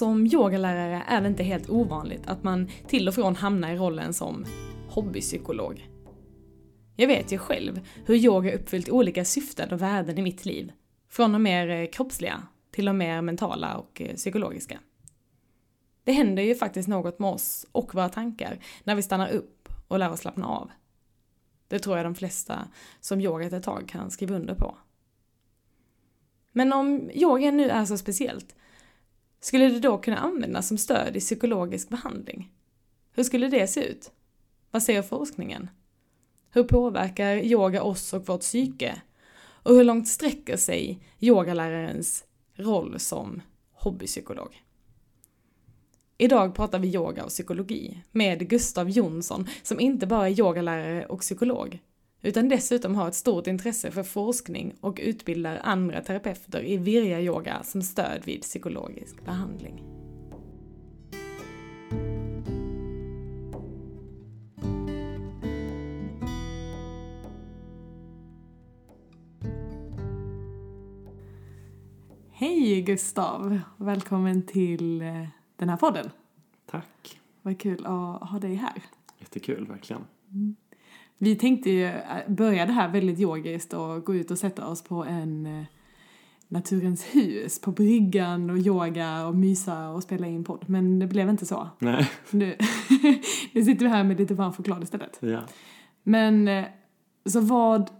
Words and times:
Som 0.00 0.26
yogalärare 0.26 1.02
är 1.06 1.20
det 1.20 1.28
inte 1.28 1.42
helt 1.42 1.70
ovanligt 1.70 2.26
att 2.26 2.42
man 2.42 2.70
till 2.88 3.08
och 3.08 3.14
från 3.14 3.36
hamnar 3.36 3.72
i 3.72 3.76
rollen 3.76 4.14
som 4.14 4.44
hobbypsykolog. 4.88 5.88
Jag 6.96 7.06
vet 7.06 7.32
ju 7.32 7.38
själv 7.38 7.80
hur 8.06 8.14
yoga 8.14 8.54
uppfyllt 8.54 8.88
olika 8.88 9.24
syften 9.24 9.72
och 9.72 9.82
värden 9.82 10.18
i 10.18 10.22
mitt 10.22 10.44
liv. 10.44 10.72
Från 11.08 11.32
de 11.32 11.42
mer 11.42 11.68
eh, 11.68 11.86
kroppsliga 11.86 12.42
till 12.70 12.84
de 12.84 12.98
mer 12.98 13.22
mentala 13.22 13.76
och 13.76 14.00
eh, 14.00 14.14
psykologiska. 14.14 14.80
Det 16.04 16.12
händer 16.12 16.42
ju 16.42 16.54
faktiskt 16.54 16.88
något 16.88 17.18
med 17.18 17.30
oss 17.30 17.66
och 17.72 17.94
våra 17.94 18.08
tankar 18.08 18.58
när 18.84 18.94
vi 18.94 19.02
stannar 19.02 19.28
upp 19.28 19.68
och 19.88 19.98
lär 19.98 20.10
oss 20.10 20.20
slappna 20.20 20.46
av. 20.46 20.70
Det 21.68 21.78
tror 21.78 21.96
jag 21.96 22.06
de 22.06 22.14
flesta 22.14 22.68
som 23.00 23.20
yogat 23.20 23.52
ett 23.52 23.62
tag 23.62 23.88
kan 23.88 24.10
skriva 24.10 24.36
under 24.36 24.54
på. 24.54 24.78
Men 26.52 26.72
om 26.72 27.10
yoga 27.14 27.50
nu 27.50 27.68
är 27.68 27.84
så 27.84 27.98
speciellt, 27.98 28.54
skulle 29.40 29.68
det 29.68 29.80
då 29.80 29.98
kunna 29.98 30.16
användas 30.16 30.68
som 30.68 30.78
stöd 30.78 31.16
i 31.16 31.20
psykologisk 31.20 31.88
behandling? 31.88 32.52
Hur 33.12 33.22
skulle 33.22 33.48
det 33.48 33.66
se 33.66 33.84
ut? 33.84 34.12
Vad 34.70 34.82
säger 34.82 35.02
forskningen? 35.02 35.70
Hur 36.50 36.64
påverkar 36.64 37.36
yoga 37.36 37.82
oss 37.82 38.12
och 38.12 38.28
vårt 38.28 38.40
psyke? 38.40 39.02
Och 39.62 39.74
hur 39.74 39.84
långt 39.84 40.08
sträcker 40.08 40.56
sig 40.56 40.98
yogalärarens 41.20 42.24
roll 42.54 43.00
som 43.00 43.42
hobbypsykolog? 43.72 44.62
Idag 46.18 46.54
pratar 46.54 46.78
vi 46.78 46.94
yoga 46.94 47.24
och 47.24 47.30
psykologi 47.30 48.02
med 48.10 48.48
Gustav 48.48 48.90
Jonsson 48.90 49.46
som 49.62 49.80
inte 49.80 50.06
bara 50.06 50.28
är 50.28 50.40
yogalärare 50.40 51.06
och 51.06 51.20
psykolog 51.20 51.78
utan 52.22 52.48
dessutom 52.48 52.94
har 52.94 53.08
ett 53.08 53.14
stort 53.14 53.46
intresse 53.46 53.90
för 53.90 54.02
forskning 54.02 54.74
och 54.80 54.98
utbildar 55.02 55.60
andra 55.62 56.00
terapeuter 56.00 56.62
i 56.64 56.76
virya-yoga 56.76 57.62
som 57.62 57.82
stöd 57.82 58.22
vid 58.24 58.42
psykologisk 58.42 59.24
behandling. 59.24 59.84
Hej 72.32 72.82
Gustav! 72.82 73.60
Välkommen 73.76 74.46
till 74.46 75.02
eh, 75.02 75.26
den 75.56 75.68
här 75.68 75.76
podden. 75.76 76.10
Tack. 76.66 77.20
Vad 77.42 77.60
kul 77.60 77.86
att 77.86 78.30
ha 78.30 78.38
dig 78.40 78.54
här. 78.54 78.82
Jättekul, 79.18 79.66
verkligen. 79.66 80.04
Mm. 80.30 80.56
Vi 81.22 81.36
tänkte 81.36 81.70
ju 81.70 81.84
eh, 81.84 82.28
börja 82.28 82.66
det 82.66 82.72
här 82.72 82.88
väldigt 82.88 83.20
yogiskt 83.20 83.72
och 83.72 84.04
gå 84.04 84.14
ut 84.14 84.30
och 84.30 84.38
sätta 84.38 84.66
oss 84.66 84.82
på 84.82 85.04
en 85.04 85.46
eh, 85.46 85.64
Naturens 86.48 87.04
hus 87.04 87.60
på 87.60 87.72
bryggan 87.72 88.50
och 88.50 88.58
yoga 88.58 89.26
och 89.26 89.34
mysa 89.34 89.88
och 89.88 90.02
spela 90.02 90.26
in 90.26 90.44
podd. 90.44 90.64
Men 90.66 90.98
det 90.98 91.06
blev 91.06 91.28
inte 91.28 91.46
så. 91.46 91.68
Nej. 91.78 92.10
Nu, 92.30 92.56
nu 93.52 93.64
sitter 93.64 93.84
vi 93.84 93.88
här 93.88 94.04
med 94.04 94.18
lite 94.18 94.34
varm 94.34 94.52
choklad 94.52 94.82
istället. 94.82 95.18
Ja. 95.20 95.40
Men, 96.02 96.48
eh, 96.48 96.64
så 97.24 97.40
vad... 97.40 97.90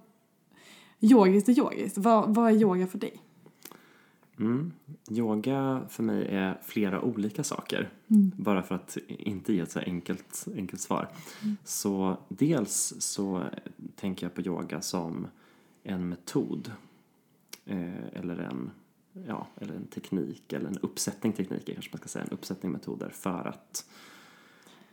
Yogiskt 1.01 1.48
och 1.48 1.59
yogiskt, 1.59 1.98
vad, 1.98 2.35
vad 2.35 2.51
är 2.51 2.57
yoga 2.57 2.87
för 2.87 2.98
dig? 2.98 3.21
Mm. 4.41 4.72
Yoga 5.10 5.83
för 5.88 6.02
mig 6.02 6.27
är 6.28 6.60
flera 6.62 7.00
olika 7.00 7.44
saker. 7.44 7.91
Mm. 8.08 8.33
Bara 8.36 8.62
för 8.62 8.74
att 8.74 8.98
inte 9.08 9.52
ge 9.52 9.60
ett 9.60 9.70
så 9.70 9.78
enkelt, 9.78 10.46
enkelt 10.56 10.80
svar. 10.80 11.08
Mm. 11.42 11.56
Så 11.64 12.17
dels 12.28 12.95
så 12.98 13.42
tänker 13.96 14.27
jag 14.27 14.34
på 14.34 14.40
yoga 14.40 14.80
som 14.80 15.27
en 15.83 16.08
metod. 16.08 16.73
Eh, 17.64 18.06
eller, 18.12 18.36
en, 18.39 18.70
ja, 19.27 19.46
eller 19.56 19.74
en 19.74 19.86
teknik, 19.86 20.52
eller 20.52 20.68
en 20.68 20.79
uppsättning 20.79 21.33
tekniker 21.33 21.73
kanske 21.73 21.90
man 21.92 21.98
ska 21.98 22.08
säga. 22.08 22.24
En 22.24 22.33
uppsättning 22.33 22.73
metoder 22.73 23.11
för 23.11 23.48
att 23.48 23.90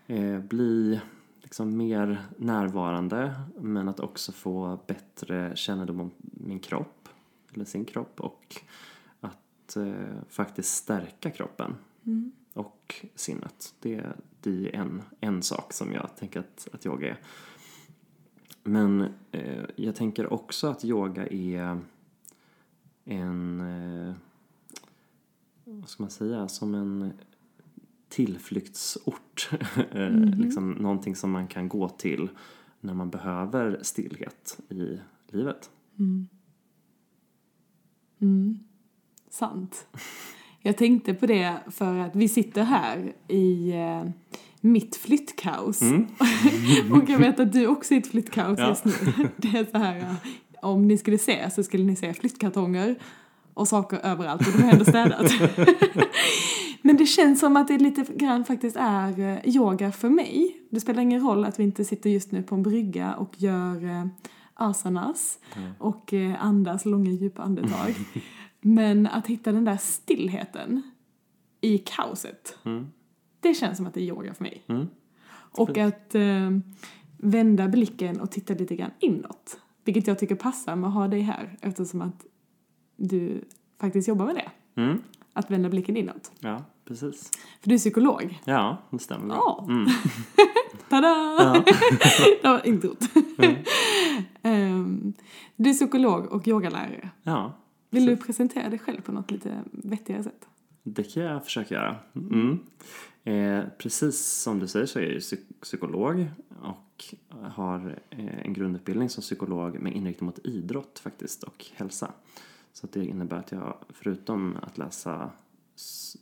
eh, 0.08 0.40
bli 0.40 1.00
liksom 1.42 1.78
mer 1.78 2.26
närvarande 2.38 3.36
men 3.60 3.90
att 3.90 4.00
också 4.00 4.32
få 4.32 4.80
bättre 4.88 5.56
kännedom 5.56 6.00
om 6.00 6.12
min 6.22 6.60
kropp, 6.60 7.10
eller 7.54 7.66
sin 7.66 7.86
kropp 7.86 8.22
och 8.22 8.62
att 9.68 9.78
eh, 9.78 10.22
faktiskt 10.30 10.76
stärka 10.76 11.32
kroppen 11.32 11.76
mm. 12.06 12.32
och 12.54 13.06
sinnet. 13.16 13.76
Det, 13.80 14.06
det 14.42 14.76
är 14.76 14.80
en, 14.80 15.02
en 15.20 15.44
sak 15.44 15.74
som 15.74 15.94
jag 15.94 16.16
tänker 16.16 16.40
att, 16.40 16.68
att 16.74 16.86
yoga 16.86 17.10
är. 17.10 17.20
Men 18.64 19.06
eh, 19.32 19.64
jag 19.76 19.96
tänker 19.96 20.34
också 20.34 20.68
att 20.68 20.86
yoga 20.86 21.28
är 21.28 21.80
en, 23.06 23.60
eh, 23.60 24.14
vad 25.64 25.90
ska 25.90 26.04
man 26.04 26.10
säga, 26.10 26.48
som 26.48 26.76
en 26.76 27.12
tillflyktsort. 28.10 29.50
Mm 29.92 30.42
liksom 30.42 30.72
någonting 30.72 31.16
som 31.16 31.32
man 31.32 31.48
kan 31.48 31.70
gå 31.70 31.90
till 31.90 32.30
när 32.80 32.94
man 32.94 33.10
behöver 33.10 33.80
stillhet 33.82 34.60
i 34.70 35.00
livet. 35.28 35.72
Mm. 35.98 36.28
Mm 38.20 38.67
sant. 39.38 39.88
Jag 40.62 40.78
tänkte 40.78 41.14
på 41.14 41.26
det 41.26 41.54
för 41.72 41.98
att 42.00 42.16
vi 42.16 42.28
sitter 42.28 42.64
här 42.64 43.14
i 43.28 43.72
eh, 43.72 44.10
mitt 44.62 44.96
flyttkaos. 44.96 45.82
Mm. 45.82 46.08
och 46.92 47.10
jag 47.10 47.20
vet 47.20 47.40
att 47.40 47.54
du 47.54 47.68
också 47.68 47.94
är 47.94 47.96
i 47.96 48.00
ett 48.00 48.08
flyttkaos 48.08 48.60
ja. 48.60 48.70
just 48.70 48.86
nu. 48.86 48.92
Det 49.38 49.48
är 49.48 49.66
så 49.72 49.78
här, 49.78 50.16
om 50.62 50.88
ni 50.88 50.98
skulle 50.98 51.18
se 51.18 51.50
så 51.52 51.64
skulle 51.64 51.84
ni 51.84 51.96
se 51.96 52.14
flyttkartonger 52.14 52.96
och 53.54 53.68
saker 53.68 54.00
överallt 54.04 54.48
och 54.48 54.54
de 54.54 54.64
har 54.64 54.72
ändå 54.72 54.86
städat. 54.86 55.32
Men 56.82 56.98
det 56.98 57.06
känns 57.06 57.40
som 57.40 57.58
att 57.58 57.68
det 57.68 57.78
lite 57.78 58.06
grann 58.16 58.46
faktiskt 58.46 58.76
är 58.80 59.20
eh, 59.20 59.56
yoga 59.56 59.92
för 59.92 60.10
mig. 60.10 60.58
Det 60.70 60.80
spelar 60.80 61.02
ingen 61.02 61.22
roll 61.22 61.46
att 61.46 61.60
vi 61.60 61.64
inte 61.64 61.86
sitter 61.86 62.10
just 62.10 62.32
nu 62.32 62.44
på 62.44 62.56
en 62.56 62.64
brygga 62.64 63.16
och 63.16 63.32
gör 63.38 63.86
eh, 63.86 64.06
asanas 64.54 65.40
och 65.80 66.14
andas 66.40 66.86
långa 66.86 67.12
djupa 67.12 67.42
andetag. 67.42 67.96
Men 68.62 69.08
att 69.08 69.28
hitta 69.28 69.52
den 69.52 69.66
där 69.66 69.78
stillheten 69.78 70.82
i 71.62 71.78
kaoset, 71.78 72.58
mm. 72.66 72.88
det 73.40 73.54
känns 73.54 73.78
som 73.78 73.88
att 73.88 73.94
det 73.94 74.02
är 74.02 74.06
yoga 74.06 74.34
för 74.34 74.44
mig. 74.44 74.64
Mm. 74.68 74.88
Och 75.32 75.78
att 75.78 76.16
eh, 76.16 76.52
vända 77.18 77.68
blicken 77.68 78.20
och 78.20 78.32
titta 78.32 78.54
lite 78.54 78.76
grann 78.76 78.92
inåt. 79.00 79.60
Vilket 79.84 80.08
jag 80.08 80.20
tycker 80.20 80.36
passar 80.36 80.76
med 80.76 80.88
att 80.88 80.94
ha 80.94 81.08
dig 81.08 81.22
här 81.22 81.58
eftersom 81.62 82.02
att 82.02 82.26
du 82.96 83.46
faktiskt 83.80 84.08
jobbar 84.08 84.26
med 84.26 84.36
det. 84.36 84.82
Mm. 84.82 85.02
Att 85.34 85.52
vända 85.52 85.70
blicken 85.70 85.98
inåt. 85.98 86.32
Ja, 86.40 86.64
precis. 86.86 87.32
För 87.62 87.70
du 87.70 87.76
är 87.76 87.80
psykolog. 87.80 88.40
Ja, 88.46 88.78
det 88.90 89.00
stämmer. 89.00 89.36
Ja. 89.36 89.66
Mm. 89.70 89.86
Tada! 90.90 91.08
Ja. 91.08 91.64
det 92.42 92.48
var 92.48 92.68
introt. 92.68 93.00
Mm. 93.38 94.74
um, 94.74 95.14
du 95.56 95.70
är 95.70 95.74
psykolog 95.74 96.26
och 96.26 96.48
yogalärare. 96.48 97.10
Ja. 97.24 97.54
Vill 97.90 98.06
du 98.06 98.18
presentera 98.18 98.70
dig 98.70 98.80
själv 98.80 99.02
på 99.02 99.12
något 99.12 99.32
lite 99.32 99.64
vettigare 99.72 100.24
sätt? 100.24 100.48
Det 100.84 101.04
kan 101.04 101.24
jag 101.24 101.44
försöka 101.44 101.74
göra. 101.76 101.96
Mm. 102.16 102.60
Eh, 103.24 103.70
precis 103.78 104.26
som 104.26 104.60
du 104.60 104.68
säger 104.68 104.86
så 104.86 105.00
är 105.00 105.12
jag 105.12 105.22
psyk 105.22 105.40
psykolog 105.62 106.26
och 106.62 107.16
har 107.42 108.00
eh, 108.10 108.46
en 108.46 108.54
grundutbildning 108.54 109.10
som 109.10 109.22
psykolog 109.22 109.80
med 109.80 109.96
inriktning 109.96 110.26
mot 110.26 110.40
idrott 110.46 111.00
faktiskt 111.00 111.44
och 111.44 111.66
hälsa. 111.76 112.12
Så 112.74 112.88
det 112.92 113.06
innebär 113.06 113.38
att 113.38 113.52
jag 113.52 113.78
förutom 113.90 114.58
att 114.62 114.78
läsa 114.78 115.32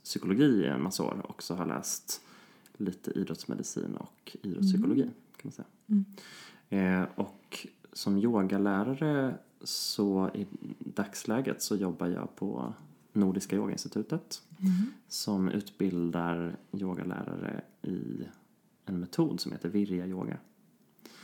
psykologi 0.04 0.44
i 0.44 0.66
en 0.66 0.82
massa 0.82 1.02
år 1.02 1.26
också 1.28 1.54
har 1.54 1.66
läst 1.66 2.20
lite 2.76 3.10
idrottsmedicin 3.10 3.96
och 3.96 4.36
idrottspsykologi 4.42 5.02
mm. 5.02 5.14
kan 5.36 5.42
man 5.42 5.52
säga. 5.52 5.66
Mm. 6.70 7.02
Eh, 7.02 7.08
och 7.14 7.66
som 7.92 8.18
yogalärare 8.18 9.34
så 9.62 10.30
i 10.34 10.46
dagsläget 10.78 11.62
så 11.62 11.76
jobbar 11.76 12.06
jag 12.06 12.36
på 12.36 12.74
Nordiska 13.12 13.56
yogainstitutet 13.56 14.42
mm. 14.58 14.72
som 15.08 15.48
utbildar 15.48 16.56
yogalärare 16.72 17.60
i 17.82 18.24
en 18.84 19.00
metod 19.00 19.40
som 19.40 19.52
heter 19.52 19.68
virya 19.68 20.06
yoga. 20.06 20.38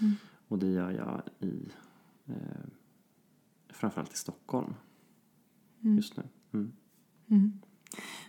Mm. 0.01 0.13
Och 0.49 0.59
det 0.59 0.71
gör 0.71 0.91
jag 0.91 1.23
i 1.49 1.69
eh, 2.27 2.35
framförallt 3.69 4.13
i 4.13 4.17
Stockholm 4.17 4.75
mm. 5.83 5.97
just 5.97 6.17
nu. 6.17 6.23
Mm. 6.53 6.73
Mm. 7.31 7.61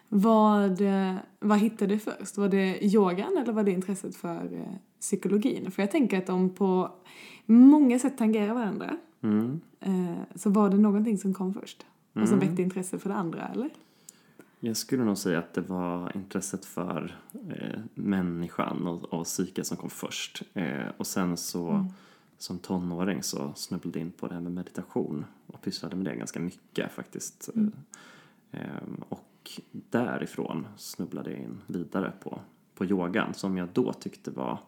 Vad, 0.10 0.82
eh, 0.82 1.16
vad 1.40 1.60
hittade 1.60 1.94
du 1.96 2.00
först? 2.00 2.38
Var 2.38 2.50
det 2.50 2.86
yogan 2.86 3.38
eller 3.38 3.54
var 3.54 3.64
det 3.64 3.72
intresset 3.72 4.16
för 4.16 4.54
eh, 4.54 4.76
psykologin? 5.00 5.72
För 5.72 5.82
jag 5.82 5.92
tänker 5.92 6.18
att 6.18 6.28
de 6.28 6.50
på 6.50 6.92
många 7.46 8.00
sätt 8.00 8.18
tangerar 8.18 8.54
varandra. 8.54 8.98
Mm. 9.24 9.62
Eh, 9.80 10.18
så 10.36 10.50
var 10.50 10.70
det 10.70 10.78
någonting 10.78 11.18
som 11.18 11.34
kom 11.34 11.54
först? 11.54 11.86
Och 12.14 12.28
som 12.28 12.38
mm. 12.38 12.40
väckte 12.40 12.62
intresse 12.62 13.00
för 13.00 13.10
det 13.10 13.16
andra, 13.16 13.48
eller? 13.48 13.70
Jag 14.60 14.78
skulle 14.78 15.04
nog 15.04 15.18
säga 15.18 15.40
att 15.40 15.54
det 15.54 15.62
var 15.62 16.18
intresset 16.18 16.66
för 16.66 17.18
eh, 17.50 17.80
människan 17.94 18.88
och, 18.88 19.04
och 19.04 19.26
psyket 19.26 19.68
som 19.68 19.78
kom 19.78 19.90
först. 19.90 20.44
Eh, 20.54 20.88
och 20.98 21.08
sen 21.08 21.38
så 21.38 21.70
mm. 21.70 21.86
som 22.38 22.60
tonåring 22.60 23.24
så 23.24 23.54
snubblade 23.56 24.00
jag 24.00 24.06
in 24.06 24.12
på 24.12 24.28
det 24.28 24.34
här 24.34 24.42
med 24.42 24.52
meditation 24.52 25.26
och 25.48 25.62
pysslade 25.62 25.96
med 25.96 26.06
det 26.06 26.16
ganska 26.16 26.40
mycket 26.40 26.92
faktiskt. 26.92 27.50
Mm. 27.56 27.72
Eh, 28.52 28.84
och 29.10 29.24
och 29.44 29.62
därifrån 29.72 30.68
snubblade 30.78 31.32
jag 31.32 31.40
in 31.40 31.62
vidare 31.68 32.14
på, 32.24 32.40
på 32.76 32.86
yogan 32.86 33.34
som 33.34 33.58
jag 33.58 33.70
då 33.74 33.94
tyckte 33.94 34.32
var 34.32 34.60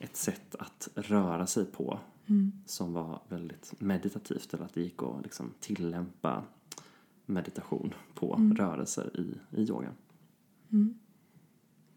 ett 0.00 0.16
sätt 0.16 0.54
att 0.58 0.88
röra 0.94 1.46
sig 1.46 1.64
på 1.64 1.98
som 2.66 2.92
var 2.92 3.22
väldigt 3.28 3.80
meditativt 3.80 4.54
eller 4.54 4.64
att 4.64 4.74
det 4.74 4.80
gick 4.80 5.02
att 5.02 5.22
liksom 5.22 5.52
tillämpa 5.60 6.44
meditation 7.26 7.94
på 8.14 8.52
rörelser 8.56 9.20
i, 9.20 9.34
i 9.60 9.62
yogan. 9.62 9.94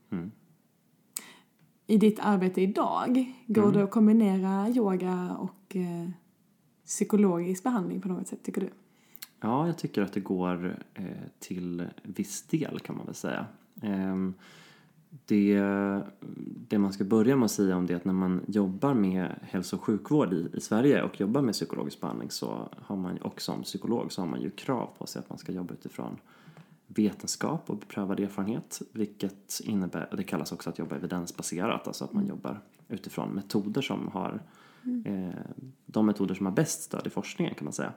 Mm. 0.10 0.32
I 1.88 1.98
ditt 1.98 2.20
arbete 2.20 2.62
idag, 2.62 3.34
går 3.48 3.72
det 3.72 3.84
att 3.84 3.92
kombinera 3.92 4.70
yoga 4.70 5.38
och 5.40 5.76
eh, 5.76 6.10
psykologisk 6.86 7.64
behandling 7.64 8.02
på 8.02 8.08
något 8.08 8.28
sätt, 8.28 8.44
tycker 8.44 8.62
du? 8.62 8.70
Ja, 9.40 9.68
jag 9.68 9.78
tycker 9.78 10.02
att 10.02 10.14
det 10.14 10.20
går 10.20 10.84
eh, 10.94 11.06
till 11.40 11.88
viss 12.04 12.44
del 12.44 12.80
kan 12.80 12.98
man 12.98 13.06
väl 13.06 13.16
säga. 13.16 13.46
Ehm, 13.82 14.34
det, 15.26 15.62
det 16.68 16.78
man 16.78 16.94
ska 16.94 17.04
börja 17.04 17.36
med 17.36 17.46
att 17.46 17.52
säga 17.52 17.78
om 17.78 17.88
det 17.88 17.94
är 17.94 17.98
att 17.98 18.06
när 18.06 18.14
man 18.14 18.42
jobbar 18.48 18.94
med 18.94 19.36
hälso 19.42 19.76
och 19.76 19.84
sjukvård 19.84 20.34
i, 20.34 20.50
i 20.54 20.62
Sverige 20.62 21.04
och 21.04 21.20
jobbar 21.20 21.42
med 21.42 21.54
psykologisk 21.54 22.02
behandling 22.02 22.32
så 22.32 22.70
har 22.82 22.96
man 22.96 23.18
och 23.18 23.42
som 23.42 23.64
psykolog 23.64 24.12
så 24.12 24.22
har 24.22 24.28
man 24.28 24.42
ju 24.42 24.50
krav 24.50 24.90
på 24.98 25.08
sig 25.08 25.20
att 25.20 25.30
man 25.30 25.38
ska 25.38 25.52
jobba 25.52 25.74
utifrån 25.74 26.18
vetenskap 26.88 27.70
och 27.70 27.78
beprövad 27.78 28.20
erfarenhet 28.20 28.82
vilket 28.92 29.62
innebär, 29.64 30.10
det 30.18 30.24
kallas 30.24 30.52
också 30.52 30.70
att 30.70 30.80
jobba 30.80 30.96
evidensbaserat, 30.96 31.88
alltså 31.88 32.04
att 32.04 32.14
man 32.14 32.28
jobbar 32.28 32.60
utifrån 32.88 33.30
metoder 33.30 33.82
som 33.82 34.08
har 34.08 34.42
eh, 35.06 35.42
de 35.86 36.06
metoder 36.06 36.36
som 36.36 36.46
har 36.46 36.54
bäst 36.54 36.82
stöd 36.82 37.08
i 37.08 37.10
forskningen 37.10 37.56
kan 37.56 37.66
man 37.66 37.74
säga. 37.74 37.94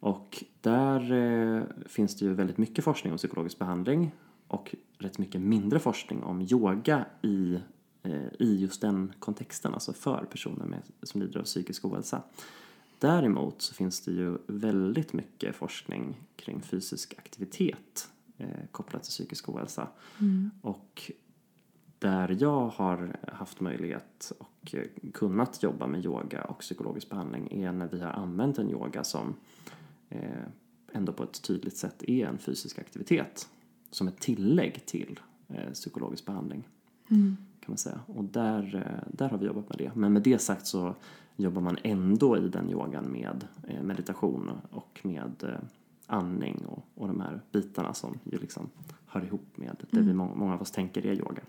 Och 0.00 0.44
där 0.60 1.12
eh, 1.12 1.62
finns 1.86 2.16
det 2.16 2.24
ju 2.24 2.34
väldigt 2.34 2.58
mycket 2.58 2.84
forskning 2.84 3.12
om 3.12 3.16
psykologisk 3.16 3.58
behandling 3.58 4.12
och 4.54 4.74
rätt 4.98 5.18
mycket 5.18 5.40
mindre 5.40 5.78
forskning 5.78 6.22
om 6.22 6.42
yoga 6.42 7.06
i, 7.22 7.58
eh, 8.02 8.26
i 8.38 8.56
just 8.60 8.80
den 8.80 9.12
kontexten, 9.18 9.74
alltså 9.74 9.92
för 9.92 10.24
personer 10.24 10.64
med, 10.64 10.82
som 11.02 11.20
lider 11.20 11.40
av 11.40 11.44
psykisk 11.44 11.84
ohälsa. 11.84 12.22
Däremot 12.98 13.62
så 13.62 13.74
finns 13.74 14.00
det 14.00 14.10
ju 14.10 14.38
väldigt 14.46 15.12
mycket 15.12 15.56
forskning 15.56 16.20
kring 16.36 16.60
fysisk 16.60 17.14
aktivitet 17.18 18.08
eh, 18.38 18.48
kopplat 18.70 19.02
till 19.02 19.10
psykisk 19.10 19.48
ohälsa. 19.48 19.88
Och 20.62 21.12
där 21.98 22.36
jag 22.40 22.68
har 22.68 23.16
haft 23.32 23.60
möjlighet 23.60 24.32
och 24.38 24.74
kunnat 25.12 25.62
jobba 25.62 25.86
med 25.86 26.04
yoga 26.04 26.44
och 26.44 26.58
psykologisk 26.58 27.10
behandling 27.10 27.52
är 27.52 27.72
när 27.72 27.88
vi 27.88 28.00
har 28.00 28.10
använt 28.10 28.58
en 28.58 28.70
yoga 28.70 29.04
som 29.04 29.34
eh, 30.08 30.44
ändå 30.92 31.12
på 31.12 31.22
ett 31.22 31.42
tydligt 31.42 31.76
sätt 31.76 32.02
är 32.02 32.26
en 32.26 32.38
fysisk 32.38 32.78
aktivitet 32.78 33.48
som 33.94 34.08
ett 34.08 34.20
tillägg 34.20 34.86
till 34.86 35.20
eh, 35.48 35.70
psykologisk 35.72 36.26
behandling. 36.26 36.68
Kan 37.60 37.72
man 37.72 37.78
säga. 37.78 38.00
Och 38.06 38.24
där, 38.24 38.74
eh, 38.76 39.08
där 39.12 39.28
har 39.28 39.38
vi 39.38 39.46
jobbat 39.46 39.68
med 39.68 39.78
det. 39.78 39.90
Men 39.94 40.12
med 40.12 40.22
det 40.22 40.38
sagt 40.38 40.66
så 40.66 40.94
jobbar 41.36 41.62
man 41.62 41.76
ändå 41.82 42.38
i 42.38 42.48
den 42.48 42.70
yogan 42.70 43.12
med 43.12 43.46
eh, 43.68 43.82
meditation 43.82 44.50
och 44.70 45.00
med 45.02 45.32
eh, 45.42 45.50
andning 46.06 46.64
och, 46.66 46.84
och 46.94 47.08
de 47.08 47.20
här 47.20 47.40
bitarna 47.52 47.94
som 47.94 48.18
ju 48.24 48.38
liksom 48.38 48.70
hör 49.06 49.24
ihop 49.24 49.46
med 49.56 49.76
det 49.90 50.00
vi 50.00 50.12
må- 50.14 50.34
många 50.34 50.54
av 50.54 50.62
oss 50.62 50.70
tänker 50.70 51.06
är 51.06 51.14
yoga. 51.14 51.42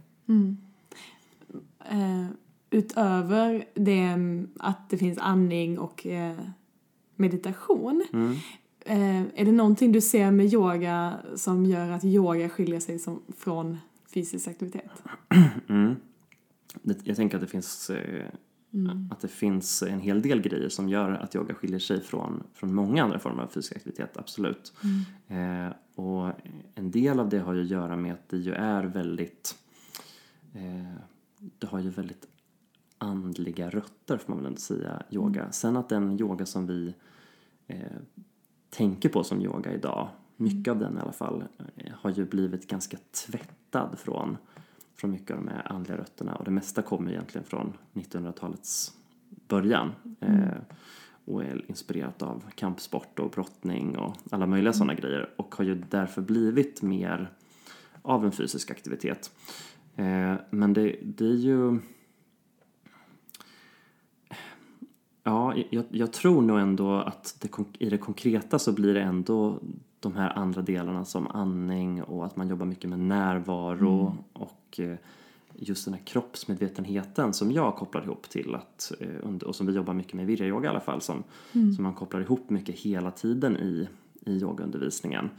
Eh, 1.90 2.26
utöver 2.70 3.66
det 3.74 4.00
mm, 4.02 4.50
att 4.60 4.90
det 4.90 4.98
finns 4.98 5.18
andning 5.18 5.80
och 5.80 6.06
eh, 6.06 6.38
meditation, 7.16 8.04
eh, 8.86 9.22
är 9.22 9.46
det 9.46 9.52
någonting 9.52 9.92
du 9.92 10.02
ser 10.02 10.32
med 10.32 10.54
yoga 10.54 11.20
som 11.36 11.66
gör 11.66 11.90
att 11.90 12.04
yoga 12.04 12.50
skiljer 12.50 12.80
sig 12.80 13.00
som, 13.00 13.22
från 13.38 13.78
fysisk 14.14 14.48
aktivitet? 14.48 14.92
Mm. 15.70 15.96
Det, 16.82 16.98
jag 17.04 17.16
tänker 17.16 17.38
att 17.38 17.42
det 17.42 17.48
finns 17.48 17.90
eh, 17.90 18.26
att 19.12 19.20
det 19.20 19.28
finns 19.28 19.84
en 19.84 20.00
hel 20.00 20.22
del 20.22 20.42
grejer 20.42 20.70
som 20.70 20.90
gör 20.90 21.12
att 21.12 21.36
yoga 21.36 21.54
skiljer 21.54 21.80
sig 21.80 22.02
från, 22.02 22.44
från 22.54 22.74
många 22.74 23.04
andra 23.04 23.20
former 23.20 23.44
av 23.44 23.48
fysisk 23.48 23.76
aktivitet, 23.76 24.18
absolut. 24.18 24.74
Eh, 25.28 25.70
och 25.96 26.32
en 26.76 26.92
del 26.92 27.20
av 27.20 27.30
det 27.30 27.40
har 27.40 27.54
ju 27.54 27.62
att 27.62 27.68
göra 27.68 27.96
med 27.96 28.14
att 28.14 28.30
det 28.30 28.38
ju 28.38 28.54
är 28.54 28.84
väldigt 28.84 29.58
eh, 30.54 30.96
det 31.40 31.68
har 31.68 31.80
ju 31.80 31.90
väldigt 31.90 32.28
andliga 32.98 33.70
rötter 33.70 34.18
får 34.18 34.34
man 34.34 34.38
väl 34.38 34.48
ändå 34.48 34.60
säga, 34.60 35.04
yoga. 35.10 35.52
Sen 35.52 35.78
att 35.78 35.90
den 35.90 36.20
yoga 36.20 36.46
som 36.46 36.68
vi 36.68 36.94
eh, 37.68 37.80
tänker 38.76 39.10
på 39.10 39.24
som 39.24 39.42
yoga 39.42 39.74
idag, 39.74 40.10
mycket 40.38 40.72
av 40.72 40.80
den 40.80 40.98
i 40.98 41.02
alla 41.02 41.12
fall, 41.12 41.44
eh, 41.76 41.94
har 41.94 42.10
ju 42.10 42.26
blivit 42.26 42.68
ganska 42.68 42.98
tvättad 43.12 44.00
från, 44.00 44.38
från 44.96 45.12
mycket 45.12 45.32
av 45.32 45.46
de 45.46 45.52
här 45.52 45.72
andliga 45.72 45.98
rötterna. 45.98 46.36
Och 46.36 46.46
det 46.46 46.52
mesta 46.52 46.82
kommer 46.82 47.12
egentligen 47.12 47.46
från 47.46 47.74
1900-talets 47.94 48.94
början 49.48 49.92
eh, 50.20 50.58
och 51.26 51.44
är 51.44 51.66
inspirerat 51.68 52.22
av 52.22 52.44
kampsport 52.56 53.20
och 53.20 53.30
brottning 53.30 53.98
och 53.98 54.16
alla 54.32 54.46
möjliga 54.46 54.74
sådana 54.74 54.94
grejer. 54.94 55.30
Och 55.36 55.56
har 55.56 55.66
ju 55.66 55.76
därför 55.90 56.22
blivit 56.22 56.82
mer 56.82 57.32
av 58.02 58.26
en 58.26 58.32
fysisk 58.32 58.72
aktivitet. 58.72 59.32
Eh, 59.96 60.34
men 60.50 60.74
det, 60.74 60.96
det 61.04 61.26
är 61.26 61.36
ju... 61.36 61.80
Ja, 65.28 65.54
jag, 65.70 65.86
jag 65.90 66.14
tror 66.14 66.42
nog 66.42 66.60
ändå 66.60 66.96
att 66.96 67.36
det, 67.40 67.50
i 67.80 67.90
det 67.90 67.98
konkreta 67.98 68.60
så 68.60 68.72
blir 68.72 68.94
det 68.94 69.02
ändå 69.02 69.60
de 70.00 70.16
här 70.16 70.38
andra 70.38 70.62
delarna 70.62 71.06
som 71.06 71.28
andning 71.28 72.04
och 72.04 72.26
att 72.26 72.36
man 72.36 72.48
jobbar 72.48 72.66
mycket 72.66 72.90
med 72.90 73.00
närvaro 73.00 74.18
och 74.34 74.80
eh, 74.80 74.96
just 75.56 75.86
den 75.86 75.94
här 75.94 76.02
kroppsmedvetenheten 76.02 77.34
som 77.34 77.52
jag 77.52 77.76
kopplar 77.76 78.04
ihop 78.04 78.30
till 78.30 78.56
att, 78.56 78.92
eh, 79.00 79.48
och 79.48 79.56
som 79.56 79.68
vi 79.68 79.74
jobbar 79.74 79.94
mycket 79.94 80.14
med 80.14 80.24
i 80.24 80.26
virya-yoga 80.26 80.66
i 80.66 80.70
alla 80.70 80.80
fall, 80.80 81.02
som, 81.02 81.24
som 81.52 81.84
man 81.84 81.94
kopplar 81.94 82.22
ihop 82.22 82.50
mycket 82.50 82.76
hela 82.76 83.12
tiden 83.12 83.58
i, 83.58 83.88
i 84.26 84.32
yogaundervisningen. 84.32 85.30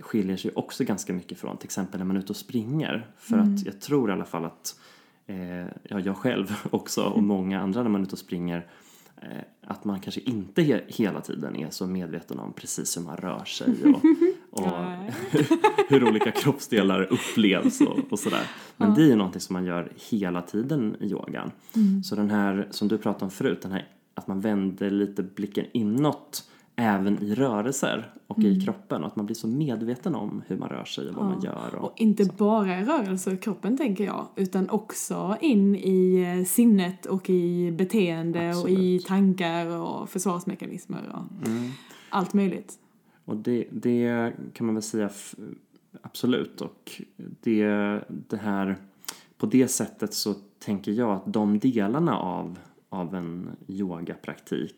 Skiljer 0.00 0.36
sig 0.36 0.50
också 0.54 0.84
ganska 0.84 1.12
mycket 1.12 1.38
från 1.38 1.56
till 1.56 1.66
exempel 1.66 1.98
när 1.98 2.06
man 2.06 2.16
är 2.16 2.20
ute 2.20 2.32
och 2.32 2.36
springer. 2.36 3.10
För 3.16 3.38
att 3.38 3.66
jag 3.66 3.80
tror 3.80 4.10
i 4.10 4.12
alla 4.12 4.24
fall 4.24 4.44
att 4.44 4.80
eh, 5.26 5.66
ja, 5.82 6.00
jag 6.00 6.16
själv 6.16 6.56
också 6.70 7.04
och 7.04 7.22
många 7.22 7.60
andra 7.60 7.82
när 7.82 7.90
man 7.90 8.00
är 8.00 8.04
ute 8.04 8.12
och 8.12 8.18
springer 8.18 8.66
att 9.66 9.84
man 9.84 10.00
kanske 10.00 10.20
inte 10.20 10.62
he 10.62 10.80
hela 10.86 11.20
tiden 11.20 11.56
är 11.56 11.70
så 11.70 11.86
medveten 11.86 12.38
om 12.38 12.52
precis 12.52 12.96
hur 12.96 13.02
man 13.02 13.16
rör 13.16 13.44
sig 13.44 13.74
och, 13.94 14.62
och 14.62 14.72
hur 15.88 16.08
olika 16.08 16.30
kroppsdelar 16.30 17.02
upplevs 17.12 17.80
och, 17.80 17.98
och 18.10 18.18
sådär. 18.18 18.50
Men 18.76 18.94
det 18.94 19.02
är 19.02 19.06
ju 19.06 19.16
någonting 19.16 19.40
som 19.40 19.52
man 19.54 19.64
gör 19.64 19.92
hela 20.10 20.42
tiden 20.42 20.96
i 21.00 21.06
yogan. 21.06 21.50
Så 22.04 22.14
den 22.14 22.30
här, 22.30 22.68
som 22.70 22.88
du 22.88 22.98
pratade 22.98 23.24
om 23.24 23.30
förut, 23.30 23.62
den 23.62 23.72
här 23.72 23.88
att 24.14 24.26
man 24.26 24.40
vänder 24.40 24.90
lite 24.90 25.22
blicken 25.22 25.66
inåt 25.72 26.44
även 26.76 27.22
i 27.22 27.34
rörelser 27.34 28.12
och 28.26 28.38
i 28.38 28.60
kroppen 28.60 29.00
och 29.00 29.06
att 29.06 29.16
man 29.16 29.26
blir 29.26 29.36
så 29.36 29.48
medveten 29.48 30.14
om 30.14 30.42
hur 30.46 30.56
man 30.56 30.68
rör 30.68 30.84
sig 30.84 31.08
och 31.08 31.14
vad 31.14 31.24
man 31.24 31.42
gör. 31.42 31.74
Och, 31.74 31.84
Och 31.84 31.92
inte 31.96 32.24
bara 32.24 32.80
i 32.80 32.84
rörelse 32.84 33.32
och 33.32 33.40
kroppen 33.42 33.76
tänker 33.78 34.04
jag, 34.04 34.26
utan 34.36 34.70
också 34.70 35.36
in 35.40 35.76
i 35.76 36.22
eh, 36.38 36.44
sinnet 36.44 37.06
och 37.06 37.30
i 37.30 37.72
beteende 37.72 38.50
och 38.50 38.70
i 38.70 38.72
Absolut. 38.72 39.06
tankar 39.06 39.66
och 39.66 40.08
försvarsmekanismer 40.08 41.02
och 41.14 41.48
allt 42.10 42.34
möjligt. 42.34 42.78
Och 43.24 43.36
det, 43.36 43.66
det 43.70 44.32
kan 44.52 44.66
man 44.66 44.74
väl 44.74 44.82
säga 44.82 45.10
absolut. 46.02 46.60
Och 46.60 47.02
det, 47.16 47.64
det 48.08 48.36
här, 48.36 48.76
på 49.38 49.46
det 49.46 49.68
sättet 49.68 50.14
så 50.14 50.34
tänker 50.58 50.92
jag 50.92 51.10
att 51.10 51.32
de 51.32 51.58
delarna 51.58 52.18
av, 52.18 52.58
av 52.88 53.14
en 53.14 53.48
yogapraktik 53.68 54.76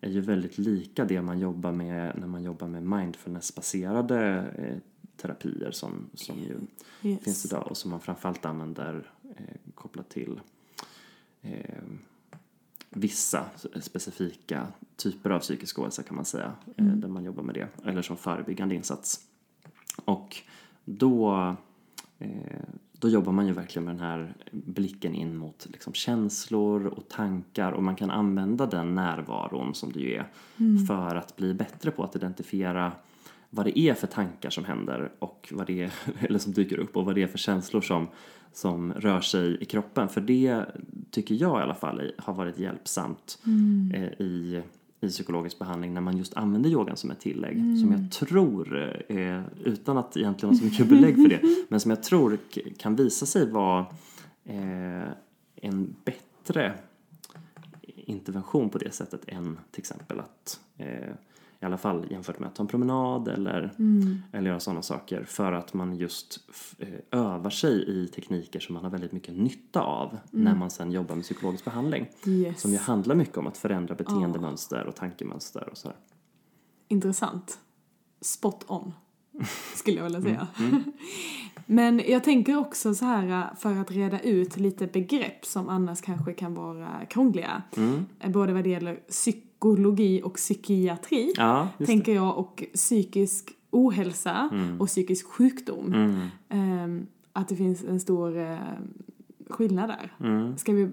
är 0.00 0.10
ju 0.10 0.20
väldigt 0.20 0.58
lika 0.58 1.04
det 1.04 1.22
man 1.22 1.38
jobbar 1.38 1.72
med 1.72 2.18
när 2.18 2.26
man 2.26 2.42
jobbar 2.42 2.66
med 2.68 2.82
mindfulnessbaserade 2.82 4.44
eh, 4.58 4.76
terapier 5.16 5.70
som, 5.70 6.10
som 6.14 6.38
ju 6.38 6.58
Yes. 7.02 7.24
finns 7.24 7.44
idag 7.44 7.66
och 7.70 7.76
som 7.76 7.90
man 7.90 8.00
framförallt 8.00 8.44
använder 8.44 9.10
eh, 9.36 9.56
kopplat 9.74 10.08
till 10.08 10.40
eh, 11.42 11.84
vissa 12.90 13.46
specifika 13.80 14.66
typer 14.96 15.30
av 15.30 15.40
psykisk 15.40 15.78
ohälsa 15.78 16.02
kan 16.02 16.16
man 16.16 16.24
säga, 16.24 16.52
eh, 16.76 16.84
där 16.84 17.08
man 17.08 17.24
jobbar 17.24 17.42
med 17.42 17.54
det, 17.54 17.68
eller 17.84 18.02
som 18.02 18.16
förebyggande 18.16 18.74
insats. 18.74 19.20
Och 20.04 20.36
då, 20.84 21.32
eh, 22.18 22.62
då 22.98 23.08
jobbar 23.08 23.32
man 23.32 23.46
ju 23.46 23.52
verkligen 23.52 23.84
med 23.84 23.94
den 23.94 24.04
här 24.04 24.34
blicken 24.50 25.14
in 25.14 25.36
mot 25.36 25.66
liksom 25.70 25.92
känslor 25.92 26.86
och 26.86 27.08
tankar. 27.08 27.72
Och 27.72 27.82
man 27.82 27.96
kan 27.96 28.10
använda 28.10 28.66
den 28.66 28.94
närvaron 28.94 29.74
som 29.74 29.92
det 29.92 30.00
ju 30.00 30.14
är 30.14 30.26
för 30.86 31.16
att 31.16 31.36
bli 31.36 31.54
bättre 31.54 31.90
på 31.90 32.04
att 32.04 32.16
identifiera 32.16 32.92
vad 33.50 33.66
det 33.66 33.78
är 33.78 33.94
för 33.94 34.06
tankar 34.06 34.50
som 34.50 34.64
händer 34.64 35.12
och 35.18 35.48
vad 35.52 35.66
det 35.66 35.82
är, 35.82 35.92
eller 36.20 36.38
som 36.38 36.52
dyker 36.52 36.78
upp 36.78 36.96
och 36.96 37.04
vad 37.04 37.14
det 37.14 37.22
är 37.22 37.26
för 37.26 37.38
känslor 37.38 37.80
som, 37.80 38.08
som 38.52 38.92
rör 38.92 39.20
sig 39.20 39.62
i 39.62 39.64
kroppen. 39.64 40.08
För 40.08 40.20
det 40.20 40.64
tycker 41.10 41.34
jag 41.34 41.60
i 41.60 41.62
alla 41.62 41.74
fall 41.74 42.12
har 42.18 42.34
varit 42.34 42.58
hjälpsamt 42.58 43.38
eh, 43.94 44.26
i, 44.26 44.62
i 45.06 45.10
psykologisk 45.10 45.58
behandling 45.58 45.94
när 45.94 46.00
man 46.00 46.16
just 46.16 46.34
använder 46.34 46.70
yogan 46.70 46.96
som 46.96 47.10
ett 47.10 47.20
tillägg 47.20 47.56
som 47.56 47.92
jag 47.92 48.10
tror, 48.12 48.94
eh, 49.08 49.42
utan 49.64 49.98
att 49.98 50.16
egentligen 50.16 50.54
ha 50.54 50.58
så 50.58 50.64
mycket 50.64 50.88
belägg 50.88 51.14
för 51.14 51.28
det, 51.28 51.40
men 51.68 51.80
som 51.80 51.90
jag 51.90 52.02
tror 52.02 52.38
kan 52.78 52.96
visa 52.96 53.26
sig 53.26 53.50
vara 53.50 53.86
eh, 54.44 55.08
en 55.56 55.94
bättre 56.04 56.74
intervention 57.84 58.70
på 58.70 58.78
det 58.78 58.94
sättet 58.94 59.20
än 59.26 59.58
till 59.70 59.80
exempel 59.80 60.20
att 60.20 60.60
eh, 60.76 61.14
i 61.60 61.64
alla 61.64 61.78
fall 61.78 62.06
jämfört 62.10 62.38
med 62.38 62.48
att 62.48 62.54
ta 62.54 62.62
en 62.62 62.66
promenad 62.66 63.28
eller, 63.28 63.72
eller 64.32 64.50
göra 64.50 64.60
sådana 64.60 64.82
saker 64.82 65.24
för 65.24 65.52
att 65.52 65.74
man 65.74 65.96
just 65.96 66.40
eh, 66.78 66.88
övar 67.20 67.50
sig 67.50 67.88
i 67.88 68.08
tekniker 68.08 68.60
som 68.60 68.74
man 68.74 68.84
har 68.84 68.90
väldigt 68.90 69.12
mycket 69.12 69.34
nytta 69.34 69.80
av 69.80 70.18
när 70.30 70.54
man 70.54 70.70
sen 70.70 70.92
jobbar 70.92 71.14
med 71.14 71.24
psykologisk 71.24 71.64
behandling. 71.64 72.06
Yes. 72.26 72.60
Som 72.60 72.70
ju 72.70 72.78
handlar 72.78 73.14
mycket 73.14 73.36
om 73.36 73.46
att 73.46 73.56
förändra 73.56 73.94
beteendemönster 73.94 74.86
och 74.86 74.96
tankemönster 74.96 75.68
och 75.70 75.76
sådär. 75.76 75.96
Intressant. 76.88 77.58
Spot 78.20 78.64
on, 78.68 78.92
skulle 79.74 79.96
jag 79.96 80.04
vilja 80.04 80.22
säga. 80.22 80.48
Mm, 80.58 80.82
Men 81.66 82.02
jag 82.06 82.24
tänker 82.24 82.56
också 82.56 82.94
så 82.94 83.04
här 83.04 83.54
för 83.54 83.76
att 83.76 83.90
reda 83.90 84.20
ut 84.20 84.56
lite 84.56 84.86
begrepp 84.86 85.44
som 85.44 85.68
annars 85.68 86.00
kanske 86.00 86.32
kan 86.32 86.54
vara 86.54 87.06
krångliga. 87.10 87.62
Mm. 87.76 88.06
Både 88.26 88.52
vad 88.52 88.64
det 88.64 88.70
gäller 88.70 89.00
psykologi 89.60 90.22
och 90.24 90.34
psykiatri. 90.34 91.32
Ja, 91.36 91.68
tänker 91.86 92.14
jag, 92.14 92.38
och 92.38 92.64
psykisk 92.74 93.52
ohälsa 93.70 94.50
och 94.78 94.86
psykisk 94.86 95.26
sjukdom. 95.26 95.94
Mm. 95.94 96.20
Ehm, 96.48 97.06
att 97.32 97.48
det 97.48 97.56
finns 97.56 97.84
en 97.84 98.00
stor 98.00 98.38
eh, 98.38 98.58
skillnad 99.50 99.88
där. 99.88 100.12
Mm. 100.20 100.56
Ska 100.56 100.72
vi, 100.72 100.88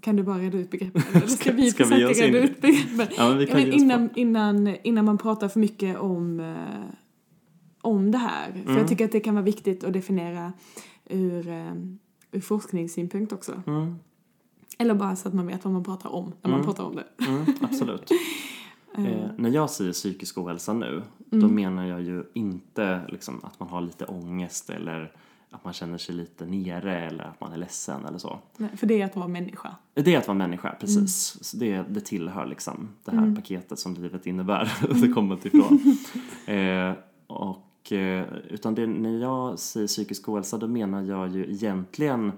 kan 0.00 0.16
du 0.16 0.22
bara 0.22 0.38
reda 0.38 0.58
ut 0.58 0.70
begreppen? 0.70 1.02
Eller 1.12 1.26
ska 1.26 1.52
vi 1.52 1.70
ska 1.70 1.84
vi 1.84 1.90
försöka 1.90 2.26
in 2.26 2.34
reda 2.34 2.44
ut 2.46 2.60
begreppen? 2.60 3.06
Ja, 3.16 3.28
men 3.28 3.38
vi 3.38 3.46
kan 3.46 3.60
men 3.60 3.72
innan, 3.72 4.10
innan, 4.14 4.76
innan 4.82 5.04
man 5.04 5.18
pratar 5.18 5.48
för 5.48 5.60
mycket 5.60 5.98
om, 5.98 6.40
eh, 6.40 6.94
om 7.82 8.10
det 8.10 8.18
här. 8.18 8.52
För 8.52 8.60
Mm. 8.60 8.76
jag 8.76 8.88
tycker 8.88 9.04
att 9.04 9.12
det 9.12 9.20
kan 9.20 9.34
vara 9.34 9.44
viktigt 9.44 9.84
att 9.84 9.92
definiera 9.92 10.52
ur, 11.10 11.48
eh, 11.48 11.72
ur 12.32 12.40
forskningssynpunkt 12.40 13.32
också. 13.32 13.62
Mm. 13.66 13.94
Eller 14.78 14.94
bara 14.94 15.16
så 15.16 15.28
att 15.28 15.34
man 15.34 15.46
vet 15.46 15.64
vad 15.64 15.72
man 15.72 15.84
pratar 15.84 16.14
om 16.14 16.32
när 16.42 16.50
man 16.50 16.60
Mm. 16.60 16.66
pratar 16.66 16.84
om 16.84 16.96
det. 16.96 17.24
Mm, 17.26 17.44
absolut. 17.60 18.10
Eh, 18.98 19.30
när 19.36 19.50
jag 19.50 19.70
säger 19.70 19.92
psykisk 19.92 20.38
ohälsa 20.38 20.72
nu, 20.72 21.02
då 21.18 21.48
menar 21.48 21.86
jag 21.86 22.02
ju 22.02 22.24
inte 22.34 23.00
liksom, 23.08 23.40
att 23.42 23.60
man 23.60 23.68
har 23.68 23.80
lite 23.80 24.04
ångest 24.04 24.70
eller 24.70 25.12
att 25.50 25.64
man 25.64 25.72
känner 25.72 25.98
sig 25.98 26.14
lite 26.14 26.46
nere 26.46 27.00
eller 27.06 27.24
att 27.24 27.40
man 27.40 27.52
är 27.52 27.56
ledsen 27.56 28.04
eller 28.06 28.18
så. 28.18 28.38
Nej, 28.56 28.70
För 28.76 28.86
det 28.86 29.00
är 29.00 29.04
att 29.04 29.16
vara 29.16 29.28
människa. 29.28 29.76
Det 29.94 30.14
är 30.14 30.18
att 30.18 30.28
vara 30.28 30.38
människa, 30.38 30.74
precis. 30.80 31.38
Så 31.44 31.56
det, 31.56 31.82
det 31.90 32.00
tillhör 32.00 32.46
liksom 32.46 32.88
det 33.04 33.10
här 33.16 33.34
paketet 33.36 33.78
som 33.78 33.94
livet 33.94 34.26
innebär. 34.26 34.72
det 35.02 35.08
kommer 35.08 35.46
ifrån. 35.46 35.96
eh, 36.56 36.92
och, 37.26 37.92
eh, 37.92 38.24
utan 38.48 38.74
det, 38.74 38.86
när 38.86 39.18
jag 39.18 39.58
säger 39.58 39.86
psykisk 39.86 40.28
ohälsa 40.28 40.58
då 40.58 40.66
menar 40.68 41.02
jag 41.02 41.28
ju 41.28 41.50
egentligen 41.52 42.32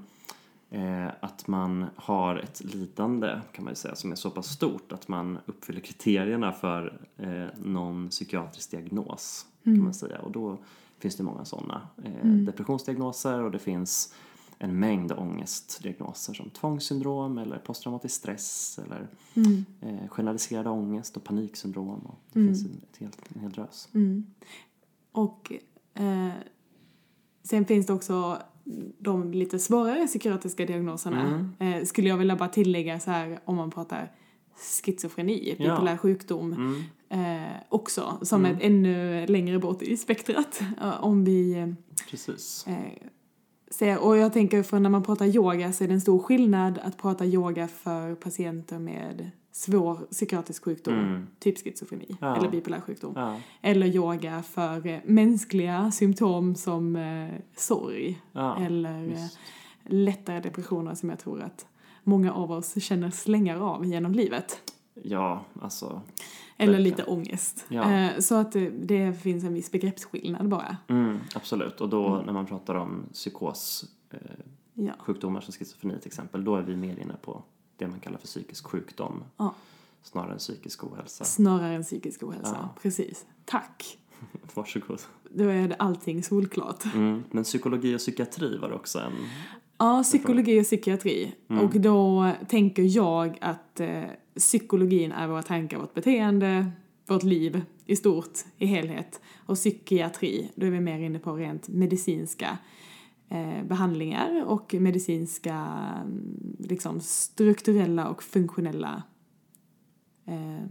eh, 0.71 1.09
att 1.21 1.47
man 1.47 1.87
har 1.97 2.37
ett 2.37 2.65
lidande 2.65 3.41
kan 3.53 3.65
man 3.65 3.73
ju 3.73 3.77
säga 3.77 3.95
som 3.95 4.13
är 4.13 4.17
så 4.17 4.31
pass 4.31 4.47
stort 4.47 4.93
att 4.93 5.09
man 5.09 5.39
uppfyller 5.47 5.81
kriterierna 5.81 6.53
för 6.53 7.01
eh, 7.17 7.47
någon 7.65 8.09
psykiatrisk 8.09 8.71
diagnos 8.71 9.47
kan 9.65 9.83
man 9.83 9.95
säga. 9.95 10.19
Och 10.19 10.33
då 10.33 10.59
finns 10.99 11.17
det 11.17 11.23
många 11.23 11.45
sådana 11.45 11.89
eh, 12.05 12.27
depressionsdiagnoser 12.27 13.43
och 13.43 13.51
det 13.51 13.59
finns 13.59 14.15
en 14.59 14.79
mängd 14.79 15.13
ångestdiagnoser 15.13 16.35
som 16.35 16.51
tvångssyndrom 16.51 17.39
eller 17.39 17.59
posttraumatisk 17.59 18.15
stress 18.15 18.81
eller 18.85 19.09
eh, 19.81 20.09
generaliserad 20.09 20.67
ångest 20.67 21.17
och 21.17 21.25
paniksyndrom. 21.25 22.01
Och 22.07 22.19
det 22.33 22.41
finns 22.47 22.65
en, 22.65 22.81
ett 22.91 22.97
helt, 22.97 23.19
en 23.35 23.41
hel 23.41 23.51
drös. 23.51 23.89
Och 25.13 25.53
eh, 25.95 26.33
sen 27.43 27.65
finns 27.65 27.87
det 27.87 27.93
också 27.93 28.39
de 28.99 29.33
lite 29.33 29.59
svårare 29.59 30.07
psykiatriska 30.07 30.67
diagnoserna. 30.67 31.51
Eh, 31.59 31.85
skulle 31.85 32.09
jag 32.09 32.17
vilja 32.17 32.37
bara 32.37 32.49
tillägga 32.49 33.01
så 33.01 33.11
här 33.11 33.39
om 33.45 33.57
man 33.57 33.71
pratar 33.71 34.13
schizofreni, 34.85 35.57
Ja. 35.59 35.71
bipolär 35.75 35.97
sjukdom 35.97 36.53
eh, 37.09 37.19
också, 37.69 38.19
som 38.23 38.45
ett 38.45 38.59
ännu 38.61 39.27
längre 39.27 39.59
bort 39.59 39.83
i 39.83 39.97
spektrat. 39.97 40.61
Eh, 40.81 41.05
om 41.05 41.25
vi 41.25 41.75
Precis. 42.11 42.65
eh, 42.69 42.75
ser, 43.71 43.99
och 43.99 44.17
jag 44.17 44.33
tänker 44.33 44.63
för 44.63 44.81
när 44.81 44.91
man 44.91 45.03
pratar 45.03 45.27
yoga 45.27 45.73
så 45.73 45.85
är 45.85 45.89
det 45.89 45.95
en 45.95 46.01
stor 46.01 46.19
skillnad 46.19 46.79
att 46.83 46.97
prata 46.99 47.25
yoga 47.27 47.69
för 47.69 48.15
patienter 48.15 48.79
med 48.79 49.31
svår 49.59 49.95
psykiatrisk 50.11 50.65
sjukdom, 50.65 50.95
Mm. 50.95 51.27
typ 51.39 51.59
schizofreni 51.59 52.17
Ja. 52.21 52.37
eller 52.37 52.49
bipolär 52.49 52.81
sjukdom. 52.81 53.13
Ja, 53.17 53.41
Eller 53.63 53.87
yoga 53.87 54.43
för 54.43 54.87
eh, 54.87 54.99
mänskliga 55.05 55.91
symptom 55.91 56.55
som 56.55 56.97
eh, 56.97 57.35
sorg. 57.57 58.21
Ja, 58.33 58.57
eller 58.59 59.09
eh, 59.13 59.27
lättare 59.87 60.41
depressioner 60.41 60.95
som 60.95 61.09
jag 61.11 61.19
tror 61.19 61.43
att 61.43 61.67
många 62.05 62.33
av 62.33 62.51
oss 62.53 62.83
känner 62.83 63.11
slängar 63.11 63.57
av 63.61 63.85
genom 63.87 64.13
livet. 64.13 64.73
ja 65.03 65.45
alltså. 65.63 66.01
Eller 66.57 66.73
Verkligen. 66.73 66.83
lite 66.99 67.05
ångest. 67.05 67.65
Ja. 67.69 67.93
Eh, 67.93 68.19
så 68.19 68.35
att 68.35 68.57
eh, 68.57 68.63
det 68.63 69.21
finns 69.23 69.45
en 69.45 69.55
viss 69.55 69.71
begreppsskillnad 69.73 70.49
bara. 70.49 70.77
Mm, 70.89 71.19
absolut. 71.35 71.81
Och 71.81 71.89
då 71.89 72.23
när 72.27 72.33
man 72.33 72.47
pratar 72.47 72.75
om 72.75 73.03
psykos 73.13 73.85
eh, 74.11 74.19
sjukdomar 74.99 75.41
som 75.41 75.53
schizofreni 75.53 75.99
till 75.99 76.07
exempel, 76.09 76.45
då 76.45 76.57
är 76.57 76.63
vi 76.63 76.77
mer 76.77 76.99
inne 76.99 77.17
på 77.23 77.43
det 77.79 77.87
man 77.89 78.01
kallar 78.01 78.19
för 78.19 78.27
psykisk 78.27 78.67
sjukdom 78.67 79.25
Ja. 79.37 79.55
snarare 80.03 80.33
än 80.33 80.39
psykisk 80.39 80.85
ohälsa. 80.85 81.25
Snarare 81.25 81.75
än 81.75 81.83
psykisk 81.83 82.23
ohälsa. 82.23 82.59
Ja. 82.61 82.75
Precis. 82.83 83.27
Tack. 83.45 83.99
Varsågod. 84.55 85.01
Då 85.31 85.45
är 85.45 85.69
det 85.69 85.75
allting 85.75 86.23
solklart. 86.23 86.85
Mm. 86.95 87.25
Men 87.31 87.45
psykologi 87.45 87.95
och 87.95 87.99
psykiatri 87.99 88.59
var 88.59 88.73
också 88.73 88.99
en... 88.99 89.13
Ja, 89.79 90.03
psykologi 90.03 90.61
och 90.61 90.65
psykiatri. 90.65 91.35
Och 91.47 91.81
då 91.81 92.31
tänker 92.49 92.83
jag 92.83 93.39
att 93.41 93.81
eh, 93.81 94.03
psykologin 94.37 95.13
är 95.13 95.27
våra 95.29 95.43
tankar, 95.43 95.79
vårt 95.79 95.95
beteende, 95.95 96.71
vårt 97.07 97.23
liv 97.23 97.63
i 97.87 97.97
stort, 97.97 98.39
i 98.59 98.67
helhet. 98.67 99.21
Och 99.47 99.57
psykiatri, 99.57 100.51
då 100.55 100.67
är 100.67 100.71
vi 100.71 100.81
mer 100.81 100.99
inne 100.99 101.19
på 101.19 101.33
rent 101.37 101.69
medicinska 101.69 102.59
behandlingar 103.65 104.45
och 104.47 104.75
medicinska 104.75 105.55
mm, 105.55 106.57
liksom 106.59 107.01
strukturella 107.01 108.09
och 108.09 108.23
funktionella 108.23 109.03
eh, 110.27 110.65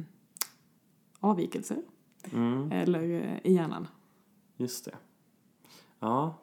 avvikelser. 1.20 1.78
Mm, 2.34 2.72
Eller 2.72 3.04
eh, 3.22 3.52
i 3.52 3.54
hjärnan. 3.54 3.88
just 4.58 4.86
det. 4.86 4.96
Ja, 6.00 6.38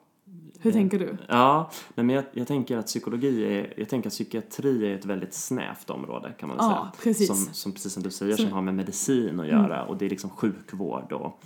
Hur 0.59 0.71
tänker 0.71 0.99
du? 0.99 1.17
Ja, 1.27 1.71
nej, 1.95 2.05
men 2.05 2.15
jag, 2.15 2.25
jag 2.33 2.47
tänker 2.47 2.77
att 2.77 2.85
psykologi 2.85 3.45
är, 3.45 3.73
jag 3.77 3.89
tänker 3.89 4.07
att 4.09 4.13
psykiatri 4.13 4.87
är 4.91 4.95
ett 4.95 5.05
väldigt 5.05 5.33
snävt 5.33 5.89
område 5.89 6.33
kan 6.39 6.49
man 6.49 6.57
Ja, 6.61 6.69
säga. 6.69 6.91
precis. 7.03 7.27
Som, 7.27 7.53
som 7.53 7.71
precis 7.71 7.93
som 7.93 8.03
du 8.03 8.11
säger 8.11 8.35
Som- 8.35 8.45
som 8.45 8.53
har 8.53 8.61
med 8.61 8.73
medicin 8.75 9.39
att 9.39 9.47
göra 9.47 9.85
och 9.85 9.97
det 9.97 10.05
är 10.05 10.09
liksom 10.09 10.29
sjukvård 10.29 11.11
och, 11.11 11.39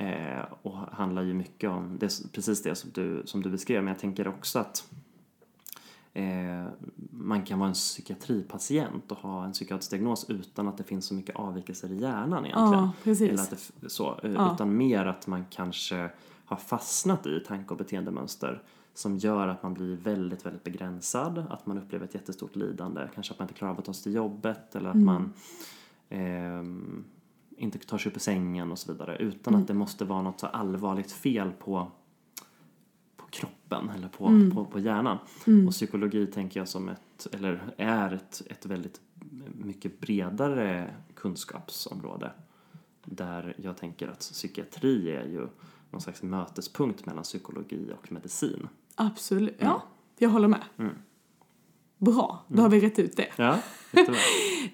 eh, 0.00 0.44
och 0.62 0.76
handlar 0.76 1.22
ju 1.22 1.34
mycket 1.34 1.70
om 1.70 1.96
det, 1.98 2.06
är 2.06 2.28
precis 2.32 2.62
det 2.62 2.74
som 2.74 2.90
du, 2.94 3.22
som 3.24 3.42
du 3.42 3.50
beskrev 3.50 3.84
men 3.84 3.92
jag 3.92 3.98
tänker 4.00 4.28
också 4.28 4.58
att 4.58 4.88
eh, 6.12 6.66
man 7.10 7.42
kan 7.42 7.58
vara 7.58 7.68
en 7.68 7.74
psykiatripatient 7.74 9.12
och 9.12 9.18
ha 9.18 9.44
en 9.44 9.52
psykiatrisk 9.52 9.90
diagnos 9.90 10.30
utan 10.30 10.68
att 10.68 10.76
det 10.76 10.84
finns 10.84 11.04
så 11.06 11.14
mycket 11.14 11.36
avvikelser 11.36 11.92
i 11.92 11.96
hjärnan 11.96 12.46
egentligen. 12.46 12.88
Ja. 13.04 13.12
Eller 13.24 13.42
att 13.42 13.70
det, 13.80 13.90
så, 13.90 14.20
eh, 14.22 14.32
Ja. 14.32 14.54
Utan 14.54 14.76
mer 14.76 15.06
att 15.06 15.26
man 15.26 15.44
kanske 15.50 16.10
har 16.44 16.56
fastnat 16.56 17.26
i 17.26 17.40
tanke 17.46 17.70
och 17.70 17.78
beteendemönster 17.78 18.62
som 18.94 19.16
gör 19.16 19.48
att 19.48 19.62
man 19.62 19.74
blir 19.74 19.96
väldigt, 19.96 20.46
väldigt 20.46 20.64
begränsad, 20.64 21.38
att 21.50 21.66
man 21.66 21.78
upplever 21.78 22.04
ett 22.04 22.14
jättestort 22.14 22.56
lidande, 22.56 23.08
kanske 23.14 23.32
att 23.32 23.38
man 23.38 23.44
inte 23.48 23.54
klarar 23.58 23.72
av 23.72 23.78
att 23.78 23.84
ta 23.84 23.92
sig 23.94 24.02
till 24.02 24.14
jobbet 24.14 24.74
eller 24.74 24.88
att 24.88 24.94
Mm. 24.94 25.06
man 25.06 25.32
ehm, 26.08 27.04
inte 27.60 27.78
tar 27.78 27.98
sig 27.98 28.10
upp 28.10 28.16
ur 28.16 28.20
sängen 28.20 28.72
och 28.72 28.78
så 28.78 28.92
vidare 28.92 29.16
utan 29.16 29.54
Mm. 29.54 29.62
att 29.62 29.68
det 29.68 29.74
måste 29.74 30.04
vara 30.04 30.22
något 30.22 30.40
så 30.40 30.46
allvarligt 30.46 31.12
fel 31.12 31.52
på, 31.52 31.90
på 33.16 33.26
kroppen 33.30 33.90
eller 33.90 34.08
på, 34.08 34.26
Mm. 34.26 34.50
på, 34.50 34.64
på 34.64 34.78
hjärnan. 34.80 35.18
Och 35.66 35.72
psykologi 35.72 36.26
tänker 36.26 36.60
jag 36.60 36.68
som 36.68 36.88
ett, 36.88 37.26
eller 37.32 37.74
är 37.76 38.12
ett, 38.12 38.42
ett 38.46 38.66
väldigt 38.66 39.00
mycket 39.58 40.00
bredare 40.00 40.94
kunskapsområde 41.14 42.32
där 43.04 43.54
jag 43.58 43.76
tänker 43.76 44.08
att 44.08 44.18
psykiatri 44.20 45.10
är 45.10 45.24
ju 45.26 45.46
någon 45.90 46.00
slags 46.00 46.22
mötespunkt 46.22 47.06
mellan 47.06 47.22
psykologi 47.22 47.92
och 47.98 48.12
medicin. 48.12 48.68
Absolut. 48.94 49.56
Ja, 49.58 49.82
jag 50.18 50.30
håller 50.30 50.48
med. 50.48 50.64
Mm. 52.00 52.14
Bra, 52.14 52.44
då 52.48 52.62
har 52.62 52.68
vi 52.68 52.80
rätt 52.80 52.98
ut 52.98 53.16
det. 53.16 53.28
Ja. 53.36 53.58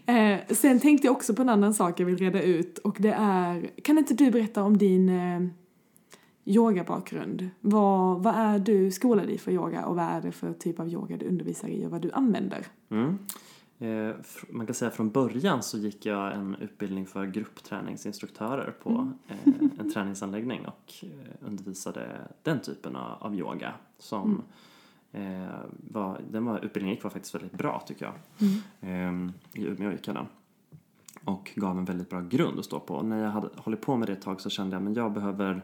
Eh, 0.07 0.39
sen 0.51 0.81
tänkte 0.81 1.07
jag 1.07 1.17
också 1.17 1.35
på 1.35 1.43
en 1.43 1.49
annan 1.49 1.75
sak 1.75 2.01
jag 2.01 2.07
vill 2.07 2.17
reda 2.17 2.43
ut 2.43 2.79
och 2.79 2.97
det 2.99 3.15
är, 3.19 3.71
kan 3.83 3.99
inte 3.99 4.15
du 4.15 4.31
berätta 4.31 4.63
om 4.63 4.79
din 4.79 5.09
eh, 5.09 5.41
yogabakgrund? 6.45 7.49
Vad, 7.61 8.23
vad 8.23 8.35
är 8.35 8.59
du 8.59 8.91
skolad 8.91 9.31
i 9.31 9.39
för 9.39 9.53
yoga 9.53 9.87
och 9.87 9.97
vad 9.97 10.05
är 10.05 10.23
det 10.23 10.33
för 10.33 10.53
typ 10.53 10.81
av 10.81 10.89
yoga 10.89 11.17
du 11.17 11.27
undervisar 11.27 11.69
i 11.69 11.87
och 11.87 11.91
vad 11.91 12.03
du 12.03 12.13
använder? 12.13 12.67
Mm. 12.91 13.19
Eh, 13.79 14.15
man 14.49 14.67
kan 14.67 14.75
säga 14.75 14.91
från 14.91 15.11
början 15.11 15.63
så 15.63 15.79
gick 15.79 16.07
jag 16.07 16.35
en 16.35 16.55
utbildning 16.55 17.07
för 17.07 17.27
gruppträningsinstruktörer 17.27 18.75
på 18.83 19.13
eh, 19.29 19.55
en 19.79 19.93
träningsanläggning 19.93 20.67
och 20.67 20.95
eh, 21.03 21.47
undervisade 21.47 22.29
den 22.43 22.61
typen 22.61 22.97
av, 22.97 23.23
av 23.23 23.35
yoga 23.35 23.75
som 23.99 24.43
eh, 25.17 25.61
var, 25.91 26.21
den 26.31 26.45
var, 26.45 26.65
utbildningen 26.65 26.95
gick 26.95 27.05
var 27.05 27.11
faktiskt 27.11 27.35
väldigt 27.35 27.53
bra 27.53 27.83
tycker 27.87 28.05
jag. 28.05 28.15
Eh, 28.81 29.13
I 29.55 29.67
Umeå 29.67 29.93
gick 29.93 30.09
jag 30.09 30.17
den. 30.17 30.27
Och 31.25 31.53
gav 31.55 31.79
en 31.79 31.85
väldigt 31.85 32.11
bra 32.11 32.21
grund 32.21 32.59
att 32.59 32.65
stå 32.65 32.81
på. 32.81 32.95
Och 32.95 33.05
när 33.05 33.23
jag 33.23 33.31
hade 33.31 33.49
hållit 33.57 33.81
på 33.81 33.97
med 33.97 34.09
det 34.09 34.13
ett 34.13 34.23
tag 34.23 34.41
så 34.41 34.51
kände 34.51 34.77
jag 34.77 34.83
men 34.83 34.95
jag 34.95 35.13
behöver 35.13 35.63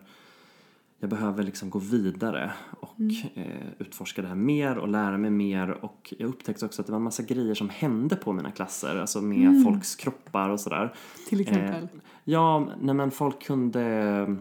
jag 1.02 1.10
behöver 1.10 1.42
liksom 1.42 1.70
gå 1.70 1.78
vidare 1.78 2.52
och 2.80 3.00
eh, 3.34 3.44
utforska 3.78 4.22
det 4.22 4.28
här 4.28 4.34
mer 4.34 4.78
och 4.78 4.88
lära 4.88 5.18
mig 5.18 5.30
mer 5.30 5.70
och 5.70 6.14
jag 6.18 6.28
upptäckte 6.28 6.64
också 6.64 6.82
att 6.82 6.86
det 6.86 6.92
var 6.92 6.96
en 6.98 7.02
massa 7.02 7.22
grejer 7.22 7.54
som 7.54 7.68
hände 7.68 8.16
på 8.16 8.32
mina 8.32 8.50
klasser, 8.50 8.96
alltså 8.96 9.20
med 9.20 9.64
folks 9.64 9.96
kroppar 9.96 10.48
och 10.48 10.60
sådär. 10.60 10.94
Till 11.28 11.40
exempel. 11.40 11.82
Eh, 11.82 11.88
ja, 12.24 12.68
nej 12.80 12.94
men 12.94 13.10
folk 13.10 13.42
kunde 13.42 14.36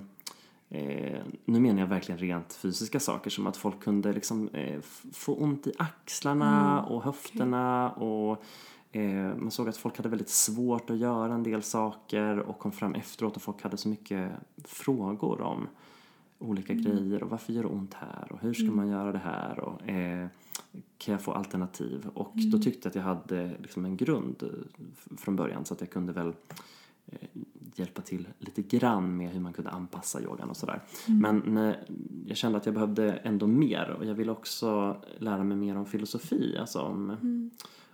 Eh, 0.73 1.21
nu 1.45 1.59
menar 1.59 1.79
jag 1.79 1.87
verkligen 1.87 2.19
rent 2.19 2.53
fysiska 2.53 2.99
saker 2.99 3.29
som 3.29 3.47
att 3.47 3.57
folk 3.57 3.79
kunde 3.79 4.13
liksom 4.13 4.47
eh, 4.47 4.81
få 5.13 5.35
ont 5.35 5.67
i 5.67 5.73
axlarna 5.77 6.83
och 6.83 7.03
höfterna 7.03 7.91
och 7.91 8.43
eh, 8.91 9.35
man 9.37 9.51
såg 9.51 9.69
att 9.69 9.77
folk 9.77 9.97
hade 9.97 10.09
väldigt 10.09 10.29
svårt 10.29 10.89
att 10.89 10.97
göra 10.97 11.33
en 11.33 11.43
del 11.43 11.63
saker 11.63 12.39
och 12.39 12.59
kom 12.59 12.71
fram 12.71 12.95
efteråt 12.95 13.35
och 13.35 13.41
folk 13.41 13.63
hade 13.63 13.77
så 13.77 13.89
mycket 13.89 14.31
frågor 14.63 15.41
om 15.41 15.67
olika 16.39 16.73
grejer 16.73 17.23
och 17.23 17.29
varför 17.29 17.53
gör 17.53 17.63
det 17.63 17.69
ont 17.69 17.93
här 17.93 18.31
och 18.31 18.41
hur 18.41 18.53
ska 18.53 18.71
man 18.71 18.87
göra 18.87 19.11
det 19.11 19.21
här 19.23 19.59
och 19.59 19.89
eh, 19.89 20.27
kan 20.97 21.11
jag 21.11 21.21
få 21.21 21.31
alternativ? 21.31 22.09
Och 22.13 22.33
då 22.51 22.57
tyckte 22.57 22.87
jag 22.87 22.89
att 22.89 22.95
jag 22.95 23.03
hade 23.03 23.57
liksom 23.59 23.85
en 23.85 23.97
grund 23.97 24.43
eh, 24.43 24.83
från 25.17 25.35
början 25.35 25.65
så 25.65 25.73
att 25.73 25.81
jag 25.81 25.89
kunde 25.89 26.13
väl 26.13 26.33
hjälpa 27.75 28.01
till 28.01 28.27
lite 28.39 28.61
grann 28.61 29.17
med 29.17 29.29
hur 29.31 29.39
man 29.39 29.53
kunde 29.53 29.69
anpassa 29.69 30.21
yogan 30.21 30.49
och 30.49 30.57
sådär. 30.57 30.81
Men 31.07 31.41
när 31.45 31.83
jag 32.27 32.37
kände 32.37 32.57
att 32.57 32.65
jag 32.65 32.73
behövde 32.73 33.11
ändå 33.11 33.47
mer 33.47 33.95
och 33.99 34.05
jag 34.05 34.13
ville 34.13 34.31
också 34.31 34.97
lära 35.17 35.43
mig 35.43 35.57
mer 35.57 35.77
om 35.77 35.85
filosofi, 35.85 36.57
alltså 36.59 36.81
om, 36.81 37.49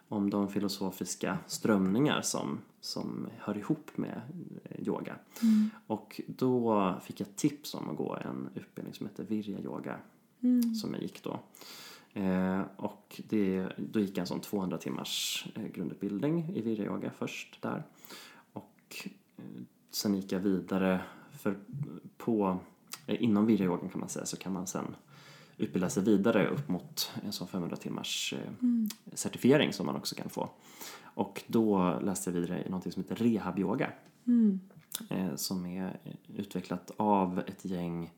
om 0.08 0.30
de 0.30 0.50
filosofiska 0.50 1.38
strömningar 1.48 2.22
som, 2.22 2.60
som 2.82 3.28
hör 3.38 3.58
ihop 3.58 3.92
med 3.96 4.22
eh, 4.64 4.88
yoga. 4.88 5.16
Och 5.88 6.22
då 6.28 6.94
fick 7.04 7.20
jag 7.20 7.36
tips 7.36 7.74
om 7.74 7.90
att 7.90 7.98
gå 7.98 8.16
en 8.16 8.50
utbildning 8.56 8.94
som 8.94 9.08
heter 9.08 9.24
Virya 9.24 9.60
yoga 9.60 9.96
som 10.82 10.94
jag 10.94 11.02
gick 11.02 11.24
då. 11.24 11.40
Eh, 12.14 12.62
och 12.76 13.22
det, 13.30 13.68
då 13.78 14.00
gick 14.00 14.10
jag 14.10 14.18
en 14.18 14.28
sån 14.28 14.40
200 14.40 14.78
timmars 14.78 15.46
eh, 15.56 15.68
grundutbildning 15.68 16.52
i 16.56 16.62
virya 16.62 16.86
yoga 16.86 17.12
först 17.18 17.62
där. 17.62 17.84
Och 18.88 19.08
eh, 19.38 19.44
sen 19.92 20.16
gick 20.16 20.32
jag 20.32 20.40
vidare 20.40 21.02
för 21.32 21.58
på, 22.18 22.60
eh, 23.08 23.24
inom 23.24 23.46
virya 23.46 23.66
yogan 23.66 23.90
kan 23.90 24.00
man 24.00 24.10
säga 24.10 24.26
så 24.26 24.38
kan 24.38 24.54
man 24.54 24.68
sen 24.68 24.96
utbilda 25.58 25.90
sig 25.90 26.04
vidare 26.04 26.48
upp 26.48 26.70
mot 26.70 27.12
en 27.24 27.32
sån 27.32 27.48
500 27.48 27.78
timmars 27.78 28.34
eh, 28.34 28.52
certifiering 29.14 29.74
som 29.74 29.86
man 29.86 29.96
också 29.96 30.16
kan 30.16 30.30
få. 30.30 30.50
Och 31.04 31.44
då 31.48 32.00
läste 32.02 32.30
jag 32.30 32.42
vidare 32.42 32.64
i 32.64 32.70
någonting 32.70 32.92
som 32.92 33.04
heter 33.04 33.16
rehab 33.16 33.60
yoga. 33.60 33.92
Eh, 35.10 35.36
som 35.36 35.66
är 35.66 36.00
utvecklat 36.36 36.92
av 36.98 37.40
ett 37.40 37.66
gäng 37.66 38.12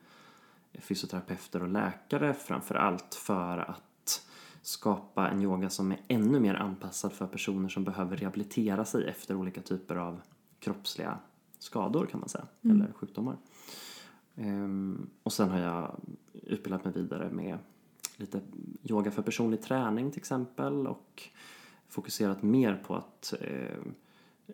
fysioterapeuter 0.73 1.63
och 1.63 1.69
läkare 1.69 2.33
framför 2.33 2.75
allt 2.75 3.15
för 3.15 3.57
att 3.57 4.25
skapa 4.61 5.29
en 5.29 5.41
yoga 5.41 5.69
som 5.69 5.91
är 5.91 6.01
ännu 6.07 6.39
mer 6.39 6.55
anpassad 6.55 7.13
för 7.13 7.27
personer 7.27 7.69
som 7.69 7.83
behöver 7.83 8.17
rehabilitera 8.17 8.85
sig 8.85 9.07
efter 9.07 9.35
olika 9.35 9.61
typer 9.61 9.95
av 9.95 10.21
kroppsliga 10.59 11.19
skador 11.59 12.05
kan 12.05 12.19
man 12.19 12.29
säga, 12.29 12.47
eller 12.61 12.93
sjukdomar. 12.93 13.37
Ehm, 14.35 15.09
och 15.23 15.33
sen 15.33 15.49
har 15.49 15.59
jag 15.59 15.99
utbildat 16.33 16.85
mig 16.85 16.93
vidare 16.93 17.29
med 17.31 17.57
lite 18.15 18.41
yoga 18.83 19.11
för 19.11 19.21
personlig 19.21 19.61
träning 19.61 20.11
till 20.11 20.19
exempel 20.19 20.87
och 20.87 21.23
fokuserat 21.87 22.43
mer 22.43 22.83
på 22.87 22.95
att 22.95 23.33
eh, 23.41 23.77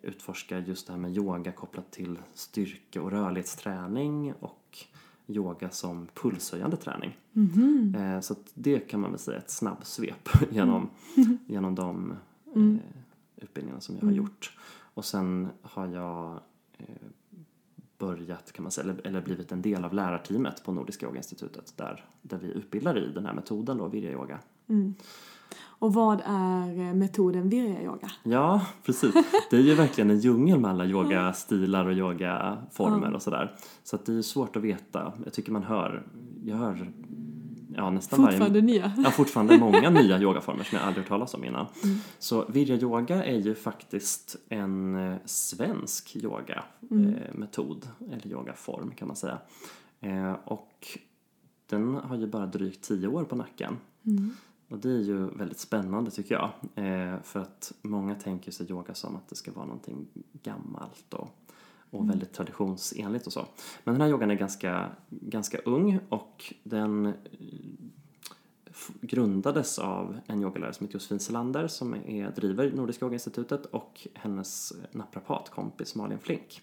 utforska 0.02 0.58
just 0.58 0.86
det 0.86 0.92
här 0.92 1.00
med 1.00 1.16
yoga 1.16 1.52
kopplat 1.52 1.90
till 1.90 2.18
styrke 2.34 3.00
och 3.00 3.10
rörlighetsträning 3.10 4.32
och 4.40 4.78
yoga 5.26 5.70
som 5.70 6.08
pulshöjande 6.14 6.76
träning. 6.76 7.16
Eh, 7.96 8.20
så 8.20 8.32
att 8.32 8.50
det 8.54 8.78
kan 8.78 9.00
man 9.00 9.10
väl 9.10 9.20
säga 9.20 9.36
är 9.36 9.40
ett 9.40 9.50
snabbsvep 9.50 10.28
genom, 10.50 10.90
genom 11.46 11.74
de 11.74 12.14
eh, 12.54 12.76
utbildningarna 13.36 13.80
som 13.80 13.96
jag 13.96 14.02
har 14.02 14.12
gjort. 14.12 14.56
Och 14.96 15.04
sen 15.04 15.48
har 15.62 15.86
jag 15.86 16.40
eh, 16.78 16.86
börjat, 17.98 18.52
kan 18.52 18.62
man 18.62 18.72
säga, 18.72 18.84
eller, 18.84 19.06
eller 19.06 19.20
blivit 19.20 19.52
en 19.52 19.62
del 19.62 19.84
av 19.84 19.94
lärarteamet 19.94 20.64
på 20.64 20.72
Nordiska 20.72 21.06
yogainstitutet 21.06 21.72
där, 21.76 22.04
där 22.22 22.38
vi 22.38 22.46
utbildar 22.46 22.98
i 22.98 23.12
den 23.12 23.26
här 23.26 23.32
metoden 23.32 23.78
då, 23.78 23.88
virya 23.88 24.12
yoga. 24.12 24.38
Och 25.62 25.94
vad 25.94 26.22
är 26.24 26.88
eh, 26.88 26.94
metoden 26.94 27.48
virya 27.48 27.82
yoga? 27.82 28.10
Ja, 28.22 28.66
precis. 28.84 29.14
Det 29.50 29.56
är 29.56 29.60
ju 29.60 29.74
verkligen 29.74 30.10
en 30.10 30.18
djungel 30.18 30.60
med 30.60 30.70
alla 30.70 30.86
yogastilar 30.86 31.86
och 31.86 31.92
yogaformer 31.92 33.14
och 33.14 33.22
sådär. 33.22 33.56
Så 33.84 33.96
att 33.96 34.06
det 34.06 34.12
är 34.12 34.22
svårt 34.22 34.56
att 34.56 34.62
veta. 34.62 35.12
Jag 35.24 35.32
tycker 35.32 35.52
man 35.52 35.62
hör, 35.62 36.06
jag 36.44 36.56
hör 36.56 36.92
ja, 37.76 37.90
nästan 37.90 38.16
Fortfarande 38.16 38.60
varje... 38.60 38.62
nya. 38.62 38.92
Ja, 39.04 39.10
fortfarande 39.10 39.58
många 39.58 39.90
nya 40.02 40.20
yogaformer 40.20 40.64
som 40.64 40.78
jag 40.78 40.86
aldrig 40.86 41.04
hört 41.04 41.08
talas 41.08 41.34
om 41.34 41.44
innan. 41.44 41.66
Så 42.18 42.44
virya 42.44 42.76
yoga 42.76 43.24
är 43.24 43.38
ju 43.38 43.54
faktiskt 43.54 44.36
en 44.48 44.96
eh, 44.96 45.16
svensk 45.24 46.16
yogametod, 46.16 47.88
eller 48.12 48.26
yogaform 48.26 48.90
kan 48.90 49.08
man 49.08 49.16
säga. 49.16 49.38
Eh, 50.00 50.32
och 50.44 50.98
den 51.66 51.94
har 51.94 52.16
ju 52.16 52.26
bara 52.26 52.46
drygt 52.46 52.84
tio 52.84 53.08
år 53.08 53.24
på 53.24 53.36
nacken. 53.36 53.76
Och 54.68 54.78
det 54.78 54.90
är 54.90 55.02
ju 55.02 55.30
väldigt 55.30 55.58
spännande 55.58 56.10
tycker 56.10 56.34
jag. 56.34 56.50
Eh, 56.84 57.22
för 57.22 57.40
att 57.40 57.72
många 57.82 58.14
tänker 58.14 58.52
sig 58.52 58.70
yoga 58.70 58.94
som 58.94 59.16
att 59.16 59.28
det 59.28 59.36
ska 59.36 59.52
vara 59.52 59.66
någonting 59.66 60.06
gammalt 60.42 61.14
och, 61.14 61.28
och 61.98 62.10
väldigt 62.10 62.32
traditionsenligt 62.32 63.26
och 63.26 63.32
så. 63.32 63.46
Men 63.84 63.94
den 63.94 64.00
här 64.00 64.08
yogan 64.08 64.30
är 64.30 64.34
ganska, 64.34 64.90
ganska 65.10 65.58
ung 65.58 65.98
och 66.08 66.54
den 66.62 67.06
eh, 67.06 67.12
grundades 69.00 69.78
av 69.78 70.18
en 70.26 70.42
yogalärare 70.42 70.72
som 70.74 70.86
heter 70.86 70.96
Josefin 70.96 71.20
Selander 71.20 71.68
som 71.68 71.94
är, 71.94 72.30
driver 72.30 72.72
Nordiska 72.74 73.04
yogainstitutet 73.04 73.66
och 73.66 74.06
hennes 74.14 74.72
naprapatkompis 74.92 75.94
Malin 75.94 76.18
Flink. 76.18 76.62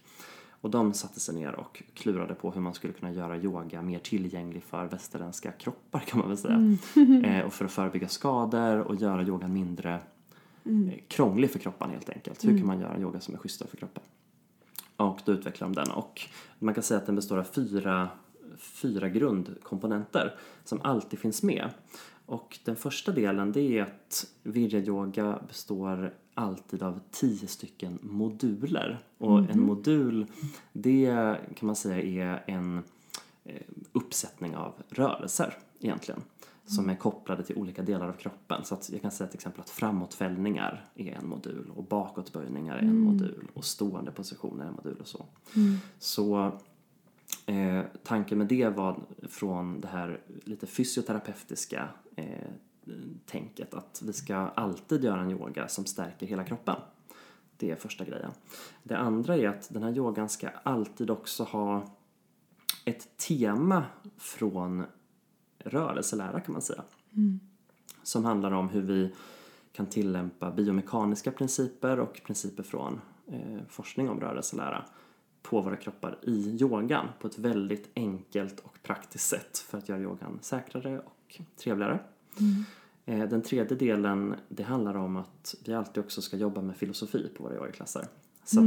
Och 0.64 0.70
de 0.70 0.94
satte 0.94 1.20
sig 1.20 1.36
ner 1.36 1.56
och 1.56 1.84
klurade 1.94 2.36
på 2.36 2.52
hur 2.52 2.62
man 2.62 2.74
skulle 2.74 2.94
kunna 2.94 3.12
göra 3.12 3.38
yoga 3.38 3.82
mer 3.82 4.00
tillgänglig 4.00 4.64
för 4.64 4.86
västerländska 4.86 5.52
kroppar 5.52 6.00
kan 6.00 6.20
man 6.20 6.28
väl 6.28 6.38
säga. 6.38 6.78
eh, 7.24 7.46
och 7.46 7.54
för 7.54 7.66
att 7.66 7.72
förebygga 7.72 8.08
skador 8.08 8.80
och 8.80 8.96
göra 8.96 9.24
yogan 9.24 9.54
mindre 9.54 9.94
eh, 10.64 11.00
krånglig 11.08 11.52
för 11.52 11.60
kroppen 11.60 11.90
helt 11.90 12.10
enkelt. 12.10 12.46
Hur 12.46 12.58
kan 12.58 12.68
man 12.68 12.80
göra 12.80 13.00
yoga 13.00 13.20
som 13.20 13.34
är 13.34 13.38
schysstare 13.38 13.70
för 13.70 13.78
kroppen? 13.78 14.04
Och 14.98 15.22
då 15.26 15.32
utvecklar 15.32 15.68
de 15.68 15.76
den 15.76 15.92
och 15.92 16.22
man 16.60 16.74
kan 16.74 16.84
säga 16.84 17.00
att 17.00 17.06
den 17.06 17.16
består 17.16 17.38
av 17.38 17.44
fyra, 17.44 18.10
fyra 18.58 19.10
grundkomponenter 19.10 20.36
som 20.64 20.82
alltid 20.82 21.20
finns 21.20 21.44
med. 21.44 21.70
Och 22.26 22.60
den 22.64 22.76
första 22.76 23.12
delen 23.12 23.52
det 23.52 23.78
är 23.78 23.82
att 23.82 24.26
yoga 24.88 25.40
består 25.48 26.14
alltid 26.34 26.84
av 26.84 27.00
tio 27.12 27.48
stycken 27.48 28.00
moduler. 28.02 29.00
Och 29.18 29.40
en 29.40 29.62
modul 29.62 30.26
det 30.74 31.38
kan 31.56 31.68
man 31.68 31.76
säga 31.76 32.30
är 32.30 32.44
en 32.48 32.84
eh, 33.44 33.62
uppsättning 33.92 34.56
av 34.56 34.74
rörelser 34.90 35.58
egentligen 35.80 36.22
som 36.66 36.90
är 36.90 36.96
kopplade 36.96 37.44
till 37.44 37.56
olika 37.56 37.82
delar 37.82 38.08
av 38.08 38.14
kroppen. 38.14 38.64
Så 38.64 38.76
att 38.76 38.90
jag 38.90 39.02
kan 39.02 39.12
säga 39.12 39.28
till 39.28 39.38
exempel 39.38 39.62
att 39.62 39.70
framåtfällningar 39.70 40.86
är 40.96 41.12
en 41.12 41.28
modul 41.28 41.72
och 41.76 41.84
bakåtböjningar 41.84 42.76
är 42.76 42.82
en 42.82 43.00
modul 43.00 43.48
och 43.54 43.66
stående 43.66 44.12
positioner 44.12 44.64
är 44.64 44.70
en 44.70 44.76
modul 44.76 44.98
och 45.00 45.08
så. 45.08 45.26
Så 46.00 46.52
eh, 47.46 47.82
tanken 48.04 48.38
med 48.38 48.48
det 48.48 48.70
var 48.70 49.00
från 49.30 49.82
det 49.82 49.88
här 49.88 50.22
lite 50.44 50.68
fysioterapeutiska 50.68 51.90
eh, 52.16 52.48
tänket 53.26 53.74
att 53.74 54.02
vi 54.06 54.14
ska 54.14 54.36
alltid 54.36 55.04
göra 55.04 55.22
en 55.22 55.32
yoga 55.32 55.68
som 55.68 55.86
stärker 55.86 56.28
hela 56.28 56.44
kroppen. 56.44 56.76
Det 57.58 57.72
är 57.72 57.76
första 57.76 58.06
grejen. 58.06 58.32
Det 58.84 58.98
andra 58.98 59.38
är 59.38 59.48
att 59.48 59.74
den 59.74 59.84
här 59.84 59.92
yogan 59.92 60.30
ska 60.30 60.50
alltid 60.64 61.10
också 61.10 61.44
ha 61.44 61.96
ett 62.86 63.18
tema 63.18 63.86
från 64.18 64.86
rörelselära 65.64 66.40
kan 66.40 66.54
man 66.54 66.62
säga. 66.62 66.84
Som 68.04 68.26
handlar 68.26 68.52
om 68.52 68.70
hur 68.70 68.82
vi 68.82 69.14
kan 69.72 69.86
tillämpa 69.86 70.52
biomekaniska 70.52 71.32
principer 71.32 72.00
och 72.00 72.22
principer 72.26 72.64
från 72.64 73.02
eh, 73.28 73.60
forskning 73.70 74.10
om 74.10 74.20
rörelselära 74.20 74.86
på 75.42 75.62
våra 75.62 75.76
kroppar 75.76 76.20
i 76.22 76.58
yogan 76.62 77.08
på 77.20 77.28
ett 77.28 77.38
väldigt 77.40 77.90
enkelt 77.96 78.60
och 78.60 78.78
praktiskt 78.84 79.30
sätt 79.30 79.58
för 79.58 79.78
att 79.78 79.90
göra 79.90 80.00
yogan 80.02 80.40
säkrare 80.42 81.00
och 81.00 81.42
trevligare. 81.64 82.00
Eh, 83.06 83.30
Den 83.30 83.42
tredje 83.42 83.78
delen, 83.78 84.36
det 84.50 84.64
handlar 84.64 84.96
om 84.96 85.18
att 85.18 85.56
vi 85.66 85.74
alltid 85.74 86.04
också 86.04 86.22
ska 86.22 86.38
jobba 86.38 86.62
med 86.62 86.76
filosofi 86.78 87.30
på 87.38 87.44
våra 87.44 87.56
yogaklasser. 87.56 88.06
Så 88.46 88.60
att 88.60 88.66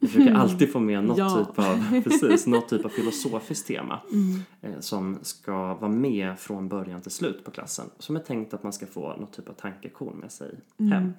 vi 0.00 0.06
försöker 0.08 0.34
alltid 0.34 0.72
få 0.72 0.80
med 0.80 1.04
något, 1.04 1.18
Ja. 1.18 1.44
typ 1.44 1.58
av, 1.58 2.02
precis, 2.04 2.46
något 2.46 2.68
typ 2.68 2.84
av 2.84 2.88
filosofiskt 2.88 3.66
tema 3.66 4.00
Mm. 4.12 4.40
eh, 4.60 4.80
som 4.80 5.18
ska 5.22 5.74
vara 5.74 5.90
med 5.90 6.38
från 6.38 6.68
början 6.68 7.00
till 7.00 7.10
slut 7.10 7.44
på 7.44 7.50
klassen. 7.50 7.90
Som 7.98 8.16
är 8.16 8.20
tänkt 8.20 8.54
att 8.54 8.62
man 8.62 8.72
ska 8.72 8.86
få 8.86 9.16
något 9.16 9.32
typ 9.32 9.48
av 9.48 9.52
tankekorn 9.52 10.16
med 10.16 10.32
sig 10.32 10.54
hem. 10.90 11.12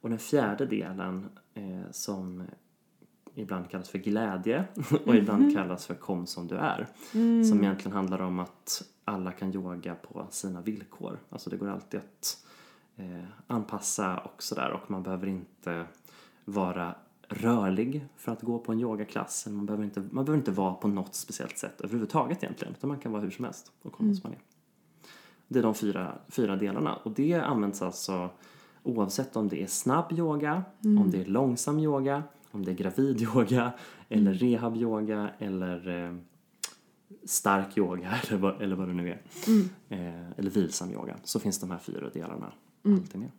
Och 0.00 0.08
den 0.10 0.18
fjärde 0.18 0.66
delen 0.66 1.28
eh, 1.54 1.90
som 1.90 2.42
ibland 3.34 3.70
kallas 3.70 3.88
för 3.88 3.98
glädje 3.98 4.64
och 5.06 5.14
ibland 5.16 5.54
kallas 5.54 5.86
för 5.86 5.94
kom 5.94 6.26
som 6.26 6.46
du 6.46 6.56
är. 6.56 6.86
Som 7.50 7.60
egentligen 7.64 7.96
handlar 7.96 8.20
om 8.22 8.38
att 8.38 8.82
alla 9.04 9.32
kan 9.32 9.54
yoga 9.54 9.94
på 9.94 10.26
sina 10.30 10.60
villkor. 10.60 11.18
Alltså 11.30 11.50
det 11.50 11.56
går 11.56 11.68
alltid 11.68 12.00
att 12.00 12.44
eh, 12.96 13.24
anpassa 13.46 14.18
och 14.18 14.42
sådär 14.42 14.70
och 14.70 14.90
man 14.90 15.02
behöver 15.02 15.26
inte 15.26 15.84
vara 16.44 16.94
rörlig 17.28 18.06
för 18.16 18.32
att 18.32 18.42
gå 18.42 18.58
på 18.58 18.72
en 18.72 18.80
yogaklass. 18.80 19.46
Man 19.50 19.66
behöver, 19.66 19.84
inte, 19.84 20.00
man 20.00 20.24
behöver 20.24 20.38
inte 20.38 20.50
vara 20.50 20.74
på 20.74 20.88
något 20.88 21.14
speciellt 21.14 21.58
sätt 21.58 21.80
överhuvudtaget 21.80 22.42
egentligen. 22.42 22.74
Utan 22.74 22.88
man 22.88 22.98
kan 22.98 23.12
vara 23.12 23.22
hur 23.22 23.30
som 23.30 23.44
helst 23.44 23.72
och 23.82 23.92
komma 23.92 24.14
som 24.14 24.20
man 24.30 24.32
är. 24.32 24.42
Det 25.48 25.58
är 25.58 25.62
de 25.62 25.74
fyra, 25.74 26.18
fyra 26.28 26.56
delarna 26.56 26.96
och 26.96 27.10
det 27.10 27.34
används 27.34 27.82
alltså 27.82 28.30
oavsett 28.82 29.36
om 29.36 29.48
det 29.48 29.62
är 29.62 29.66
snabb 29.66 30.12
yoga, 30.12 30.62
om 31.00 31.10
det 31.10 31.20
är 31.20 31.24
långsam 31.24 31.78
yoga, 31.78 32.22
om 32.50 32.64
det 32.64 32.70
är 32.70 32.74
gravid 32.74 33.22
yoga 33.22 33.72
eller 34.08 34.34
rehab 34.34 34.76
yoga 34.76 35.30
eller 35.38 36.04
eh, 36.04 36.16
stark 37.24 37.78
yoga 37.78 38.14
eller 38.28 38.38
vad, 38.38 38.62
eller 38.62 38.76
vad 38.76 38.88
det 38.88 38.94
nu 38.94 39.10
är. 39.10 39.22
Eh, 39.88 40.30
eller 40.36 40.50
vilsam 40.50 40.92
yoga. 40.92 41.16
Så 41.24 41.40
finns 41.40 41.60
de 41.60 41.70
här 41.70 41.78
fyra 41.78 42.10
delarna 42.10 42.52
alltid 42.84 43.20
med. 43.20 43.30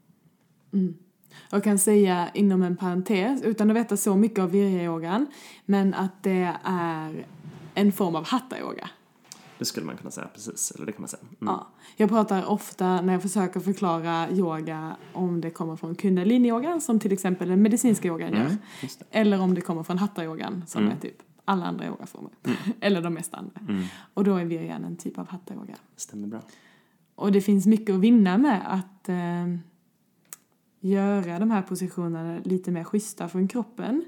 Jag 1.50 1.64
kan 1.64 1.80
säga 1.80 2.30
inom 2.34 2.64
en 2.64 2.78
parentes, 2.78 3.42
utan 3.42 3.70
att 3.72 3.76
veta 3.78 3.98
så 3.98 4.16
mycket 4.16 4.40
av 4.40 4.52
virya-yogan, 4.52 5.28
men 5.66 5.94
att 5.94 6.24
det 6.24 6.54
är 6.64 7.26
en 7.74 7.92
form 7.92 8.16
av 8.16 8.26
hatta-yoga. 8.26 8.90
Det 9.60 9.66
skulle 9.66 9.86
man 9.86 9.98
kunna 9.98 10.12
säga, 10.12 10.28
precis. 10.34 10.72
Eller 10.72 10.86
det 10.86 10.92
kan 10.92 11.02
man 11.02 11.08
säga. 11.08 11.22
Mm. 11.24 11.54
Ja. 11.54 11.68
Jag 11.96 12.10
pratar 12.10 12.46
ofta 12.46 13.02
när 13.02 13.14
jag 13.14 13.22
försöker 13.22 13.60
förklara 13.60 14.30
yoga 14.32 14.96
om 15.14 15.42
det 15.42 15.50
kommer 15.50 15.76
från 15.76 15.96
kundalini-yogan, 15.96 16.80
som 16.82 17.00
till 17.00 17.12
exempel 17.14 17.50
den 17.50 17.62
medicinska 17.62 18.08
yogan 18.08 18.32
gör. 18.34 18.40
Mm. 18.42 18.58
Eller 19.12 19.42
om 19.42 19.54
det 19.54 19.62
kommer 19.62 19.84
från 19.84 19.98
hatta-yogan, 19.98 20.64
som 20.68 20.82
Mm. 20.84 20.98
är 20.98 21.02
typ 21.02 21.16
alla 21.46 21.66
andra 21.66 21.86
yogaformer. 21.88 22.32
Eller 22.82 23.02
de 23.02 23.14
mesta 23.14 23.38
andra. 23.38 23.62
Mm. 23.70 23.84
Och 24.14 24.24
då 24.24 24.36
är 24.36 24.46
viryan 24.46 24.84
en 24.84 24.98
typ 24.98 25.18
av 25.18 25.28
hatta-yoga. 25.28 25.76
Stämmer 25.96 26.28
bra. 26.28 26.40
Och 27.16 27.32
det 27.32 27.42
finns 27.42 27.66
mycket 27.68 27.96
att 27.96 28.02
vinna 28.02 28.38
med 28.38 28.62
att 28.74 29.10
eh, 29.10 29.16
göra 30.80 31.40
de 31.40 31.52
här 31.52 31.62
positionerna 31.62 32.40
lite 32.44 32.72
mer 32.72 32.84
schyssta 32.84 33.30
från 33.30 33.48
kroppen. 33.48 34.06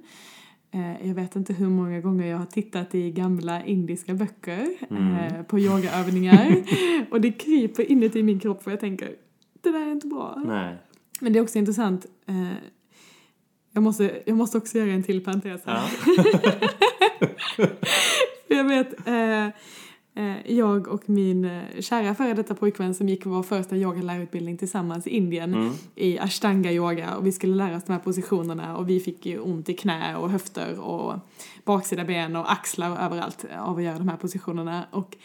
Eh, 0.72 1.08
jag 1.08 1.16
vet 1.16 1.36
inte 1.36 1.54
hur 1.54 1.70
många 1.70 2.00
gånger 2.02 2.28
jag 2.28 2.38
har 2.38 2.46
tittat 2.46 2.96
i 2.96 3.12
gamla 3.12 3.66
indiska 3.66 4.14
böcker 4.14 4.68
eh, 4.90 5.44
på 5.44 5.60
yogaövningar 5.60 6.56
och 7.12 7.22
det 7.22 7.32
kryper 7.32 7.92
inuti 7.92 8.24
min 8.24 8.40
kropp 8.40 8.64
för 8.64 8.72
jag 8.72 8.80
tänker 8.80 9.16
det 9.62 9.72
där 9.72 9.88
är 9.88 9.92
inte 9.92 10.08
bra. 10.08 10.44
Nej. 10.46 10.78
Men 11.20 11.34
det 11.34 11.40
är 11.40 11.44
också 11.44 11.60
intressant. 11.60 12.06
Eh, 12.26 12.54
jag, 13.72 13.84
måste, 13.84 14.22
jag 14.26 14.38
måste 14.38 14.58
också 14.58 14.78
göra 14.78 14.92
en 14.92 15.04
till 15.04 15.24
parentes 15.24 15.62
här. 15.66 15.82
Ja. 17.58 17.68
Jag 18.52 18.64
vet, 18.64 19.08
eh, 19.08 19.48
jag 20.46 20.88
och 20.88 21.10
min 21.10 21.46
eh, 21.46 21.62
kära 21.80 22.16
före 22.16 22.34
detta 22.34 22.56
pojkvän 22.56 22.94
som 22.94 23.10
gick 23.10 23.26
vår 23.26 23.44
första 23.44 23.76
yogalärarutbildning 23.76 24.58
tillsammans 24.58 25.08
i 25.08 25.10
Indien 25.10 25.54
Mm. 25.54 25.72
i 25.96 26.20
ashtanga 26.20 26.72
yoga 26.72 27.16
och 27.16 27.26
vi 27.26 27.32
skulle 27.32 27.56
lära 27.56 27.76
oss 27.78 27.84
de 27.84 27.92
här 27.94 28.00
positionerna 28.00 28.78
och 28.78 28.90
vi 28.90 29.00
fick 29.00 29.26
ju 29.26 29.40
ont 29.40 29.70
i 29.70 29.74
knä 29.74 30.16
och 30.18 30.30
höfter 30.30 30.80
och 30.80 31.14
baksida 31.66 32.06
ben 32.06 32.36
och 32.36 32.52
axlar 32.52 32.92
och 32.92 33.00
överallt 33.00 33.46
av 33.60 33.78
att 33.78 33.84
göra 33.84 33.98
de 33.98 34.10
här 34.10 34.18
positionerna 34.18 34.86
och 34.92 35.18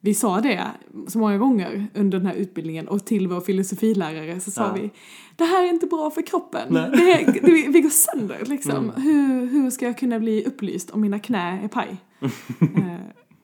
vi 0.00 0.14
sa 0.14 0.40
det 0.40 0.66
så 1.08 1.18
många 1.18 1.38
gånger 1.38 1.86
under 1.94 2.18
den 2.18 2.26
här 2.26 2.34
utbildningen 2.34 2.88
och 2.88 3.04
till 3.04 3.28
vår 3.28 3.40
filosofilärare 3.40 4.40
så 4.40 4.50
sa 4.50 4.62
Ja. 4.66 4.72
vi 4.82 4.90
det 5.36 5.44
här 5.44 5.64
är 5.64 5.68
inte 5.68 5.86
bra 5.86 6.10
för 6.10 6.22
kroppen. 6.22 6.66
Nej. 6.70 6.90
Det 6.92 7.12
är, 7.12 7.32
det, 7.32 7.68
vi 7.68 7.80
går 7.80 7.90
sönder 7.90 8.42
liksom. 8.46 8.76
Mm. 8.76 9.02
Hur, 9.02 9.46
hur 9.46 9.70
ska 9.70 9.84
jag 9.86 9.98
kunna 9.98 10.18
bli 10.18 10.44
upplyst 10.44 10.90
om 10.90 11.00
mina 11.00 11.18
knä 11.18 11.60
är 11.64 11.68
paj? 11.68 11.96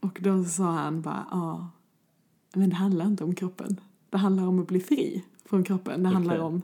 och 0.05 0.19
då 0.23 0.45
sa 0.45 0.65
han 0.65 1.03
bara, 1.03 1.27
ja, 1.31 1.69
men 2.55 2.71
det 2.71 2.77
handlar 2.77 3.07
inte 3.07 3.25
om 3.25 3.35
kroppen. 3.35 3.81
Det 4.11 4.19
handlar 4.19 4.47
om 4.47 4.61
att 4.61 4.67
bli 4.69 4.81
fri 4.81 5.25
från 5.47 5.65
kroppen. 5.65 6.03
Det 6.03 6.09
handlar 6.09 6.39
om 6.39 6.63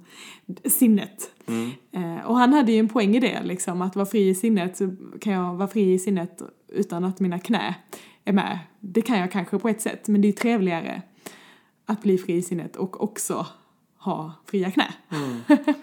sinnet. 0.64 1.30
Mm. 1.46 1.70
Eh, 1.92 2.26
och 2.26 2.36
han 2.36 2.52
hade 2.52 2.72
ju 2.72 2.78
en 2.78 2.88
poäng 2.88 3.16
i 3.16 3.20
det, 3.20 3.42
liksom, 3.42 3.82
att 3.82 3.96
vara 3.96 4.06
fri 4.06 4.28
i 4.28 4.34
sinnet 4.34 4.76
så 4.76 4.96
kan 5.20 5.32
jag 5.32 5.54
vara 5.54 5.68
fri 5.68 5.92
i 5.92 5.98
sinnet 5.98 6.42
utan 6.68 7.04
att 7.04 7.20
mina 7.20 7.38
knä 7.38 7.74
är 8.24 8.32
med. 8.32 8.58
Det 8.80 9.02
kan 9.02 9.18
jag 9.18 9.32
kanske 9.32 9.58
på 9.58 9.68
ett 9.68 9.80
sätt, 9.80 10.08
men 10.08 10.20
det 10.20 10.26
är 10.26 10.30
ju 10.30 10.36
trevligare 10.36 11.02
att 11.86 12.02
bli 12.02 12.18
fri 12.18 12.34
i 12.34 12.42
sinnet 12.42 12.76
och 12.76 13.02
också 13.02 13.46
ha 13.96 14.32
fria 14.44 14.70
knä. 14.70 14.94
Mm. 15.10 15.40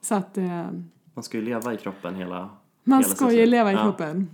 Så 0.00 0.14
att 0.14 0.38
eh, 0.38 0.66
man 1.14 1.22
ska 1.22 1.38
ju 1.38 1.44
leva 1.44 1.74
i 1.74 1.76
kroppen 1.76 2.14
hela 2.14 2.50
man 2.84 3.02
hela 3.02 3.14
ska 3.14 3.32
ju 3.32 3.46
leva 3.46 3.72
i 3.72 3.74
Ja. 3.74 3.82
kroppen. 3.82 4.28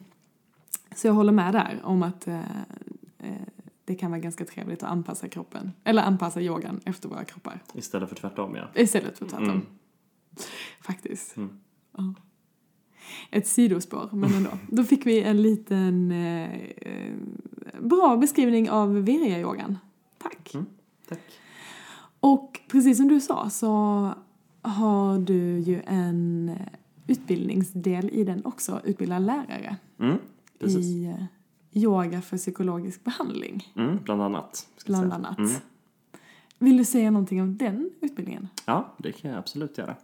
Så 0.94 1.06
jag 1.06 1.14
håller 1.14 1.32
med 1.32 1.52
där 1.54 1.80
om 1.84 2.02
att 2.02 2.28
eh, 2.28 2.40
eh, 3.18 3.32
det 3.84 3.94
kan 3.94 4.10
vara 4.10 4.20
ganska 4.20 4.44
trevligt 4.44 4.82
att 4.82 4.90
anpassa 4.90 5.28
kroppen, 5.28 5.72
eller 5.84 6.02
anpassa 6.02 6.40
yogan 6.40 6.80
efter 6.84 7.08
våra 7.08 7.24
kroppar. 7.24 7.62
Istället 7.74 8.08
för 8.08 8.16
tvärtom, 8.16 8.56
ja. 8.56 8.68
Istället 8.74 9.18
för 9.18 9.26
tvärtom. 9.26 9.48
Mm. 9.48 9.66
Faktiskt. 10.80 11.36
Mm. 11.36 11.58
Ja. 11.96 12.14
Ett 13.30 13.46
sidospår, 13.46 14.08
men 14.12 14.34
ändå. 14.34 14.50
Då 14.68 14.84
fick 14.84 15.06
vi 15.06 15.22
en 15.22 15.42
liten 15.42 16.12
eh, 16.12 16.52
eh, 16.76 17.14
bra 17.80 18.16
beskrivning 18.16 18.70
av 18.70 18.94
virya-yogan. 18.94 19.78
Tack. 20.18 20.54
Mm. 20.54 20.66
Tack. 21.08 21.20
Och 22.20 22.60
precis 22.68 22.96
som 22.96 23.08
du 23.08 23.20
sa 23.20 23.50
så 23.50 24.14
har 24.62 25.18
du 25.18 25.58
ju 25.58 25.82
en 25.86 26.56
utbildningsdel 27.06 28.10
i 28.12 28.24
den 28.24 28.44
också, 28.44 28.80
utbilda 28.84 29.18
lärare 29.18 29.76
Mm. 29.98 30.18
Precis. 30.62 30.86
i 30.86 31.04
eh, 31.06 31.24
yoga 31.82 32.22
för 32.22 32.36
psykologisk 32.36 33.04
behandling, 33.04 33.72
Mm. 33.76 33.98
Bland 34.04 34.22
annat. 34.22 34.68
bland 34.86 35.12
annat. 35.12 35.38
Mm. 35.38 35.50
Vill 36.58 36.76
du 36.76 36.84
säga 36.84 37.10
någonting 37.10 37.42
om 37.42 37.56
den 37.56 37.90
utbildningen? 38.00 38.48
Ja, 38.66 38.94
det 38.98 39.12
kan 39.12 39.30
jag 39.30 39.38
absolut 39.38 39.78
göra. 39.78 39.96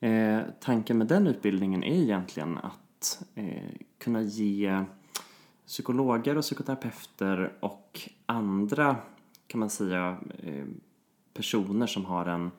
Eh, 0.00 0.40
tanken 0.60 0.98
med 0.98 1.06
den 1.06 1.26
utbildningen 1.26 1.84
är 1.84 2.02
egentligen 2.02 2.58
att 2.58 3.22
eh, 3.34 3.70
kunna 3.98 4.22
ge 4.22 4.84
psykologer 5.66 6.36
och 6.36 6.42
psykoterapeuter 6.42 7.52
och 7.60 8.00
andra, 8.26 8.96
kan 9.46 9.60
man 9.60 9.70
säga, 9.70 10.16
eh, 10.38 10.64
personer 11.34 11.86
som 11.86 12.04
har 12.04 12.26
en 12.26 12.50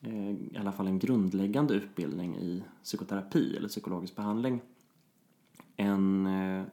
eh, 0.00 0.30
i 0.30 0.56
alla 0.60 0.72
fall 0.72 0.86
en 0.86 0.98
grundläggande 0.98 1.74
utbildning 1.74 2.36
i 2.36 2.62
psykoterapi 2.84 3.56
eller 3.56 3.68
psykologisk 3.68 4.16
behandling 4.16 4.60
en 5.76 6.26
eh, 6.26 6.64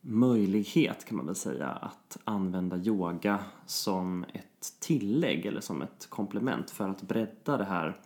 möjlighet 0.00 1.04
kan 1.04 1.16
man 1.16 1.26
väl 1.26 1.34
säga 1.34 1.68
att 1.68 2.18
använda 2.24 2.76
yoga 2.76 3.38
som 3.66 4.24
ett 4.24 4.72
tillägg 4.80 5.46
eller 5.46 5.60
som 5.60 5.82
ett 5.82 6.06
komplement 6.08 6.70
för 6.70 6.88
att 6.88 7.02
bredda 7.02 7.56
det 7.56 7.64
här 7.64 7.96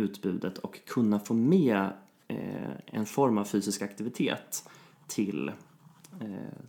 utbudet 0.00 0.58
och 0.58 0.80
kunna 0.86 1.20
få 1.20 1.34
med 1.34 1.92
eh, 2.28 2.70
en 2.86 3.06
form 3.06 3.38
av 3.38 3.44
fysisk 3.44 3.82
aktivitet 3.82 4.68
till 5.06 5.52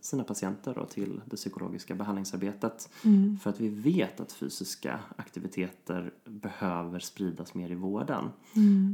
sina 0.01 0.23
patienter 0.23 0.77
och 0.77 0.89
till 0.89 1.21
det 1.25 1.35
psykologiska 1.35 1.95
behandlingsarbetet. 1.95 2.89
För 3.41 3.49
att 3.49 3.59
vi 3.59 3.69
vet 3.69 4.19
att 4.19 4.31
fysiska 4.31 4.99
aktiviteter 5.15 6.13
behöver 6.25 6.99
spridas 6.99 7.53
mer 7.53 7.71
i 7.71 7.75
vården. 7.75 8.29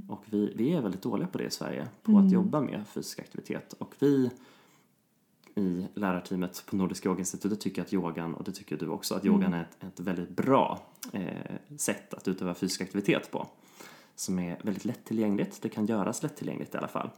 Och 0.07 0.23
vi, 0.25 0.53
vi 0.55 0.73
är 0.73 0.81
väldigt 0.81 1.01
dåliga 1.01 1.27
på 1.27 1.38
det 1.38 1.43
i 1.43 1.51
Sverige, 1.51 1.88
på 2.03 2.17
att 2.17 2.31
jobba 2.31 2.62
med 2.62 2.88
fysisk 2.88 3.19
aktivitet. 3.19 3.73
Och 3.73 3.95
vi 3.99 4.29
i 5.55 5.88
lärarteamet 5.93 6.63
på 6.69 6.75
Nordiska 6.75 7.09
yogainstitutet 7.09 7.59
tycker 7.59 7.81
att 7.81 7.93
yogan, 7.93 8.33
och 8.33 8.43
det 8.43 8.51
tycker 8.51 8.77
du 8.77 8.88
också, 8.88 9.15
att 9.15 9.25
yogan 9.25 9.53
är 9.53 9.62
ett, 9.62 9.83
ett 9.83 9.99
väldigt 9.99 10.29
bra 10.29 10.79
eh, 11.12 11.77
sätt 11.77 12.13
att 12.13 12.27
utöva 12.27 12.53
fysisk 12.53 12.81
aktivitet 12.81 13.31
på. 13.31 13.47
Som 14.19 14.39
är 14.39 14.58
väldigt 14.63 14.86
lättillgängligt, 14.86 15.62
det 15.62 15.69
kan 15.69 15.86
göras 15.86 16.23
lättillgängligt 16.23 16.75
i 16.75 16.77
alla 16.77 16.88
fall. 16.88 17.10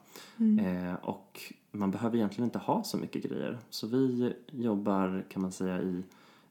Eh, 0.59 0.93
och 0.93 1.53
man 1.71 1.91
behöver 1.91 2.17
egentligen 2.17 2.45
inte 2.45 2.59
ha 2.59 2.83
så 2.83 2.97
mycket 2.97 3.23
grejer. 3.23 3.59
Så 3.69 3.87
vi 3.87 4.33
jobbar, 4.51 5.25
kan 5.29 5.41
man 5.41 5.51
säga, 5.51 5.81
i 5.81 6.03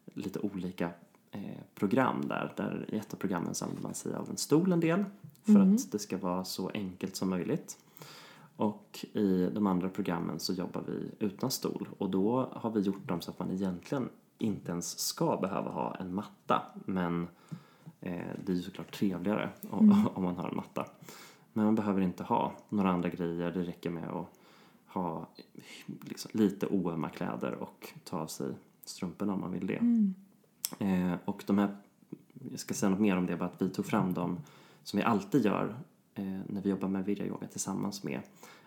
lite 0.04 0.38
olika 0.38 0.90
eh, 1.30 1.60
program 1.74 2.28
där. 2.28 2.52
Där 2.56 2.86
i 2.88 2.96
ett 2.96 3.12
av 3.14 3.16
programmen 3.16 3.54
så 3.54 3.64
använder 3.64 3.82
man 3.82 3.94
sig 3.94 4.14
av 4.14 4.30
en 4.30 4.36
stol 4.36 4.72
en 4.72 4.80
del 4.80 5.04
för 5.42 5.60
att 5.60 5.92
det 5.92 5.98
ska 5.98 6.18
vara 6.18 6.44
så 6.44 6.70
enkelt 6.74 7.16
som 7.16 7.30
möjligt. 7.30 7.78
Och 8.56 9.06
i 9.12 9.50
de 9.54 9.66
andra 9.66 9.88
programmen 9.88 10.40
så 10.40 10.52
jobbar 10.52 10.82
vi 10.86 11.26
utan 11.26 11.50
stol 11.50 11.88
och 11.98 12.10
då 12.10 12.48
har 12.52 12.70
vi 12.70 12.80
gjort 12.80 13.08
dem 13.08 13.20
så 13.20 13.30
att 13.30 13.38
man 13.38 13.50
egentligen 13.50 14.08
inte 14.38 14.70
ens 14.70 14.98
ska 14.98 15.36
behöva 15.36 15.70
ha 15.70 15.94
en 15.94 16.14
matta 16.14 16.62
men 16.84 17.28
det 18.00 18.52
är 18.52 18.56
ju 18.56 18.62
såklart 18.62 18.92
trevligare 18.92 19.50
Mm. 19.72 20.06
om 20.14 20.22
man 20.22 20.36
har 20.36 20.48
en 20.48 20.56
matta. 20.56 20.86
Men 21.52 21.64
man 21.64 21.74
behöver 21.74 22.00
inte 22.00 22.22
ha 22.22 22.52
några 22.68 22.90
andra 22.90 23.08
grejer. 23.08 23.50
Det 23.50 23.62
räcker 23.62 23.90
med 23.90 24.08
att 24.08 24.26
ha 24.86 25.26
liksom, 26.00 26.30
lite 26.34 26.66
oömma 26.66 27.08
kläder 27.08 27.54
och 27.54 27.92
ta 28.04 28.18
av 28.18 28.26
sig 28.26 28.54
strumporna 28.84 29.34
om 29.34 29.40
man 29.40 29.52
vill 29.52 29.66
det. 29.66 29.76
Mm. 29.76 30.14
Eh, 30.78 31.18
och 31.24 31.44
de 31.46 31.58
här, 31.58 31.76
jag 32.50 32.60
ska 32.60 32.74
säga 32.74 32.90
något 32.90 33.00
mer 33.00 33.16
om 33.16 33.26
det, 33.26 33.36
bara 33.36 33.48
att 33.48 33.62
vi 33.62 33.70
tog 33.70 33.86
fram 33.86 34.14
dem 34.14 34.38
som 34.82 34.96
vi 34.96 35.02
alltid 35.02 35.44
gör 35.44 35.74
eh, 36.14 36.24
när 36.24 36.60
vi 36.62 36.70
jobbar 36.70 36.88
med 36.88 37.04
virya 37.04 37.34
tillsammans 37.50 38.04
med 38.04 38.20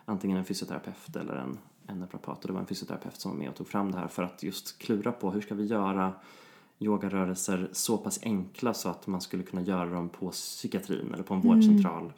antingen 0.04 0.38
en 0.38 0.44
fysioterapeut 0.44 1.16
eller 1.16 1.34
en, 1.34 1.58
en 1.86 2.00
naprapat. 2.00 2.40
Och 2.40 2.46
det 2.46 2.52
var 2.52 2.60
en 2.60 2.66
fysioterapeut 2.66 3.20
som 3.20 3.30
var 3.30 3.38
med 3.38 3.48
och 3.48 3.54
tog 3.54 3.68
fram 3.68 3.92
det 3.92 3.98
här 3.98 4.08
för 4.08 4.22
att 4.22 4.42
just 4.42 4.78
klura 4.78 5.12
på 5.12 5.30
hur 5.30 5.40
ska 5.40 5.54
vi 5.54 5.64
göra 5.64 6.12
yogarörelser 6.84 7.68
så 7.72 7.98
pass 7.98 8.20
enkla 8.22 8.74
så 8.74 8.88
att 8.88 9.06
man 9.06 9.20
skulle 9.20 9.42
kunna 9.42 9.62
göra 9.62 9.90
dem 9.90 10.08
på 10.08 10.30
psykiatrin 10.30 11.14
eller 11.14 11.22
på 11.22 11.34
en 11.34 11.40
vårdcentral. 11.40 12.12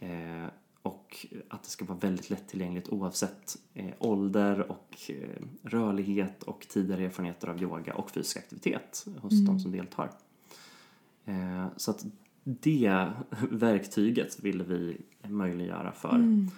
Eh, 0.00 0.46
och 0.82 1.26
att 1.48 1.62
det 1.62 1.68
ska 1.68 1.84
vara 1.84 1.98
väldigt 1.98 2.30
lättillgängligt 2.30 2.88
oavsett 2.88 3.56
eh, 3.74 3.94
ålder 3.98 4.70
och 4.70 4.96
eh, 5.08 5.42
rörlighet 5.62 6.42
och 6.42 6.66
tidigare 6.68 7.04
erfarenheter 7.04 7.48
av 7.48 7.62
yoga 7.62 7.94
och 7.94 8.10
fysisk 8.10 8.36
aktivitet 8.36 9.06
hos 9.20 9.32
de 9.46 9.60
som 9.60 9.72
deltar. 9.72 10.10
Eh, 11.24 11.66
så 11.76 11.90
att 11.90 12.04
det 12.44 13.08
verktyget 13.50 14.40
ville 14.40 14.64
vi 14.64 15.00
möjliggöra 15.28 15.92
för 15.92 16.14
Mm. 16.14 16.50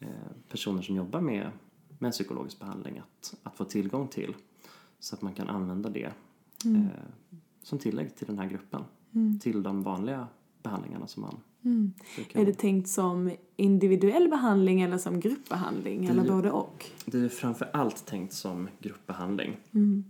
eh, 0.00 0.08
personer 0.48 0.82
som 0.82 0.96
jobbar 0.96 1.20
med, 1.20 1.50
med 1.98 2.12
psykologisk 2.12 2.58
behandling 2.60 2.98
att, 2.98 3.34
att 3.42 3.56
få 3.56 3.64
tillgång 3.64 4.08
till. 4.08 4.34
Så 5.00 5.14
att 5.14 5.22
man 5.22 5.34
kan 5.34 5.48
använda 5.48 5.88
det 5.88 6.12
Mm. 6.64 6.82
eh, 6.82 6.90
som 7.62 7.78
tillägg 7.78 8.16
till 8.16 8.26
den 8.26 8.38
här 8.38 8.48
gruppen. 8.48 8.84
Mm. 9.14 9.38
Till 9.38 9.62
de 9.62 9.82
vanliga 9.82 10.26
behandlingarna 10.62 11.06
som 11.06 11.22
man 11.22 11.36
Mm. 11.64 11.92
Är 12.32 12.46
det 12.46 12.52
tänkt 12.54 12.88
som 12.88 13.30
individuell 13.56 14.28
behandling 14.28 14.80
eller 14.80 14.98
som 14.98 15.20
gruppbehandling 15.20 16.04
eller 16.06 16.22
Det- 16.22 16.28
både 16.30 16.50
och? 16.50 16.86
Det 17.06 17.18
är 17.18 17.28
framför 17.28 17.70
allt 17.72 18.06
tänkt 18.06 18.32
som 18.32 18.68
gruppbehandling 18.80 19.56
Mm. 19.72 20.04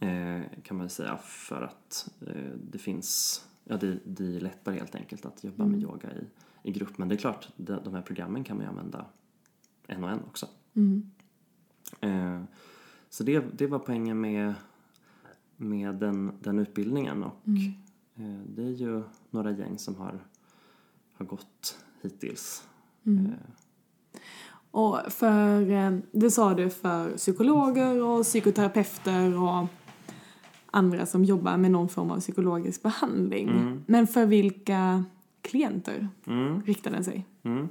eh, 0.00 0.46
kan 0.62 0.76
man 0.76 0.88
säga 0.90 1.16
för 1.16 1.62
att 1.62 2.10
eh, 2.26 2.52
det 2.70 2.78
finns, 2.78 3.40
ja 3.64 3.76
det, 3.76 3.98
det 4.06 4.36
är 4.36 4.40
lättare 4.40 4.74
helt 4.78 4.94
enkelt 4.94 5.26
att 5.26 5.44
jobba 5.44 5.66
med 5.66 5.82
yoga 5.82 6.08
i, 6.12 6.24
i 6.68 6.72
grupp. 6.72 6.98
Men 6.98 7.08
det 7.08 7.14
är 7.14 7.16
klart, 7.16 7.48
de, 7.56 7.78
de 7.84 7.94
här 7.94 8.02
programmen 8.02 8.44
kan 8.44 8.56
man 8.56 8.64
ju 8.66 8.70
använda 8.70 9.04
en 9.86 10.04
och 10.04 10.10
en 10.10 10.20
också. 10.24 10.46
Mm. 10.74 11.10
Eh, 12.00 12.42
så 13.08 13.24
det, 13.24 13.40
det 13.58 13.66
var 13.66 13.78
poängen 13.78 14.20
med, 14.20 14.54
med 15.60 15.94
den, 15.94 16.32
den 16.40 16.58
utbildningen 16.58 17.24
och 17.24 17.34
Mm. 17.46 17.62
eh, 18.16 18.46
det 18.48 18.62
är 18.62 18.70
ju 18.70 19.02
några 19.30 19.50
gäng 19.50 19.78
som 19.78 19.96
har, 19.96 20.18
har 21.12 21.26
gått 21.26 21.78
hittills. 22.02 22.68
Mm. 23.06 23.26
Eh, 23.26 23.32
Och 24.70 24.98
för, 25.08 25.70
eh, 25.70 25.98
det 26.12 26.30
sa 26.30 26.54
du, 26.54 26.70
för 26.70 27.16
psykologer 27.16 28.02
och 28.02 28.22
psykoterapeuter 28.24 29.42
och 29.42 29.66
andra 30.70 31.06
som 31.06 31.24
jobbar 31.24 31.56
med 31.56 31.70
någon 31.70 31.88
form 31.88 32.10
av 32.10 32.20
psykologisk 32.20 32.82
behandling. 32.82 33.48
Mm. 33.48 33.84
Men 33.86 34.06
för 34.06 34.26
vilka 34.26 35.04
klienter 35.42 36.08
mm. 36.26 36.62
riktar 36.62 36.90
den 36.90 37.04
sig? 37.04 37.26
Mm. 37.42 37.68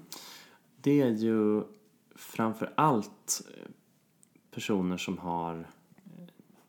Det 0.82 1.02
är 1.02 1.10
ju 1.10 1.64
framför 2.16 2.74
allt 2.78 3.42
personer 4.52 4.98
som 4.98 5.18
har 5.18 5.68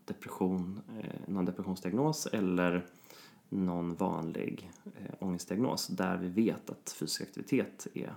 depression, 0.09 0.81
eh, 0.99 1.21
någon 1.27 1.45
depressionsdiagnos 1.45 2.27
eller 2.27 2.87
någon 3.49 3.95
vanlig 3.95 4.71
eh, 4.85 5.15
ångestdiagnos 5.19 5.87
där 5.87 6.17
vi 6.17 6.29
vet 6.29 6.71
att 6.71 6.97
fysisk 6.99 7.23
aktivitet 7.23 7.87
är 7.95 8.15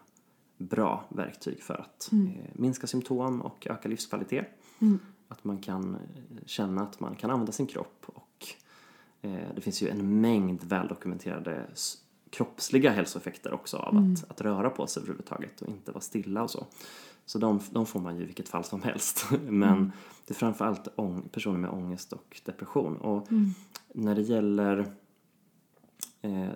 bra 0.58 1.06
verktyg 1.10 1.64
för 1.64 1.74
att 1.74 2.10
eh, 2.12 2.46
minska 2.54 2.88
symptom 2.88 3.42
och 3.42 3.68
öka 3.68 3.90
livskvalitet. 3.90 4.46
Mm. 4.80 5.00
Att 5.28 5.44
man 5.44 5.58
kan 5.58 5.96
eh, 5.96 6.00
känna 6.46 6.82
att 6.82 7.00
man 7.00 7.16
kan 7.16 7.32
använda 7.32 7.52
sin 7.52 7.68
kropp 7.68 8.06
och 8.06 8.46
eh, 9.22 9.56
det 9.56 9.62
finns 9.62 9.84
ju 9.84 9.90
en 9.90 10.22
mängd 10.22 10.64
väldokumenterade 10.64 11.66
kroppsliga 12.30 12.92
hälsoeffekter 12.92 13.54
också 13.54 13.78
av 13.78 13.98
att, 13.98 14.32
att 14.32 14.42
röra 14.42 14.70
på 14.70 14.88
sig 14.88 15.02
överhuvudtaget 15.02 15.62
och 15.62 15.70
inte 15.70 15.92
vara 15.92 16.02
stilla 16.02 16.44
och 16.44 16.52
så. 16.52 16.66
Så 17.26 17.40
de, 17.40 17.60
de 17.72 17.86
får 17.86 18.00
man 18.00 18.18
ju 18.18 18.24
i 18.24 18.26
vilket 18.26 18.50
fall 18.50 18.64
som 18.64 18.82
helst. 18.82 19.26
Men 19.48 19.92
det 20.26 20.34
är 20.34 20.36
framförallt 20.36 20.88
ång, 20.96 21.30
personer 21.32 21.58
med 21.58 21.70
ångest 21.70 22.14
och 22.14 22.42
depression. 22.46 22.98
Och 22.98 23.28
när 23.94 24.16
det 24.16 24.22
gäller 24.22 24.94
eh, 26.22 26.50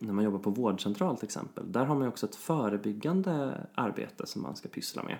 när 0.00 0.12
man 0.12 0.24
jobbar 0.24 0.38
på 0.38 0.50
vårdcentral 0.50 1.16
till 1.16 1.24
exempel, 1.24 1.72
där 1.72 1.84
har 1.84 1.94
man 1.94 2.04
ju 2.04 2.08
också 2.08 2.26
ett 2.26 2.36
förebyggande 2.36 3.66
arbete 3.74 4.26
som 4.26 4.42
man 4.42 4.56
ska 4.56 4.68
pyssla 4.68 5.02
med. 5.02 5.18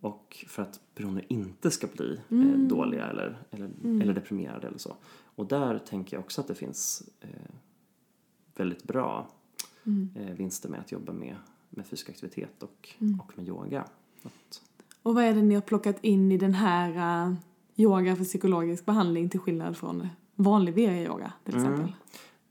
Och 0.00 0.44
för 0.48 0.62
att 0.62 0.80
personer 0.94 1.24
inte 1.28 1.70
ska 1.70 1.86
bli 1.86 2.20
eh, 2.28 2.58
dåliga 2.68 3.06
eller, 3.06 3.42
eller, 3.50 3.70
eller 4.02 4.14
deprimerade 4.14 4.66
eller 4.66 4.78
så. 4.78 4.96
Och 5.34 5.46
där 5.46 5.78
tänker 5.78 6.16
jag 6.16 6.24
också 6.24 6.40
att 6.40 6.48
det 6.48 6.54
finns 6.54 7.08
eh, 7.20 7.28
väldigt 8.56 8.84
bra 8.84 9.28
eh, 10.14 10.34
vinster 10.34 10.68
med 10.68 10.80
att 10.80 10.92
jobba 10.92 11.12
med, 11.12 11.36
med 11.70 11.86
fysisk 11.86 12.10
aktivitet 12.10 12.62
och, 12.62 12.94
och 13.20 13.32
med 13.36 13.48
yoga. 13.48 13.84
Att, 14.22 14.60
Och 15.02 15.14
vad 15.14 15.24
är 15.24 15.34
det 15.34 15.42
ni 15.42 15.54
har 15.54 15.62
plockat 15.62 15.96
in 16.04 16.32
i 16.32 16.36
den 16.36 16.54
här 16.54 17.26
uh, 17.28 17.34
yoga 17.76 18.16
för 18.16 18.24
psykologisk 18.24 18.86
behandling 18.86 19.28
till 19.28 19.40
skillnad 19.40 19.76
från 19.76 20.08
vanlig 20.36 20.74
VR-yoga 20.74 21.32
till 21.44 21.54
Mm. 21.54 21.66
exempel? 21.72 21.92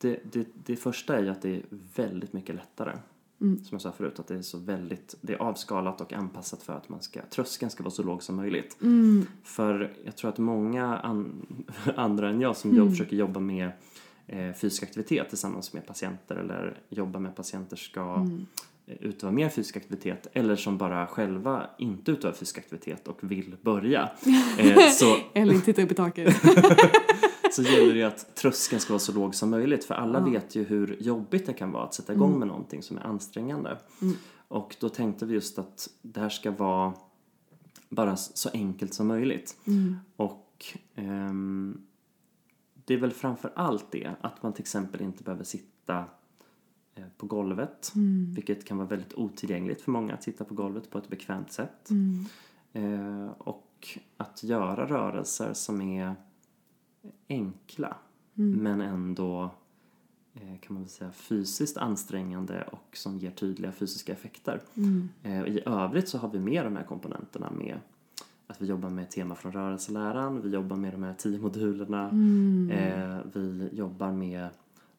det, 0.02 0.20
det, 0.34 0.48
det 0.66 0.76
första 0.76 1.18
är 1.18 1.24
ju 1.24 1.30
att 1.30 1.42
det 1.42 1.56
är 1.56 1.64
väldigt 1.96 2.34
mycket 2.34 2.56
lättare. 2.56 2.98
Som 3.40 3.68
jag 3.72 3.82
sa 3.82 3.92
förut, 3.92 4.20
att 4.20 4.28
det 4.28 4.36
är 4.36 4.42
så 4.42 4.58
väldigt, 4.58 5.16
det 5.22 5.34
är 5.34 5.38
avskalat 5.38 6.02
och 6.02 6.14
anpassat 6.14 6.64
för 6.64 6.74
att 6.74 6.90
man 6.90 7.02
ska, 7.02 7.22
tröskeln 7.30 7.72
ska 7.72 7.84
vara 7.84 7.92
så 7.92 8.04
låg 8.04 8.24
som 8.24 8.36
möjligt. 8.36 8.78
För 9.44 9.98
jag 10.06 10.16
tror 10.16 10.30
att 10.30 10.38
många 10.38 10.98
an, 10.98 11.46
andra 11.96 12.30
än 12.30 12.42
jag 12.42 12.58
som 12.58 12.76
jobb, 12.76 12.90
försöker 12.90 13.16
jobba 13.16 13.40
med 13.40 13.72
eh, 14.28 14.54
fysisk 14.54 14.84
aktivitet 14.84 15.30
tillsammans 15.30 15.74
med 15.74 15.88
patienter 15.88 16.36
eller 16.36 16.82
jobba 16.90 17.20
med 17.20 17.36
patienter 17.36 17.78
ska 17.78 18.02
eh, 18.16 18.28
utöva 19.00 19.32
mer 19.32 19.50
fysisk 19.50 19.78
aktivitet 19.78 20.28
eller 20.34 20.56
som 20.56 20.78
bara 20.78 21.08
själva 21.08 21.70
inte 21.78 22.12
utövar 22.12 22.34
fysisk 22.34 22.58
aktivitet 22.58 23.08
och 23.08 23.32
vill 23.32 23.56
börja. 23.62 24.10
Eh, 24.58 24.90
så, 24.92 25.18
Eller 25.34 25.60
titta 25.60 25.82
upp 25.82 25.92
i 25.92 25.96
taket. 25.96 26.36
så 27.52 27.62
gäller 27.62 27.94
det 27.94 28.04
att 28.04 28.36
tröskeln 28.36 28.80
ska 28.80 28.94
vara 28.94 29.00
så 29.00 29.14
låg 29.14 29.36
som 29.36 29.50
möjligt 29.50 29.86
för 29.86 29.94
alla 29.96 30.20
vet 30.20 30.56
ju 30.56 30.64
hur 30.64 30.98
jobbigt 31.00 31.46
det 31.46 31.54
kan 31.54 31.72
vara 31.72 31.84
att 31.84 31.94
sätta 31.94 32.14
igång 32.14 32.40
med 32.40 32.48
någonting 32.48 32.84
som 32.84 32.98
är 32.98 33.02
ansträngande. 33.02 33.78
Och 34.48 34.76
då 34.80 34.90
tänkte 34.90 35.26
vi 35.26 35.34
just 35.34 35.60
att 35.60 35.90
det 36.02 36.20
här 36.20 36.30
ska 36.30 36.52
vara 36.52 36.94
bara 37.90 38.16
så 38.16 38.50
enkelt 38.54 38.94
som 38.94 39.08
möjligt. 39.08 39.56
Och 40.16 40.66
ehm, 40.96 41.82
det 42.86 42.94
är 42.94 42.98
väl 42.98 43.12
framför 43.12 43.52
allt 43.56 43.92
det 43.92 44.12
att 44.22 44.44
man 44.44 44.54
till 44.54 44.62
exempel 44.62 45.02
inte 45.02 45.24
behöver 45.24 45.44
sitta 45.44 46.06
på 47.18 47.26
golvet, 47.26 47.92
vilket 48.36 48.66
kan 48.66 48.78
vara 48.78 48.88
väldigt 48.88 49.14
otillgängligt 49.14 49.82
för 49.82 49.92
många 49.92 50.14
att 50.14 50.24
sitta 50.24 50.44
på 50.44 50.54
golvet 50.54 50.90
på 50.90 50.98
ett 50.98 51.10
bekvämt 51.10 51.52
sätt. 51.52 51.90
Eh, 52.74 53.28
och 53.38 53.98
att 54.18 54.44
göra 54.44 54.86
rörelser 54.86 55.54
som 55.54 55.82
är 55.82 56.16
enkla 57.30 57.98
men 58.34 58.82
ändå 58.82 59.52
eh, 60.34 60.60
kan 60.60 60.74
man 60.74 60.84
väl 60.84 60.90
säga 60.90 61.12
fysiskt 61.12 61.78
ansträngande 61.78 62.64
och 62.72 62.98
som 62.98 63.18
ger 63.18 63.32
tydliga 63.32 63.72
fysiska 63.72 64.14
effekter. 64.14 64.62
Eh, 65.24 65.44
I 65.44 65.62
övrigt 65.66 66.10
så 66.10 66.18
har 66.18 66.30
vi 66.30 66.40
med 66.40 66.66
de 66.66 66.76
här 66.76 66.84
komponenterna 66.84 67.52
med 67.52 67.80
att 68.48 68.62
vi 68.62 68.66
jobbar 68.68 68.90
med 68.90 69.10
tema 69.10 69.36
från 69.36 69.52
rörelseläran, 69.52 70.42
vi 70.42 70.50
jobbar 70.50 70.76
med 70.78 70.94
de 70.94 71.04
här 71.04 71.14
tio 71.14 71.40
modulerna, 71.40 72.10
eh, 72.72 73.20
vi 73.34 73.70
jobbar 73.74 74.12
med 74.12 74.48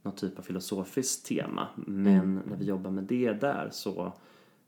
någon 0.02 0.14
typ 0.14 0.38
av 0.38 0.42
filosofiskt 0.42 1.26
tema. 1.26 1.68
Men 1.76 2.42
när 2.46 2.56
vi 2.56 2.64
jobbar 2.64 2.90
med 2.90 3.04
det 3.04 3.32
där 3.32 3.68
så 3.72 4.12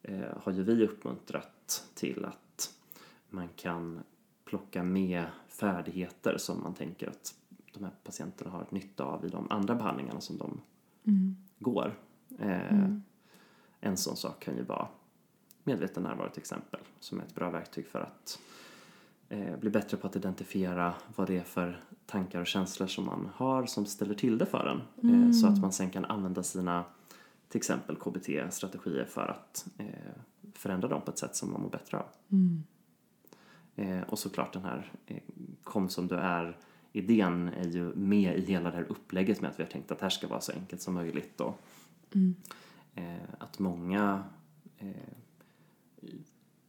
eh, 0.02 0.38
har 0.42 0.52
ju 0.52 0.62
vi 0.62 0.84
uppmuntrat 0.86 1.84
till 1.94 2.24
att 2.24 2.74
man 3.30 3.48
kan 3.56 4.00
plocka 4.44 4.82
med 4.82 5.24
färdigheter 5.48 6.36
som 6.38 6.62
man 6.62 6.74
tänker 6.74 7.08
att 7.08 7.34
de 7.74 7.84
här 7.84 7.92
patienterna 8.04 8.50
har 8.50 8.66
nytta 8.70 9.04
av 9.04 9.24
i 9.24 9.28
de 9.28 9.46
andra 9.50 9.74
behandlingarna 9.74 10.20
som 10.20 10.38
de 10.38 10.60
går. 11.58 11.94
Eh, 12.38 12.88
En 13.80 13.96
sån 13.96 14.16
sak 14.16 14.40
kan 14.44 14.56
ju 14.56 14.62
vara 14.62 14.88
medveten 15.64 16.02
närvaro 16.02 16.30
till 16.30 16.40
exempel, 16.40 16.80
som 17.00 17.18
är 17.20 17.22
ett 17.22 17.34
bra 17.34 17.50
verktyg 17.50 17.86
för 17.86 18.00
att 18.00 18.38
eh, 19.28 19.56
bli 19.56 19.70
bättre 19.70 19.96
på 19.96 20.06
att 20.06 20.16
identifiera 20.16 20.94
vad 21.16 21.26
det 21.26 21.38
är 21.38 21.44
för 21.44 21.80
tankar 22.12 22.40
och 22.40 22.46
känslor 22.46 22.86
som 22.86 23.04
man 23.06 23.30
har 23.34 23.66
som 23.66 23.86
ställer 23.86 24.14
till 24.14 24.38
det 24.38 24.46
för 24.46 24.66
en. 24.66 25.10
Eh, 25.10 25.32
så 25.32 25.46
att 25.46 25.60
man 25.60 25.72
sen 25.72 25.90
kan 25.90 26.04
använda 26.04 26.42
sina 26.42 26.84
till 27.48 27.58
exempel 27.58 27.96
KBT-strategier 27.96 29.04
för 29.04 29.28
att 29.28 29.66
eh, 29.78 29.86
förändra 30.54 30.88
dem 30.88 31.02
på 31.02 31.10
ett 31.10 31.18
sätt 31.18 31.36
som 31.36 31.52
man 31.52 31.60
mår 31.62 31.70
bättre 31.70 31.98
av. 31.98 32.06
Eh, 33.76 34.02
och 34.02 34.18
såklart 34.18 34.52
den 34.52 34.64
här 34.64 34.92
eh, 35.06 35.16
kom 35.64 35.88
som 35.88 36.08
du 36.08 36.14
är 36.14 36.56
idén 36.92 37.48
är 37.48 37.68
ju 37.68 37.94
med 37.94 38.38
i 38.38 38.44
hela 38.44 38.70
det 38.70 38.76
här 38.76 38.86
upplägget 38.88 39.40
med 39.40 39.50
att 39.50 39.58
vi 39.58 39.62
har 39.62 39.70
tänkt 39.70 39.92
att 39.92 39.98
det 39.98 40.04
här 40.04 40.10
ska 40.10 40.28
vara 40.28 40.40
så 40.40 40.52
enkelt 40.52 40.82
som 40.82 40.94
möjligt 40.94 41.40
och 41.40 41.60
eh, 42.94 43.16
att 43.38 43.58
många, 43.58 44.24
eh, 44.78 44.88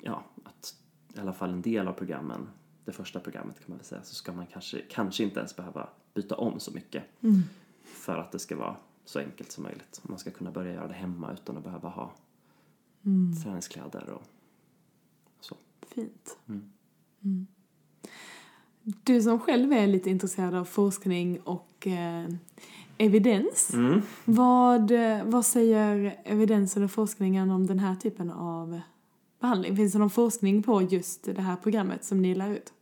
ja, 0.01 0.23
att 0.43 0.75
i 1.15 1.19
alla 1.19 1.33
fall 1.33 1.49
en 1.49 1.61
del 1.61 1.87
av 1.87 1.93
programmen, 1.93 2.47
det 2.85 2.91
första 2.91 3.19
programmet 3.19 3.55
kan 3.59 3.65
man 3.67 3.77
väl 3.77 3.85
säga, 3.85 4.03
så 4.03 4.15
ska 4.15 4.33
man 4.33 4.45
kanske, 4.47 4.81
kanske 4.89 5.23
inte 5.23 5.39
ens 5.39 5.55
behöva 5.55 5.89
byta 6.13 6.35
om 6.35 6.59
så 6.59 6.71
mycket 6.71 7.03
för 7.83 8.17
att 8.17 8.31
det 8.31 8.39
ska 8.39 8.55
vara 8.55 8.75
så 9.05 9.19
enkelt 9.19 9.51
som 9.51 9.63
möjligt. 9.63 10.01
Man 10.03 10.19
ska 10.19 10.31
kunna 10.31 10.51
börja 10.51 10.73
göra 10.73 10.87
det 10.87 10.93
hemma 10.93 11.33
utan 11.33 11.57
att 11.57 11.63
behöva 11.63 11.89
ha 11.89 12.11
träningskläder 13.43 14.09
och 14.09 14.23
så. 15.39 15.55
Fint. 15.87 16.37
Mm. 16.47 17.47
Du 18.83 19.21
som 19.21 19.39
själv 19.39 19.73
är 19.73 19.87
lite 19.87 20.09
intresserad 20.09 20.55
av 20.55 20.65
forskning 20.65 21.39
och 21.39 21.87
eh, 21.87 22.29
evidens. 22.97 23.73
Mm. 23.73 24.01
Vad, 24.25 24.91
eh, 24.91 25.23
vad 25.25 25.45
säger 25.45 26.21
evidensen 26.23 26.83
och 26.83 26.91
forskningen 26.91 27.51
om 27.51 27.67
den 27.67 27.79
här 27.79 27.95
typen 27.95 28.31
av 28.31 28.81
behandling? 29.43 29.75
Finns 29.75 29.93
det 29.93 29.99
någon 29.99 30.09
forskning 30.09 30.63
på 30.63 30.81
just 30.81 31.23
det 31.35 31.41
här 31.41 31.55
programmet 31.55 32.03
som 32.03 32.21
ni 32.21 32.35
lär 32.35 32.49
ut? 32.49 32.73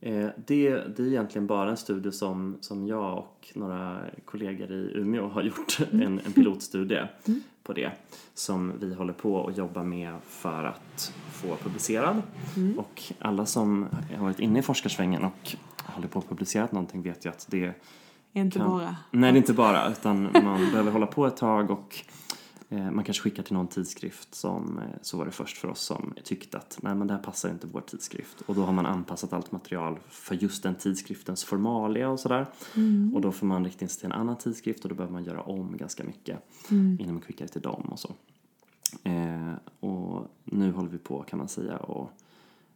Eh, 0.00 0.28
det, 0.46 0.70
det 0.70 1.02
är 1.02 1.06
egentligen 1.06 1.46
bara 1.46 1.70
en 1.70 1.76
studie 1.76 2.12
som, 2.12 2.56
som 2.60 2.86
jag 2.86 3.18
och 3.18 3.48
några 3.54 4.00
kollegor 4.24 4.70
i 4.72 4.92
Umeå 4.94 5.28
har 5.28 5.42
gjort, 5.42 5.78
en, 5.92 6.20
en 6.26 6.32
pilotstudie 6.32 7.08
på 7.62 7.72
det 7.72 7.90
som 8.34 8.72
vi 8.80 8.94
håller 8.94 9.12
på 9.12 9.46
att 9.46 9.56
jobba 9.56 9.82
med 9.82 10.14
för 10.24 10.64
att 10.64 11.12
få 11.32 11.56
publicerad. 11.56 12.22
Och 12.76 13.02
alla 13.18 13.46
som 13.46 13.86
har 14.16 14.24
varit 14.24 14.40
inne 14.40 14.58
i 14.58 14.62
forskarsvängen 14.62 15.24
och 15.24 15.56
håller 15.84 16.08
på 16.08 16.18
att 16.18 16.28
publicera 16.28 16.68
någonting 16.70 17.02
vet 17.02 17.24
ju 17.26 17.30
att 17.30 17.46
det 17.50 17.72
Inte 18.32 18.58
kan- 18.58 18.68
bara. 18.70 18.96
Nej, 19.10 19.32
det 19.32 19.36
är 19.36 19.40
inte 19.40 19.52
bara, 19.52 19.90
utan 19.90 20.22
man 20.22 20.70
behöver 20.70 20.90
hålla 20.90 21.06
på 21.06 21.26
ett 21.26 21.36
tag 21.36 21.70
och 21.70 21.96
man 22.68 23.04
kanske 23.04 23.22
skickar 23.22 23.42
till 23.42 23.54
någon 23.54 23.68
tidskrift 23.68 24.34
som, 24.34 24.78
eh, 24.78 24.84
så 25.02 25.18
var 25.18 25.24
det 25.24 25.30
först 25.30 25.56
för 25.56 25.68
oss 25.68 25.80
som 25.80 26.14
tyckte 26.24 26.58
att 26.58 26.78
nej 26.82 26.94
men 26.94 27.06
det 27.06 27.14
här 27.14 27.22
passar 27.22 27.50
inte 27.50 27.66
vår 27.66 27.80
tidskrift. 27.80 28.40
Och 28.40 28.54
då 28.54 28.62
har 28.62 28.72
man 28.72 28.86
anpassat 28.86 29.32
allt 29.32 29.52
material 29.52 29.98
för 30.08 30.34
just 30.34 30.62
den 30.62 30.74
tidskriftens 30.74 31.44
formalia 31.44 32.10
och 32.10 32.20
sådär. 32.20 32.46
Och 33.14 33.20
då 33.20 33.32
får 33.32 33.46
man 33.46 33.64
rikta 33.64 33.84
in 33.84 33.88
sig 33.88 33.98
till 33.98 34.06
en 34.06 34.12
annan 34.20 34.38
tidskrift 34.38 34.82
och 34.82 34.88
då 34.88 34.94
behöver 34.94 35.12
man 35.12 35.24
göra 35.24 35.42
om 35.42 35.76
ganska 35.76 36.04
mycket 36.04 36.38
innan 36.70 37.14
man 37.14 37.20
skickar 37.20 37.46
det 37.46 37.52
till 37.52 37.62
dem 37.62 37.80
och 37.80 37.98
så. 37.98 38.14
Eh, 39.02 39.52
och 39.80 40.26
nu 40.44 40.72
håller 40.72 40.88
vi 40.88 40.98
på 40.98 41.22
kan 41.22 41.38
man 41.38 41.48
säga 41.48 41.76
och 41.76 42.10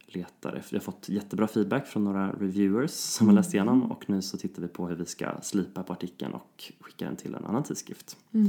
letar 0.05 0.53
efter, 0.53 0.71
vi 0.71 0.77
har 0.77 0.83
fått 0.83 1.09
jättebra 1.09 1.47
feedback 1.47 1.87
från 1.87 2.03
några 2.03 2.31
reviewers 2.31 2.91
som 2.91 3.27
har 3.27 3.33
läst 3.33 3.53
igenom 3.53 3.91
och 3.91 4.09
nu 4.09 4.21
så 4.21 4.37
tittar 4.37 4.61
vi 4.61 4.67
på 4.67 4.87
hur 4.87 4.95
vi 4.95 5.05
ska 5.05 5.41
slipa 5.41 5.83
på 5.83 5.93
artikeln 5.93 6.33
och 6.33 6.71
skicka 6.79 7.05
den 7.05 7.15
till 7.15 7.35
en 7.35 7.45
annan 7.45 7.63
tidskrift 7.63 8.17
eh, 8.31 8.41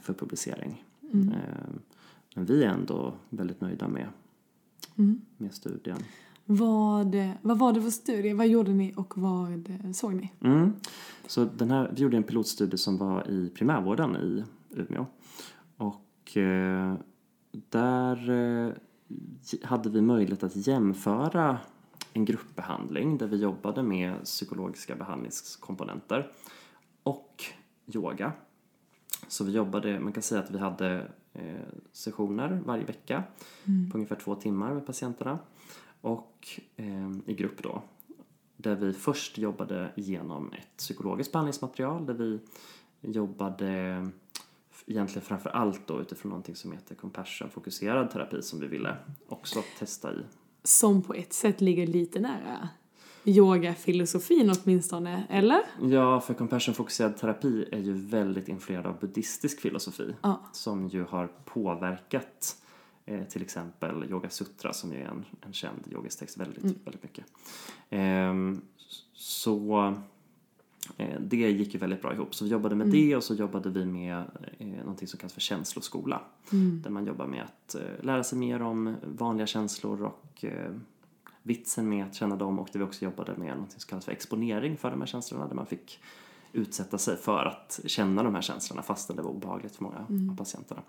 för 0.00 0.14
publicering. 0.14 0.84
Eh, 1.12 1.18
men 2.34 2.44
vi 2.44 2.64
är 2.64 2.68
ändå 2.68 3.14
väldigt 3.30 3.60
nöjda 3.60 3.88
med, 3.88 4.08
med 5.36 5.54
studien. 5.54 5.98
Vad, 6.44 7.16
vad 7.42 7.58
var 7.58 7.72
det 7.72 7.82
för 7.82 7.90
studie? 7.90 8.32
Vad 8.32 8.48
gjorde 8.48 8.72
ni 8.72 8.92
och 8.96 9.18
vad 9.18 9.78
såg 9.94 10.14
ni? 10.14 10.32
Mm. 10.40 10.72
Så 11.26 11.44
den 11.44 11.70
här, 11.70 11.92
vi 11.94 12.02
gjorde 12.02 12.16
en 12.16 12.22
pilotstudie 12.22 12.78
som 12.78 12.98
var 12.98 13.30
i 13.30 13.50
primärvården 13.54 14.16
i 14.16 14.44
Umeå. 14.70 15.06
Och 15.76 16.36
eh, 16.36 16.94
där 17.50 18.30
eh, 18.30 18.72
hade 19.62 19.90
vi 19.90 20.00
möjlighet 20.00 20.42
att 20.42 20.66
jämföra 20.66 21.58
en 22.12 22.24
gruppbehandling 22.24 23.18
där 23.18 23.26
vi 23.26 23.36
jobbade 23.36 23.82
med 23.82 24.24
psykologiska 24.24 24.96
behandlingskomponenter 24.96 26.30
och 27.02 27.44
yoga. 27.86 28.32
Så 29.28 29.44
vi 29.44 29.52
jobbade, 29.52 30.00
man 30.00 30.12
kan 30.12 30.22
säga 30.22 30.40
att 30.40 30.50
vi 30.50 30.58
hade 30.58 31.10
eh, 31.32 31.42
sessioner 31.92 32.62
varje 32.66 32.84
vecka 32.84 33.22
på 33.92 33.96
ungefär 33.98 34.16
två 34.16 34.34
timmar 34.34 34.74
med 34.74 34.86
patienterna 34.86 35.38
och 36.00 36.60
eh, 36.76 37.10
i 37.26 37.34
grupp 37.34 37.62
då 37.62 37.82
där 38.56 38.74
vi 38.74 38.92
först 38.92 39.38
jobbade 39.38 39.92
igenom 39.96 40.52
ett 40.52 40.76
psykologiskt 40.76 41.32
behandlingsmaterial 41.32 42.06
där 42.06 42.14
vi 42.14 42.40
jobbade 43.00 43.66
egentligen 44.86 45.26
framför 45.26 45.50
allt 45.50 45.86
då 45.86 46.00
utifrån 46.00 46.30
någonting 46.30 46.56
som 46.56 46.72
heter 46.72 46.94
compassion-fokuserad 46.94 48.10
terapi 48.10 48.42
som 48.42 48.60
vi 48.60 48.66
ville 48.66 48.96
också 49.28 49.62
testa 49.78 50.12
i. 50.12 50.16
Som 50.62 51.02
på 51.02 51.14
ett 51.14 51.32
sätt 51.32 51.60
ligger 51.60 51.86
lite 51.86 52.20
nära 52.20 52.68
yogafilosofin 53.24 54.52
åtminstone, 54.64 55.26
eller? 55.30 55.60
Ja, 55.82 56.20
för 56.20 56.34
compassion-fokuserad 56.34 57.16
terapi 57.16 57.68
är 57.72 57.78
ju 57.78 57.92
väldigt 57.92 58.48
influerad 58.48 58.86
av 58.86 58.98
buddhistisk 59.00 59.60
filosofi 59.60 60.14
Ja. 60.22 60.40
som 60.52 60.88
ju 60.88 61.04
har 61.04 61.26
påverkat 61.44 62.56
eh, 63.06 63.24
till 63.24 63.42
exempel 63.42 64.04
Yoga 64.10 64.30
Sutra 64.30 64.72
som 64.72 64.92
ju 64.92 64.98
är 64.98 65.04
en, 65.04 65.24
en 65.40 65.52
känd 65.52 65.78
yogisk 65.92 66.18
text 66.18 66.36
väldigt, 66.38 66.64
väldigt 66.64 67.02
mycket. 67.02 67.24
Ehm, 67.90 68.60
så 69.14 69.94
eh, 70.96 71.20
det 71.20 71.36
gick 71.36 71.74
ju 71.74 71.80
väldigt 71.80 72.02
bra 72.02 72.14
ihop. 72.14 72.34
Så 72.34 72.44
vi 72.44 72.50
jobbade 72.50 72.74
med 72.74 72.86
det 72.86 73.16
och 73.16 73.24
så 73.24 73.34
jobbade 73.34 73.70
vi 73.70 73.84
med 73.84 74.24
eh, 74.58 74.66
någonting 74.66 75.08
som 75.08 75.18
kallas 75.18 75.32
för 75.32 75.40
känsloskola. 75.40 76.20
Där 76.82 76.90
man 76.90 77.06
jobbar 77.06 77.26
med 77.26 77.42
att 77.42 77.74
eh, 77.74 78.04
lära 78.04 78.24
sig 78.24 78.38
mer 78.38 78.62
om 78.62 78.94
vanliga 79.02 79.46
känslor 79.46 80.02
och 80.02 80.44
eh, 80.44 80.70
vitsen 81.46 81.88
med 81.88 82.06
att 82.06 82.14
känna 82.14 82.36
dem 82.36 82.58
och 82.58 82.68
där 82.72 82.78
vi 82.78 82.84
också 82.84 83.04
jobbade 83.04 83.36
med 83.36 83.54
någonting 83.54 83.80
som 83.80 83.88
kallas 83.88 84.04
för 84.04 84.12
exponering 84.12 84.76
för 84.76 84.90
de 84.90 85.00
här 85.00 85.06
känslorna 85.06 85.48
där 85.48 85.54
man 85.54 85.66
fick 85.66 86.00
utsätta 86.52 86.98
sig 86.98 87.16
för 87.16 87.44
att 87.44 87.80
känna 87.86 88.22
de 88.22 88.34
här 88.34 88.42
känslorna 88.42 88.82
fastän 88.82 89.16
det 89.16 89.22
var 89.22 89.30
obehagligt 89.30 89.76
för 89.76 89.84
många 89.84 89.98
av 90.30 90.36
patienterna. 90.36 90.82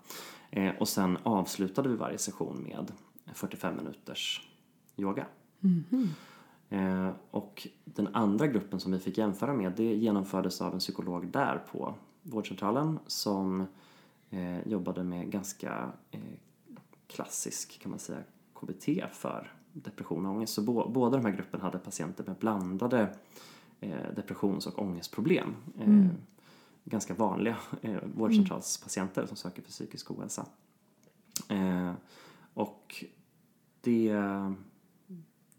Eh, 0.50 0.72
och 0.80 0.88
sen 0.88 1.18
avslutade 1.22 1.88
vi 1.88 1.96
varje 1.96 2.18
session 2.18 2.66
med 2.68 2.92
45 3.34 3.76
minuters 3.76 4.48
yoga. 4.96 5.26
Eh, 6.68 7.10
och 7.30 7.68
den 7.84 8.08
andra 8.14 8.46
gruppen 8.46 8.80
som 8.80 8.92
vi 8.92 8.98
fick 8.98 9.18
jämföra 9.18 9.54
med 9.54 9.72
det 9.72 9.94
genomfördes 9.94 10.60
av 10.60 10.72
en 10.72 10.78
psykolog 10.78 11.26
där 11.26 11.64
på 11.72 11.94
vårdcentralen 12.22 12.98
som 13.06 13.66
eh, 14.30 14.68
jobbade 14.68 15.04
med 15.04 15.30
ganska 15.30 15.92
eh, 16.10 16.20
klassisk 17.06 17.80
kan 17.82 17.90
man 17.90 17.98
säga 17.98 18.18
KBT 18.54 18.88
för 19.12 19.55
depression 19.82 20.26
och 20.26 20.32
ångest. 20.32 20.54
Så 20.54 20.62
bå- 20.62 20.92
båda 20.92 21.16
de 21.16 21.24
här 21.26 21.32
grupperna 21.36 21.64
hade 21.64 21.78
patienter 21.78 22.24
med 22.26 22.36
blandade 22.36 23.16
eh, 23.80 24.14
depressions 24.16 24.66
och 24.66 24.82
ångestproblem. 24.82 25.54
Eh, 25.78 25.86
Ganska 26.84 27.14
vanliga 27.14 27.56
eh, 27.82 27.98
vårdcentralspatienter 28.14 29.26
som 29.26 29.36
söker 29.36 29.62
för 29.62 29.70
psykisk 29.70 30.10
ohälsa. 30.10 30.46
Eh, 31.48 31.92
och 32.54 33.04
det, 33.80 34.12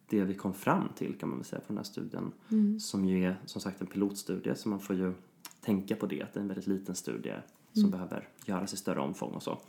det 0.09 0.23
vi 0.23 0.33
kom 0.33 0.53
fram 0.53 0.89
till 0.95 1.15
kan 1.19 1.29
man 1.29 1.37
väl 1.37 1.45
säga 1.45 1.61
från 1.61 1.75
den 1.75 1.77
här 1.77 1.91
studien 1.91 2.31
som 2.79 3.05
ju 3.05 3.25
är 3.25 3.39
som 3.45 3.61
sagt 3.61 3.81
en 3.81 3.87
pilotstudie 3.87 4.55
så 4.55 4.69
man 4.69 4.79
får 4.79 4.95
ju 4.95 5.13
tänka 5.61 5.95
på 5.95 6.05
det 6.05 6.21
att 6.23 6.33
det 6.33 6.39
är 6.39 6.41
en 6.41 6.47
väldigt 6.47 6.67
liten 6.67 6.95
studie 6.95 7.33
som 7.73 7.89
behöver 7.89 8.27
göras 8.45 8.73
i 8.73 8.77
större 8.77 8.99
omfång 8.99 9.31
och 9.33 9.43
så. 9.43 9.59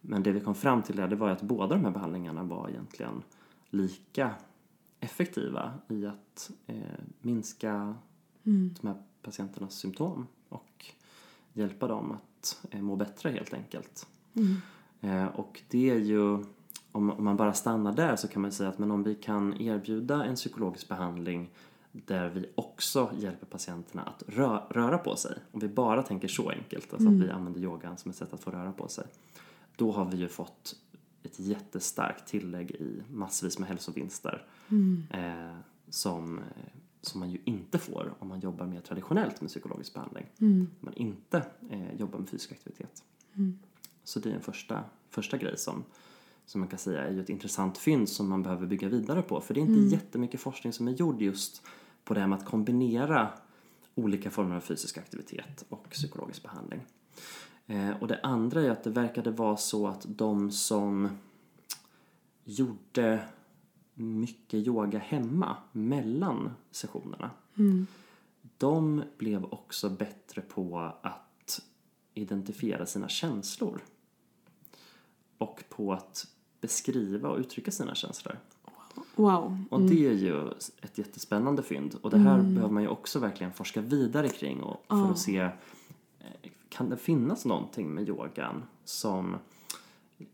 Men 0.00 0.22
det 0.22 0.32
vi 0.32 0.40
kom 0.40 0.54
fram 0.54 0.82
till 0.82 0.96
där, 0.96 1.08
det 1.08 1.16
var 1.16 1.26
ju 1.28 1.32
att 1.32 1.42
båda 1.42 1.74
de 1.74 1.84
här 1.84 1.90
behandlingarna 1.90 2.42
var 2.44 2.68
egentligen 2.68 3.22
lika 3.76 4.34
effektiva 5.00 5.72
i 5.88 6.06
att 6.06 6.50
eh, 6.66 6.76
minska 7.20 7.94
de 8.42 8.88
här 8.88 9.02
patienternas 9.22 9.74
symptom 9.74 10.26
och 10.48 10.86
hjälpa 11.52 11.88
dem 11.88 12.12
att 12.12 12.66
eh, 12.70 12.82
må 12.82 12.96
bättre 12.96 13.30
helt 13.30 13.54
enkelt. 13.54 14.06
Eh, 15.00 15.26
och 15.26 15.62
det 15.68 15.90
är 15.90 15.98
ju, 15.98 16.44
om, 16.92 17.10
om 17.10 17.24
man 17.24 17.36
bara 17.36 17.52
stannar 17.52 17.92
där 17.92 18.16
så 18.16 18.28
kan 18.28 18.42
man 18.42 18.52
säga 18.52 18.68
att 18.68 18.78
men 18.78 18.90
om 18.90 19.02
vi 19.02 19.14
kan 19.14 19.60
erbjuda 19.60 20.24
en 20.24 20.34
psykologisk 20.34 20.88
behandling 20.88 21.50
där 21.92 22.28
vi 22.28 22.46
också 22.54 23.10
hjälper 23.18 23.46
patienterna 23.46 24.02
att 24.02 24.22
rö, 24.26 24.60
röra 24.70 24.98
på 24.98 25.16
sig. 25.16 25.38
Om 25.52 25.60
vi 25.60 25.68
bara 25.68 26.02
tänker 26.02 26.28
så 26.28 26.50
enkelt, 26.50 26.92
alltså 26.92 27.08
att 27.08 27.14
vi 27.14 27.30
använder 27.30 27.60
yogan 27.60 27.96
som 27.96 28.10
ett 28.10 28.16
sätt 28.16 28.32
att 28.32 28.40
få 28.40 28.50
röra 28.50 28.72
på 28.72 28.88
sig. 28.88 29.04
Då 29.76 29.92
har 29.92 30.04
vi 30.04 30.16
ju 30.16 30.28
fått 30.28 30.76
ett 31.26 31.40
jättestarkt 31.40 32.26
tillägg 32.26 32.70
i 32.70 33.02
massvis 33.10 33.58
med 33.58 33.68
hälsovinster 33.68 34.46
eh, 35.10 35.56
som, 35.88 36.38
eh, 36.38 36.44
som 37.00 37.20
man 37.20 37.30
ju 37.30 37.38
inte 37.44 37.78
får 37.78 38.14
om 38.18 38.28
man 38.28 38.40
jobbar 38.40 38.66
mer 38.66 38.80
traditionellt 38.80 39.40
med 39.40 39.50
psykologisk 39.50 39.94
behandling. 39.94 40.26
Om 40.40 40.70
man 40.80 40.94
inte 40.94 41.46
eh, 41.70 41.94
jobbar 42.00 42.18
med 42.18 42.28
fysisk 42.28 42.52
aktivitet. 42.52 43.02
Så 44.04 44.20
det 44.20 44.30
är 44.30 44.34
en 44.34 44.42
första, 44.42 44.84
första 45.10 45.36
grej 45.36 45.58
som, 45.58 45.84
som 46.46 46.60
man 46.60 46.68
kan 46.68 46.78
säga 46.78 47.04
är 47.04 47.12
ju 47.12 47.20
ett 47.20 47.28
intressant 47.28 47.78
fynd 47.78 48.08
som 48.08 48.28
man 48.28 48.42
behöver 48.42 48.66
bygga 48.66 48.88
vidare 48.88 49.22
på. 49.22 49.40
För 49.40 49.54
det 49.54 49.60
är 49.60 49.62
inte 49.62 49.96
jättemycket 49.96 50.40
forskning 50.40 50.72
som 50.72 50.88
är 50.88 50.92
gjord 50.92 51.22
just 51.22 51.62
på 52.04 52.14
det 52.14 52.20
här 52.20 52.26
med 52.26 52.38
att 52.38 52.44
kombinera 52.44 53.30
olika 53.94 54.30
former 54.30 54.56
av 54.56 54.60
fysisk 54.60 54.98
aktivitet 54.98 55.64
och 55.68 55.90
psykologisk 55.90 56.42
behandling. 56.42 56.80
Eh, 57.66 57.90
och 58.00 58.08
det 58.08 58.20
andra 58.22 58.62
är 58.62 58.70
att 58.70 58.84
det 58.84 58.90
verkade 58.90 59.30
vara 59.30 59.56
så 59.56 59.86
att 59.86 60.06
de 60.08 60.50
som 60.50 61.08
gjorde 62.44 63.28
mycket 63.94 64.66
yoga 64.66 64.98
hemma 64.98 65.56
mellan 65.72 66.50
sessionerna. 66.70 67.30
De 68.58 69.02
blev 69.18 69.44
också 69.44 69.90
bättre 69.90 70.42
på 70.42 70.92
att 71.02 71.60
identifiera 72.14 72.86
sina 72.86 73.08
känslor. 73.08 73.80
Och 75.38 75.64
på 75.68 75.92
att 75.92 76.26
beskriva 76.60 77.28
och 77.28 77.38
uttrycka 77.38 77.70
sina 77.70 77.94
känslor. 77.94 78.38
Wow. 79.14 79.64
Och 79.70 79.80
det 79.80 80.06
är 80.06 80.12
ju 80.12 80.50
ett 80.82 80.98
jättespännande 80.98 81.62
fynd. 81.62 81.96
Och 82.02 82.10
det 82.10 82.18
här 82.18 82.42
behöver 82.42 82.72
man 82.72 82.82
ju 82.82 82.88
också 82.88 83.18
verkligen 83.18 83.52
forska 83.52 83.80
vidare 83.80 84.28
kring 84.28 84.62
och 84.62 84.84
för 84.88 85.10
att 85.10 85.18
se, 85.18 85.38
eh, 85.38 86.50
kan 86.76 86.90
det 86.90 86.96
finnas 86.96 87.44
någonting 87.44 87.94
med 87.94 88.08
yogan 88.08 88.64
som 88.84 89.36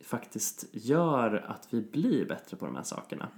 faktiskt 0.01 0.65
gör 0.73 1.45
att 1.49 1.69
vi 1.71 1.83
blir 1.83 2.29
bättre 2.29 2.57
på 2.57 2.67
de 2.67 2.77
här 2.77 2.83
sakerna. 2.83 3.29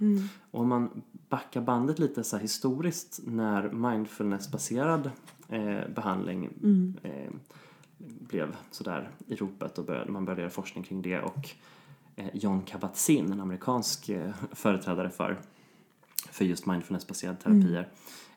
Och 0.51 0.59
om 0.59 0.69
man 0.69 1.01
backar 1.29 1.61
bandet 1.61 1.99
lite 1.99 2.23
så 2.23 2.37
historiskt 2.37 3.19
när 3.25 3.69
mindfulnessbaserad 3.71 5.11
eh, 5.49 5.87
behandling 5.95 6.49
eh, 7.03 7.31
blev 7.97 8.55
sådär 8.71 9.09
i 9.27 9.35
ropet 9.35 9.77
och 9.77 9.85
började, 9.85 10.11
man 10.11 10.25
började 10.25 10.41
göra 10.41 10.51
forskning 10.51 10.83
kring 10.83 11.01
det 11.01 11.21
och 11.21 11.49
eh, 12.15 12.29
John 12.33 12.61
Kabat-Zinn, 12.61 13.31
en 13.31 13.41
amerikansk 13.41 14.09
eh, 14.09 14.31
företrädare 14.51 15.09
för, 15.09 15.37
för 16.31 16.45
just 16.45 16.65
mindfulnessbaserade 16.65 17.37
terapier, 17.37 17.89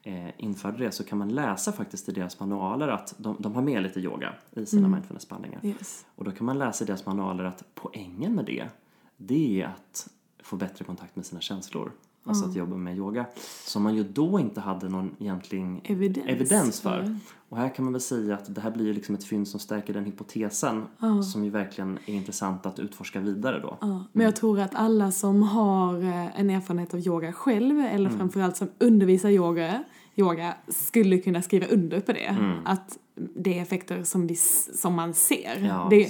eh, 0.02 0.28
införde 0.38 0.84
det 0.84 0.92
så 0.92 1.04
kan 1.04 1.18
man 1.18 1.28
läsa 1.28 1.72
faktiskt 1.72 2.08
i 2.08 2.12
deras 2.12 2.40
manualer 2.40 2.88
att 2.88 3.14
de, 3.18 3.36
de 3.38 3.54
har 3.54 3.62
med 3.62 3.82
lite 3.82 4.00
yoga 4.00 4.34
i 4.50 4.66
sina 4.66 4.88
mindfulnessbehandlingar. 4.88 5.60
Yes. 5.62 6.06
Och 6.14 6.24
då 6.24 6.30
kan 6.30 6.46
man 6.46 6.58
läsa 6.58 6.84
i 6.84 6.86
deras 6.86 7.06
manualer 7.06 7.44
att 7.44 7.64
poängen 7.74 8.34
med 8.34 8.44
det, 8.44 8.68
det 9.16 9.62
är 9.62 9.66
att 9.66 10.08
få 10.42 10.56
bättre 10.56 10.84
kontakt 10.84 11.16
med 11.16 11.26
sina 11.26 11.40
känslor. 11.40 11.92
Alltså 12.28 12.44
att 12.44 12.56
jobba 12.56 12.76
med 12.76 12.96
yoga. 12.96 13.26
Som 13.64 13.82
man 13.82 13.94
ju 13.94 14.04
då 14.04 14.40
inte 14.40 14.60
hade 14.60 14.88
någon 14.88 15.16
egentlig 15.18 15.80
Evidens. 15.84 16.26
evidens 16.28 16.80
för. 16.80 17.02
för. 17.02 17.16
Och 17.48 17.56
här 17.56 17.74
kan 17.74 17.84
man 17.84 17.92
väl 17.92 18.02
säga 18.02 18.34
att 18.34 18.54
det 18.54 18.60
här 18.60 18.70
blir 18.70 18.86
ju 18.86 18.92
liksom 18.92 19.14
ett 19.14 19.24
fynd 19.24 19.48
som 19.48 19.60
stärker 19.60 19.94
den 19.94 20.04
hypotesen 20.04 20.84
som 21.32 21.44
ju 21.44 21.50
verkligen 21.50 21.98
är 22.06 22.14
intressant 22.14 22.66
att 22.66 22.78
utforska 22.78 23.20
vidare 23.20 23.58
då. 23.60 23.78
Men 24.12 24.24
jag 24.24 24.36
tror 24.36 24.60
att 24.60 24.74
alla 24.74 25.10
som 25.12 25.42
har 25.42 26.02
eh, 26.02 26.40
en 26.40 26.50
erfarenhet 26.50 26.94
av 26.94 27.00
yoga 27.00 27.32
själv 27.32 27.78
eller 27.80 28.06
Mm. 28.06 28.18
framförallt 28.18 28.56
som 28.56 28.68
undervisar 28.78 29.28
yoga, 29.28 29.84
yoga 30.16 30.54
skulle 30.68 31.18
kunna 31.18 31.42
skriva 31.42 31.66
under 31.66 32.00
på 32.00 32.12
det. 32.12 32.36
Att 32.64 32.98
det 33.14 33.58
är 33.58 33.62
effekter 33.62 34.02
som, 34.02 34.26
vi, 34.26 34.36
som 34.74 34.94
man 34.94 35.14
ser. 35.14 35.64
Ja. 35.68 35.86
Det, 35.90 36.08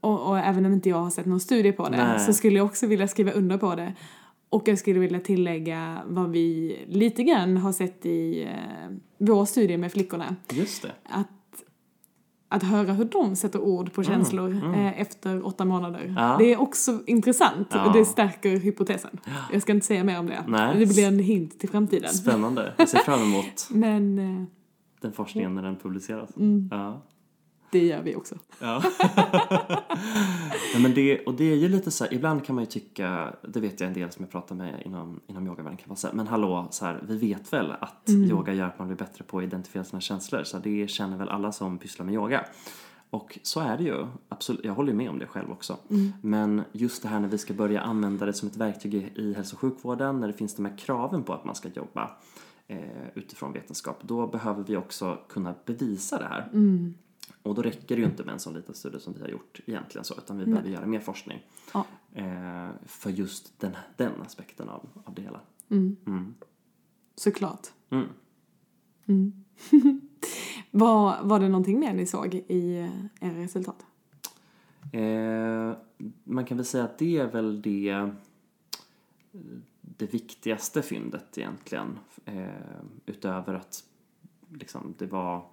och, 0.00 0.28
och 0.28 0.38
även 0.38 0.66
om 0.66 0.72
inte 0.72 0.88
jag 0.88 0.96
har 0.96 1.10
sett 1.10 1.26
någon 1.26 1.40
studie 1.40 1.72
på 1.72 1.88
det 1.88 1.96
Nej. 1.96 2.20
så 2.20 2.32
skulle 2.32 2.56
jag 2.56 2.66
också 2.66 2.86
vilja 2.86 3.08
skriva 3.08 3.30
under 3.32 3.58
på 3.58 3.74
det. 3.74 3.92
Och 4.54 4.68
jag 4.68 4.78
skulle 4.78 5.00
vilja 5.00 5.20
tillägga 5.20 6.02
vad 6.06 6.30
vi 6.30 6.78
lite 6.88 7.22
grann 7.22 7.56
har 7.56 7.72
sett 7.72 8.06
i 8.06 8.42
eh, 8.42 8.96
vår 9.18 9.44
studie 9.44 9.76
med 9.76 9.92
flickorna. 9.92 10.36
Just 10.52 10.82
det. 10.82 10.92
Att, 11.04 11.28
att 12.48 12.62
höra 12.62 12.92
hur 12.92 13.04
de 13.04 13.36
sätter 13.36 13.60
ord 13.60 13.92
på 13.92 14.02
känslor 14.02 14.74
Eh, 14.74 15.00
efter 15.00 15.46
åtta 15.46 15.64
månader. 15.64 16.00
Mm, 16.00 16.14
Ja. 16.16 16.36
Det 16.38 16.52
är 16.52 16.60
också 16.60 17.00
intressant 17.06 17.68
Ja. 17.70 17.86
och 17.86 17.92
det 17.92 18.04
stärker 18.04 18.56
hypotesen. 18.56 19.20
Jag 19.52 19.62
ska 19.62 19.72
inte 19.72 19.86
säga 19.86 20.04
mer 20.04 20.18
om 20.18 20.26
det. 20.26 20.44
Nej. 20.48 20.78
Det 20.78 20.86
blir 20.86 21.06
en 21.08 21.18
hint 21.18 21.60
till 21.60 21.68
framtiden. 21.68 22.08
Spännande. 22.14 22.74
Jag 22.76 22.88
ser 22.88 22.98
fram 22.98 23.22
emot 23.22 23.68
Men 23.70 24.18
eh, 24.18 24.44
den 25.00 25.12
forskningen 25.12 25.54
när 25.54 25.62
den 25.62 25.76
publiceras. 25.76 26.36
Mm. 26.36 26.68
Ja. 26.72 27.02
Det 27.74 27.84
gör 27.84 28.02
vi 28.02 28.14
också. 28.16 28.34
Ja. 28.58 28.82
Nej, 30.72 30.82
men 30.82 30.94
det, 30.94 31.24
och 31.24 31.34
det 31.34 31.52
är 31.52 31.56
ju 31.56 31.68
lite 31.68 31.90
så 31.90 32.04
här, 32.04 32.14
ibland 32.14 32.44
kan 32.44 32.54
man 32.54 32.64
ju 32.64 32.70
tycka, 32.70 33.34
det 33.48 33.60
vet 33.60 33.80
jag 33.80 33.88
en 33.88 33.94
del 33.94 34.12
som 34.12 34.22
jag 34.24 34.30
pratar 34.30 34.54
med 34.54 34.82
inom, 34.84 35.20
inom 35.26 35.46
yogavärlden 35.46 35.76
kan 35.76 35.88
vara 35.88 35.96
så 35.96 36.06
här, 36.06 36.14
men 36.14 36.26
hallå, 36.26 36.68
så 36.70 36.84
här, 36.84 37.04
vi 37.08 37.16
vet 37.16 37.52
väl 37.52 37.72
att 37.80 38.08
yoga 38.08 38.52
gör 38.52 38.66
att 38.66 38.78
man 38.78 38.88
blir 38.88 38.96
bättre 38.96 39.24
på 39.24 39.38
att 39.38 39.44
identifiera 39.44 39.84
sina 39.84 40.00
känslor, 40.00 40.44
så 40.44 40.58
det 40.58 40.90
känner 40.90 41.16
väl 41.16 41.28
alla 41.28 41.52
som 41.52 41.78
pysslar 41.78 42.06
med 42.06 42.14
yoga. 42.14 42.44
Och 43.10 43.38
så 43.42 43.60
är 43.60 43.76
det 43.76 43.84
ju, 43.84 44.06
absolut, 44.28 44.64
jag 44.64 44.74
håller 44.74 44.92
med 44.92 45.10
om 45.10 45.18
det 45.18 45.26
själv 45.26 45.50
också. 45.50 45.76
Men 46.22 46.62
just 46.72 47.02
det 47.02 47.08
här 47.08 47.20
när 47.20 47.28
vi 47.28 47.38
ska 47.38 47.54
börja 47.54 47.80
använda 47.80 48.26
det 48.26 48.32
som 48.32 48.48
ett 48.48 48.56
verktyg 48.56 48.94
i, 48.94 49.10
i 49.16 49.34
hälso 49.34 49.56
och 49.56 49.60
sjukvården, 49.60 50.20
när 50.20 50.26
det 50.26 50.32
finns 50.32 50.54
de 50.54 50.64
här 50.64 50.78
kraven 50.78 51.22
på 51.22 51.32
att 51.32 51.44
man 51.44 51.54
ska 51.54 51.68
jobba 51.68 52.10
eh, 52.66 52.78
utifrån 53.14 53.52
vetenskap, 53.52 54.02
då 54.02 54.26
behöver 54.26 54.64
vi 54.64 54.76
också 54.76 55.18
kunna 55.28 55.54
bevisa 55.66 56.18
det 56.18 56.24
här. 56.24 56.48
Och 57.42 57.54
då 57.54 57.62
räcker 57.62 57.96
det 57.96 58.02
ju 58.02 58.08
inte 58.08 58.24
med 58.24 58.32
en 58.32 58.40
sån 58.40 58.54
liten 58.54 58.74
studie 58.74 59.00
som 59.00 59.12
vi 59.12 59.20
har 59.20 59.28
gjort 59.28 59.60
egentligen 59.66 60.04
så, 60.04 60.14
utan 60.14 60.38
vi 60.38 60.46
behöver 60.46 60.68
göra 60.68 60.86
mer 60.86 61.00
forskning. 61.00 61.46
Ja. 61.74 61.86
Eh, 62.12 62.68
för 62.86 63.10
just 63.10 63.60
den, 63.60 63.76
den 63.96 64.22
aspekten 64.22 64.68
av, 64.68 64.88
av 65.04 65.14
det 65.14 65.22
hela. 65.22 65.40
Såklart. 67.16 67.68
Mm. 67.90 68.08
Var, 70.70 71.22
var 71.22 71.40
det 71.40 71.48
någonting 71.48 71.78
mer 71.78 71.94
ni 71.94 72.06
såg 72.06 72.34
i 72.34 72.78
eh, 72.78 73.28
era 73.28 73.38
resultat? 73.38 73.86
Eh, 74.92 75.76
man 76.24 76.44
kan 76.44 76.56
väl 76.56 76.66
säga 76.66 76.84
att 76.84 76.98
det 76.98 77.18
är 77.18 77.26
väl 77.26 77.62
det, 77.62 78.10
det 79.80 80.14
viktigaste 80.14 80.82
fyndet 80.82 81.38
egentligen. 81.38 81.98
Eh, 82.24 82.48
utöver 83.06 83.54
att 83.54 83.84
liksom, 84.48 84.94
det 84.98 85.06
var 85.06 85.46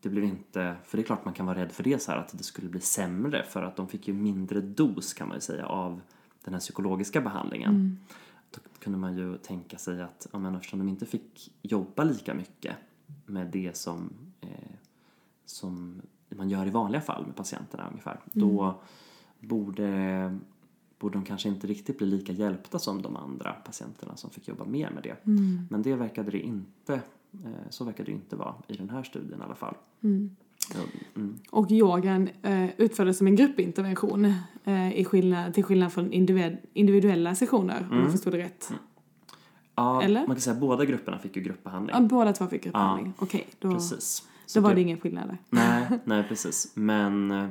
det 0.00 0.08
blev 0.08 0.24
inte, 0.24 0.76
för 0.84 0.96
det 0.96 1.02
är 1.02 1.04
klart 1.04 1.24
man 1.24 1.34
kan 1.34 1.46
vara 1.46 1.58
rädd 1.58 1.72
för 1.72 1.82
det 1.84 2.02
så 2.02 2.12
här 2.12 2.18
att 2.18 2.38
det 2.38 2.44
skulle 2.44 2.68
bli 2.68 2.80
sämre 2.80 3.42
för 3.42 3.62
att 3.62 3.76
de 3.76 3.88
fick 3.88 4.08
ju 4.08 4.14
mindre 4.14 4.60
dos 4.60 5.14
kan 5.14 5.28
man 5.28 5.36
ju 5.36 5.40
säga 5.40 5.66
av 5.66 6.00
den 6.44 6.54
här 6.54 6.60
psykologiska 6.60 7.20
behandlingen. 7.20 7.98
Då 8.50 8.60
kunde 8.78 8.98
man 8.98 9.16
ju 9.16 9.38
tänka 9.38 9.78
sig 9.78 10.02
att 10.02 10.26
ja, 10.32 10.38
men 10.38 10.54
eftersom 10.54 10.78
de 10.78 10.88
inte 10.88 11.06
fick 11.06 11.54
jobba 11.62 12.04
lika 12.04 12.34
mycket 12.34 12.76
med 13.26 13.46
det 13.46 13.76
som, 13.76 14.10
eh, 14.40 14.48
som 15.44 16.02
man 16.28 16.50
gör 16.50 16.66
i 16.66 16.70
vanliga 16.70 17.00
fall 17.00 17.26
med 17.26 17.36
patienterna 17.36 17.88
ungefär, 17.88 18.20
då 18.32 18.82
borde, 19.40 20.38
borde 20.98 21.18
de 21.18 21.24
kanske 21.24 21.48
inte 21.48 21.66
riktigt 21.66 21.98
bli 21.98 22.06
lika 22.06 22.32
hjälpta 22.32 22.78
som 22.78 23.02
de 23.02 23.16
andra 23.16 23.52
patienterna 23.52 24.16
som 24.16 24.30
fick 24.30 24.48
jobba 24.48 24.64
mer 24.64 24.90
med 24.90 25.02
det. 25.02 25.16
Men 25.70 25.82
det 25.82 25.94
verkade 25.94 26.30
det 26.30 26.40
inte, 26.40 27.00
så 27.70 27.84
verkade 27.84 28.10
det 28.10 28.14
inte 28.14 28.36
vara 28.36 28.54
i 28.68 28.76
den 28.76 28.90
här 28.90 29.02
studien 29.02 29.40
i 29.40 29.44
alla 29.44 29.54
fall. 29.54 29.74
Ja, 30.00 30.80
Mm. 31.16 31.38
Och 31.50 31.70
yogan 31.70 32.28
eh, 32.42 32.70
utfördes 32.80 33.18
som 33.18 33.26
en 33.26 33.36
gruppintervention 33.36 34.24
eh, 34.64 34.92
i 34.98 35.04
skillnad, 35.04 35.54
till 35.54 35.64
skillnad 35.64 35.92
från 35.92 36.12
individ, 36.12 36.56
individuella 36.72 37.34
sessioner, 37.34 37.88
om 37.90 37.98
jag 37.98 38.12
förstod 38.12 38.32
det 38.32 38.38
rätt. 38.38 38.72
Ja, 39.74 40.02
Eller? 40.02 40.20
man 40.20 40.36
kan 40.36 40.40
säga 40.40 40.54
att 40.54 40.60
båda 40.60 40.84
grupperna 40.84 41.18
fick 41.18 41.36
ju 41.36 41.42
gruppbehandling. 41.42 41.96
Ja, 41.96 42.00
båda 42.02 42.32
två 42.32 42.46
fick 42.46 42.62
gruppbehandling. 42.62 43.12
Okej, 43.18 43.46
då, 43.58 43.72
Precis. 43.72 44.28
Så 44.46 44.58
då 44.58 44.62
var 44.62 44.70
det- 44.70 44.74
det 44.74 44.80
ingen 44.82 45.00
skillnad 45.00 45.28
där. 45.28 45.38
Nej, 45.50 45.98
nej 46.04 46.24
precis. 46.28 46.72
Men 46.74 47.30
eh, 47.30 47.48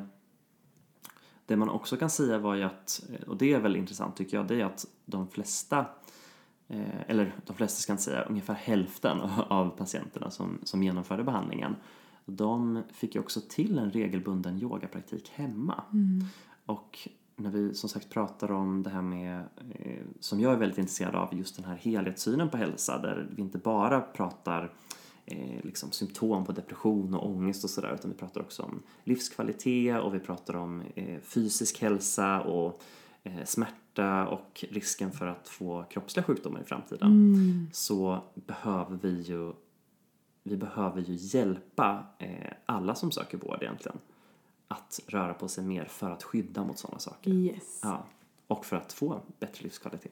det 1.46 1.56
man 1.56 1.70
också 1.70 1.98
kan 1.98 2.10
säga 2.10 2.38
var 2.38 2.56
ju 2.56 2.64
att, 2.64 3.04
eh, 3.14 3.28
och 3.30 3.38
det 3.38 3.54
är 3.54 3.60
väl 3.60 3.76
intressant 3.76 4.16
tycker 4.16 4.38
jag, 4.38 4.48
det 4.48 4.62
är 4.62 4.66
att 4.66 4.86
de 5.06 5.28
flesta, 5.28 5.80
eh, 5.80 5.86
eller 7.07 7.36
de 7.45 7.55
flesta 7.55 7.82
ska 7.82 7.93
inte 7.93 8.03
säga, 8.03 8.22
ungefär 8.22 8.53
hälften 8.53 9.20
av 9.47 9.70
patienterna 9.70 10.32
som, 10.32 10.59
som 10.64 10.84
genomförde 10.84 11.24
behandlingen, 11.24 11.76
de 12.26 12.84
fick 12.91 13.16
ju 13.16 13.22
också 13.22 13.41
till 13.49 13.80
en 13.80 13.91
regelbunden 13.91 14.61
yogapraktik 14.61 15.32
hemma. 15.36 15.84
Och 16.66 17.09
när 17.36 17.49
vi 17.49 17.74
som 17.74 17.89
sagt 17.89 18.09
pratar 18.09 18.51
om 18.51 18.84
det 18.84 18.89
här 18.89 19.01
med, 19.01 19.43
eh, 19.80 20.03
som 20.20 20.39
jag 20.39 20.53
är 20.53 20.57
väldigt 20.57 20.78
intresserad 20.78 21.16
av, 21.16 21.34
just 21.34 21.55
den 21.55 21.66
här 21.66 21.76
helhetssynen 21.76 22.49
på 22.49 22.57
hälsa, 22.57 22.97
där 22.97 23.30
vi 23.36 23.41
inte 23.41 23.57
bara 23.57 24.01
pratar 24.01 24.72
eh, 25.26 25.64
liksom 25.64 25.91
symptom 25.91 26.45
på 26.45 26.51
depression 26.51 27.14
och 27.14 27.30
ångest 27.30 27.64
och 27.64 27.70
sådär, 27.70 27.93
utan 27.93 28.11
vi 28.11 28.18
pratar 28.18 28.41
också 28.41 28.64
om 28.64 28.82
livskvalitet 29.03 30.01
och 30.01 30.16
vi 30.16 30.20
pratar 30.20 30.55
om 30.55 30.82
eh, 30.95 31.20
fysisk 31.22 31.82
hälsa 31.82 32.41
och 32.41 32.82
eh, 33.24 33.43
smärta 33.45 33.76
och 34.00 34.66
risken 34.70 35.12
för 35.12 35.28
att 35.28 35.50
få 35.50 35.84
kroppsliga 35.84 36.24
sjukdomar 36.24 36.62
i 36.62 36.64
framtiden. 36.64 37.70
Så 37.74 38.22
behöver 38.36 39.00
vi 39.02 39.22
ju 39.22 39.54
vi 40.44 40.58
behöver 40.58 41.02
ju 41.02 41.14
hjälpa 41.16 42.06
eh, 42.20 42.54
alla 42.66 42.96
som 42.96 43.12
söker 43.12 43.38
vård 43.38 43.58
egentligen 43.62 43.98
att 44.68 45.00
röra 45.08 45.34
på 45.34 45.48
sig 45.48 45.64
mer 45.64 45.86
för 45.86 46.12
att 46.12 46.24
skydda 46.24 46.64
mot 46.64 46.80
sådana 46.80 47.00
saker. 47.00 47.32
Yes. 47.32 47.80
Ja, 47.84 48.06
och 48.48 48.66
för 48.66 48.76
att 48.76 48.94
få 48.94 49.22
bättre 49.39 49.64
livskvalitet. 49.64 50.12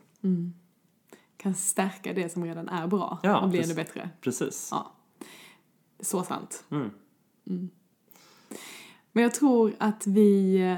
Kan 1.38 1.56
stärka 1.56 2.14
det 2.14 2.30
som 2.30 2.46
redan 2.46 2.70
är 2.70 2.88
bra 2.88 3.20
Ja, 3.24 3.42
och 3.42 3.50
bli 3.50 3.60
precis. 3.60 3.78
ännu 3.78 3.84
bättre. 3.84 4.10
Precis. 4.22 4.70
Ja. 4.72 4.92
Så 6.00 6.24
sant. 6.24 6.64
Mm. 6.70 6.92
Men 9.12 9.24
jag 9.24 9.34
tror 9.34 9.76
att 9.80 10.08
vi 10.08 10.56
eh, 10.62 10.78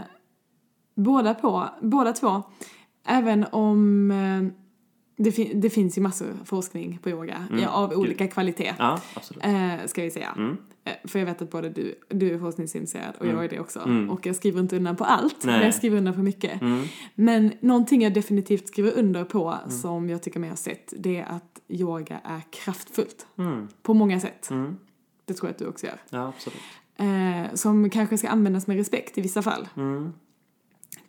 båda, 0.95 1.33
på, 1.33 1.69
båda 1.81 2.13
två, 2.13 2.43
även 3.05 3.45
om 3.51 4.11
eh, 4.11 4.53
det, 5.17 5.31
fin- 5.31 5.61
det 5.61 5.69
finns 5.69 5.97
ju 5.97 6.01
massor 6.01 6.27
forskning 6.45 6.99
på 7.03 7.09
yoga 7.09 7.45
Mm, 7.49 7.63
ja, 7.63 7.69
av 7.69 7.91
olika 7.93 8.27
kvalitet. 8.27 8.73
Ja. 8.79 8.99
Eh, 9.41 9.85
ska 9.85 10.01
vi 10.03 10.11
säga. 10.11 10.33
Mm. 10.37 10.57
Eh, 10.85 10.93
För 11.03 11.19
jag 11.19 11.25
vet 11.25 11.41
att 11.41 11.51
både 11.51 11.69
du, 11.69 11.95
du 12.09 12.33
är 12.33 12.39
forskningsintresserad 12.39 13.15
och 13.17 13.23
Mm. 13.25 13.35
jag 13.35 13.45
är 13.45 13.49
det 13.49 13.59
också. 13.59 13.79
Mm. 13.79 14.09
Och 14.09 14.25
jag 14.25 14.35
skriver 14.35 14.59
inte 14.59 14.75
undan 14.77 14.95
på 14.95 15.03
allt, 15.03 15.45
men 15.45 15.55
Nej. 15.55 15.65
jag 15.65 15.75
skriver 15.75 15.97
undan 15.97 16.13
på 16.13 16.19
mycket. 16.19 16.61
Mm. 16.61 16.83
Men 17.15 17.51
någonting 17.59 18.01
jag 18.01 18.13
definitivt 18.13 18.67
skriver 18.67 18.91
under 18.97 19.23
på 19.23 19.49
Mm. 19.51 19.69
som 19.71 20.09
jag 20.09 20.23
tycker 20.23 20.39
mig 20.39 20.49
ha 20.49 20.55
sett, 20.57 20.93
det 20.97 21.17
är 21.17 21.25
att 21.25 21.59
yoga 21.67 22.19
är 22.23 22.41
kraftfullt. 22.51 23.27
På 23.83 23.93
många 23.93 24.19
sätt. 24.19 24.49
Det 25.25 25.33
tror 25.33 25.47
jag 25.47 25.51
att 25.53 25.59
du 25.59 25.67
också 25.67 25.85
gör. 25.85 25.97
Ja. 26.09 26.33
Eh, 26.97 27.53
som 27.53 27.89
kanske 27.89 28.17
ska 28.17 28.29
användas 28.29 28.67
med 28.67 28.77
respekt 28.77 29.17
i 29.17 29.21
vissa 29.21 29.41
fall. 29.41 29.67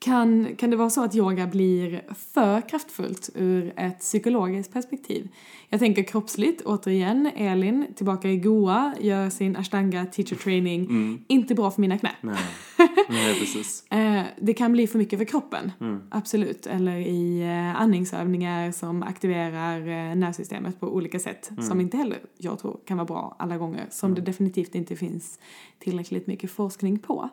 Mm. 0.06 0.44
Kan, 0.46 0.56
kan 0.56 0.70
det 0.70 0.76
vara 0.76 0.90
så 0.90 1.04
att 1.04 1.14
yoga 1.14 1.46
blir 1.46 2.02
för 2.32 2.68
kraftfullt 2.68 3.30
ur 3.34 3.72
ett 3.76 3.98
psykologiskt 4.00 4.72
perspektiv? 4.72 5.28
Jag 5.68 5.80
tänker 5.80 6.02
kroppsligt, 6.02 6.62
återigen, 6.64 7.30
Elin 7.36 7.86
tillbaka 7.96 8.28
i 8.30 8.36
Goa, 8.36 8.94
gör 9.00 9.30
sin 9.30 9.56
ashtanga 9.56 10.06
teacher 10.06 10.36
training. 10.36 10.80
Mm. 10.80 11.24
Inte 11.26 11.54
bra 11.54 11.70
för 11.70 11.80
mina 11.80 11.98
knä. 11.98 12.10
Nej. 12.20 12.36
Nej, 13.08 13.38
precis. 13.40 13.84
Eh, 13.90 14.22
det 14.40 14.54
kan 14.54 14.72
bli 14.72 14.86
för 14.86 14.98
mycket 14.98 15.18
för 15.18 15.24
kroppen, 15.26 15.72
Mm. 15.80 16.00
absolut. 16.10 16.66
Eller 16.66 16.96
i 16.96 17.42
eh, 17.42 17.80
andningsövningar 17.80 18.72
som 18.72 19.02
aktiverar 19.02 19.78
eh, 19.80 20.16
nervsystemet 20.16 20.80
på 20.80 20.94
olika 20.94 21.18
sätt. 21.18 21.50
Mm. 21.50 21.62
Som 21.64 21.80
inte 21.80 21.96
heller, 21.96 22.18
jag 22.38 22.58
tror, 22.58 22.78
kan 22.86 22.96
vara 22.96 23.06
bra 23.06 23.36
alla 23.38 23.56
gånger. 23.56 23.86
Som 23.90 24.14
det 24.14 24.20
definitivt 24.20 24.74
inte 24.74 24.96
finns 24.96 25.38
tillräckligt 25.78 26.26
mycket 26.26 26.50
forskning 26.50 26.98
på. 26.98 27.28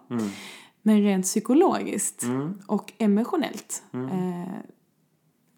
Mm. 0.83 0.95
Men 0.95 1.03
rent 1.03 1.25
psykologiskt 1.25 2.23
Mm. 2.23 2.53
och 2.67 2.93
emotionellt 2.97 3.83
Mm. 3.93 4.07
eh, 4.41 4.47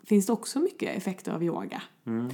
finns 0.03 0.25
det 0.25 0.33
också 0.33 0.59
mycket 0.59 0.97
effekter 0.97 1.31
av 1.31 1.43
yoga. 1.43 1.81
Mm. 2.05 2.29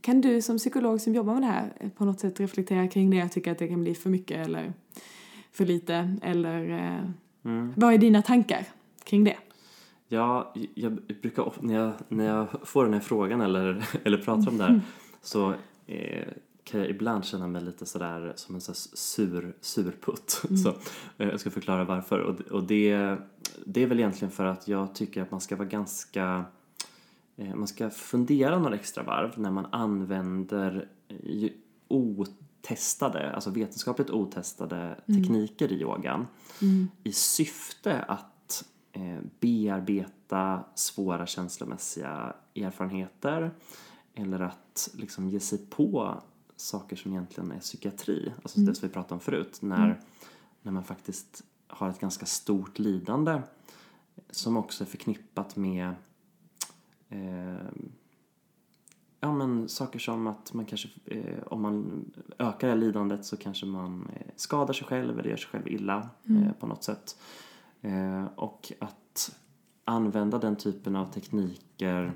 Kan 0.00 0.20
du 0.20 0.42
som 0.42 0.58
psykolog 0.58 1.00
som 1.00 1.14
jobbar 1.14 1.32
med 1.34 1.42
det 1.42 1.46
här 1.46 1.90
på 1.96 2.04
något 2.04 2.20
sätt 2.20 2.40
reflektera 2.40 2.88
kring 2.88 3.10
det? 3.10 3.16
Jag 3.16 3.32
tycker 3.32 3.52
att 3.52 3.58
det 3.58 3.68
kan 3.68 3.82
bli 3.82 3.94
för 3.94 4.10
mycket 4.10 4.46
eller 4.48 4.72
för 5.52 5.66
lite. 5.66 6.16
Eller 6.22 6.70
eh, 6.70 7.10
Mm. 7.44 7.72
vad 7.76 7.94
är 7.94 7.98
dina 7.98 8.22
tankar 8.22 8.66
kring 9.04 9.24
det? 9.24 9.36
Ja, 10.08 10.54
jag 10.74 10.92
brukar 11.22 11.52
när 11.60 11.74
jag, 11.74 11.92
när 12.08 12.24
jag 12.24 12.46
får 12.68 12.84
den 12.84 12.92
här 12.94 13.00
frågan 13.00 13.40
eller, 13.40 13.84
eller 14.04 14.18
pratar 14.18 14.48
om 14.50 14.58
det 14.58 14.64
här 14.64 14.80
så 15.22 15.54
eh, 15.86 16.28
kan 16.64 16.80
jag 16.80 16.90
ibland 16.90 17.24
känna 17.24 17.46
mig 17.46 17.62
lite 17.62 17.86
sådär 17.86 18.32
som 18.36 18.54
en 18.54 18.60
sån 18.60 18.74
sur, 18.74 19.56
surputt. 19.60 20.30
Så, 20.64 20.68
eh, 21.18 21.28
jag 21.28 21.40
ska 21.40 21.50
förklara 21.50 21.84
varför. 21.84 22.18
Och, 22.18 22.34
det- 22.34 22.50
och 22.50 22.64
det, 22.64 23.16
det 23.66 23.82
är 23.82 23.86
väl 23.86 23.98
egentligen 23.98 24.32
för 24.32 24.44
att 24.44 24.68
jag 24.68 24.94
tycker 24.94 25.22
att 25.22 25.30
man 25.30 25.40
ska 25.40 25.56
vara 25.56 25.68
ganska 25.68 26.44
eh, 27.36 27.54
man 27.54 27.68
ska 27.68 27.90
fundera 27.90 28.58
några 28.58 28.74
extra 28.74 29.02
varv 29.02 29.32
när 29.36 29.50
man 29.50 29.66
använder 29.72 30.88
eh, 31.08 31.50
otestade, 31.88 33.32
alltså 33.34 33.50
vetenskapligt 33.50 34.10
otestade 34.10 34.96
tekniker 35.06 35.72
i 35.72 35.80
yogan 35.80 36.26
i 37.04 37.12
syfte 37.12 38.02
att 38.02 38.64
bearbeta 39.40 40.64
svåra 40.74 41.26
känslomässiga 41.26 42.34
erfarenheter 42.56 43.50
eller 44.14 44.40
att 44.40 44.90
liksom 44.94 45.28
ge 45.28 45.40
sig 45.40 45.58
på 45.70 46.22
saker 46.56 46.96
som 46.96 47.12
egentligen 47.12 47.52
är 47.52 47.60
psykiatri, 47.60 48.32
alltså 48.42 48.60
det 48.60 48.74
som 48.74 48.88
vi 48.88 48.94
pratade 48.94 49.14
om 49.14 49.20
förut, 49.20 49.58
när, 49.62 50.00
när 50.62 50.72
man 50.72 50.84
faktiskt 50.84 51.44
har 51.66 51.90
ett 51.90 52.00
ganska 52.00 52.26
stort 52.26 52.78
lidande 52.78 53.42
som 54.30 54.56
också 54.56 54.84
är 54.84 54.88
förknippat 54.88 55.56
med 55.56 55.94
eh, 57.08 57.68
ja, 59.20 59.32
men 59.32 59.68
saker 59.68 59.98
som 59.98 60.26
att 60.26 60.52
man 60.52 60.64
kanske, 60.64 60.88
eh, 61.04 61.42
om 61.46 61.62
man 61.62 62.04
ökar 62.38 62.68
det 62.68 62.74
här 62.74 62.80
lidandet 62.80 63.24
så 63.24 63.36
kanske 63.36 63.66
man 63.66 64.08
eh, 64.14 64.32
skadar 64.36 64.74
sig 64.74 64.86
själv 64.86 65.18
eller 65.18 65.30
gör 65.30 65.36
sig 65.36 65.48
själv 65.48 65.68
illa 65.68 66.08
eh, 66.24 66.52
på 66.52 66.66
något 66.66 66.84
sätt. 66.84 67.18
Eh, 67.80 68.24
och 68.24 68.72
att 68.78 69.36
använda 69.84 70.38
den 70.38 70.56
typen 70.56 70.96
av 70.96 71.12
tekniker 71.12 72.12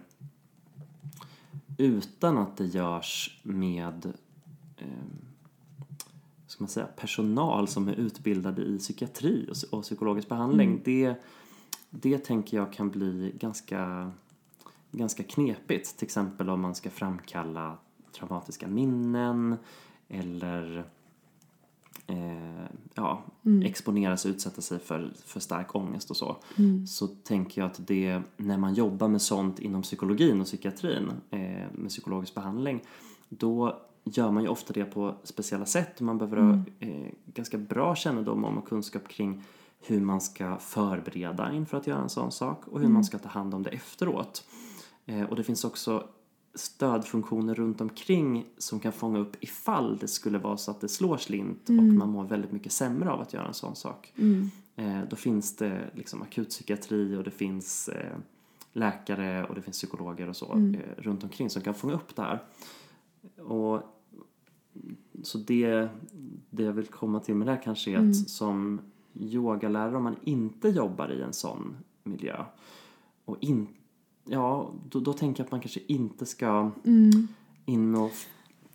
utan 1.79 2.39
att 2.39 2.57
det 2.57 2.67
görs 2.67 3.41
med 3.43 4.13
ska 6.47 6.65
man 6.65 6.69
säga, 6.69 6.87
personal 6.87 7.69
som 7.69 7.89
är 7.89 7.93
utbildade 7.93 8.63
i 8.63 8.79
psykiatri 8.79 9.47
och, 9.51 9.55
psy- 9.55 9.71
och 9.71 9.83
psykologisk 9.83 10.29
behandling. 10.29 10.81
Det, 10.85 11.15
det 11.91 12.19
tänker 12.19 12.57
jag 12.57 12.73
kan 12.73 12.91
bli 12.91 13.33
ganska, 13.39 14.11
ganska 14.91 15.23
knepigt. 15.23 15.97
Till 15.97 16.05
exempel 16.07 16.51
om 16.51 16.61
man 16.61 16.75
ska 16.75 16.91
framkalla 16.91 17.79
traumatiska 18.13 18.67
minnen 18.67 19.57
eller 20.09 20.85
eh, 22.07 22.65
ja, 22.95 23.23
exponera 23.65 24.17
sig 24.17 24.31
och 24.31 24.35
utsätta 24.35 24.61
sig 24.61 24.79
för, 24.79 25.13
för 25.25 25.41
stark 25.41 25.75
ångest 25.75 26.11
och 26.11 26.17
så. 26.17 26.37
Så 26.87 27.07
tänker 27.07 27.61
jag 27.61 27.71
att 27.71 27.87
det, 27.87 28.23
när 28.37 28.57
man 28.57 28.75
jobbar 28.75 29.09
med 29.09 29.23
sånt 29.23 29.59
inom 29.59 29.83
psykologin 29.83 30.41
och 30.41 30.47
psykiatrin, 30.47 31.11
eh, 31.31 31.67
med 31.73 31.89
psykologisk 31.89 32.35
behandling, 32.35 32.81
då 33.29 33.83
gör 34.11 34.31
man 34.31 34.43
ju 34.43 34.49
ofta 34.49 34.73
det 34.73 34.85
på 34.85 35.15
speciella 35.25 35.67
sätt 35.67 35.97
och 35.97 36.03
man 36.03 36.19
behöver 36.19 36.37
ha 36.37 36.53
eh, 36.81 37.13
ganska 37.27 37.59
bra 37.59 37.95
kännedom 37.95 38.45
om 38.45 38.59
och 38.59 38.69
kunskap 38.69 39.09
kring 39.09 39.43
hur 39.81 40.01
man 40.01 40.21
ska 40.21 40.57
förbereda 40.57 41.53
inför 41.53 41.77
att 41.77 41.87
göra 41.87 42.03
en 42.03 42.09
sån 42.09 42.33
sak 42.33 42.69
och 42.69 42.81
hur 42.81 42.89
man 42.89 43.05
ska 43.05 43.19
ta 43.19 43.29
hand 43.29 43.55
om 43.55 43.63
det 43.63 43.71
efteråt. 43.71 44.45
Eh, 45.07 45.23
och 45.23 45.37
det 45.37 45.43
finns 45.43 45.65
också 45.65 46.05
stödfunktioner 46.55 47.55
runt 47.55 47.81
omkring 47.81 48.47
som 48.59 48.81
kan 48.81 48.93
fånga 48.93 49.19
upp 49.19 49.37
ifall 49.41 49.99
det 49.99 50.09
skulle 50.09 50.39
vara 50.39 50.57
så 50.57 50.71
att 50.71 50.81
det 50.81 50.89
slår 50.89 51.17
slint 51.17 51.69
och 51.69 51.75
man 51.75 52.11
mår 52.11 52.25
väldigt 52.25 52.53
mycket 52.53 52.73
sämre 52.73 53.11
av 53.11 53.21
att 53.21 53.33
göra 53.33 53.47
en 53.47 53.55
sån 53.55 53.77
sak. 53.77 54.13
Eh, 54.77 55.01
då 55.11 55.17
finns 55.17 55.57
det 55.57 55.91
liksom 55.95 56.23
akutpsykiatri 56.23 57.17
och 57.17 57.25
det 57.25 57.31
finns 57.31 57.89
eh, 57.89 58.17
läkare 58.73 59.45
och 59.45 59.55
det 59.55 59.63
finns 59.63 59.77
psykologer 59.77 60.29
och 60.29 60.37
så 60.37 60.53
eh, 60.53 61.03
runt 61.03 61.25
omkring 61.25 61.51
som 61.51 61.63
kan 61.63 61.75
fånga 61.75 61.95
upp 61.95 62.17
det 62.17 62.23
här. 62.23 62.43
Och, 63.43 63.83
så 65.23 65.39
det, 65.39 65.89
det 66.51 66.63
jag 66.63 66.73
vill 66.73 66.87
komma 66.87 67.21
till 67.21 67.35
med 67.35 67.47
det 67.47 67.53
här 67.53 67.63
kanske 67.63 67.91
är 67.91 67.99
att 67.99 68.17
som 68.17 68.81
yogalärare 69.15 69.97
om 69.97 70.03
man 70.03 70.17
inte 70.25 70.69
jobbar 70.69 71.13
i 71.13 71.23
en 71.23 71.33
sån 71.33 71.77
miljö 72.05 72.45
och 73.25 73.37
in, 73.41 73.67
ja, 74.25 74.73
då, 74.89 75.01
då 75.01 75.13
tänker 75.13 75.41
jag 75.41 75.47
att 75.47 75.51
man 75.51 75.61
kanske 75.61 75.81
inte 75.87 76.27
ska 76.27 76.71
in 77.65 77.95
och 77.95 78.13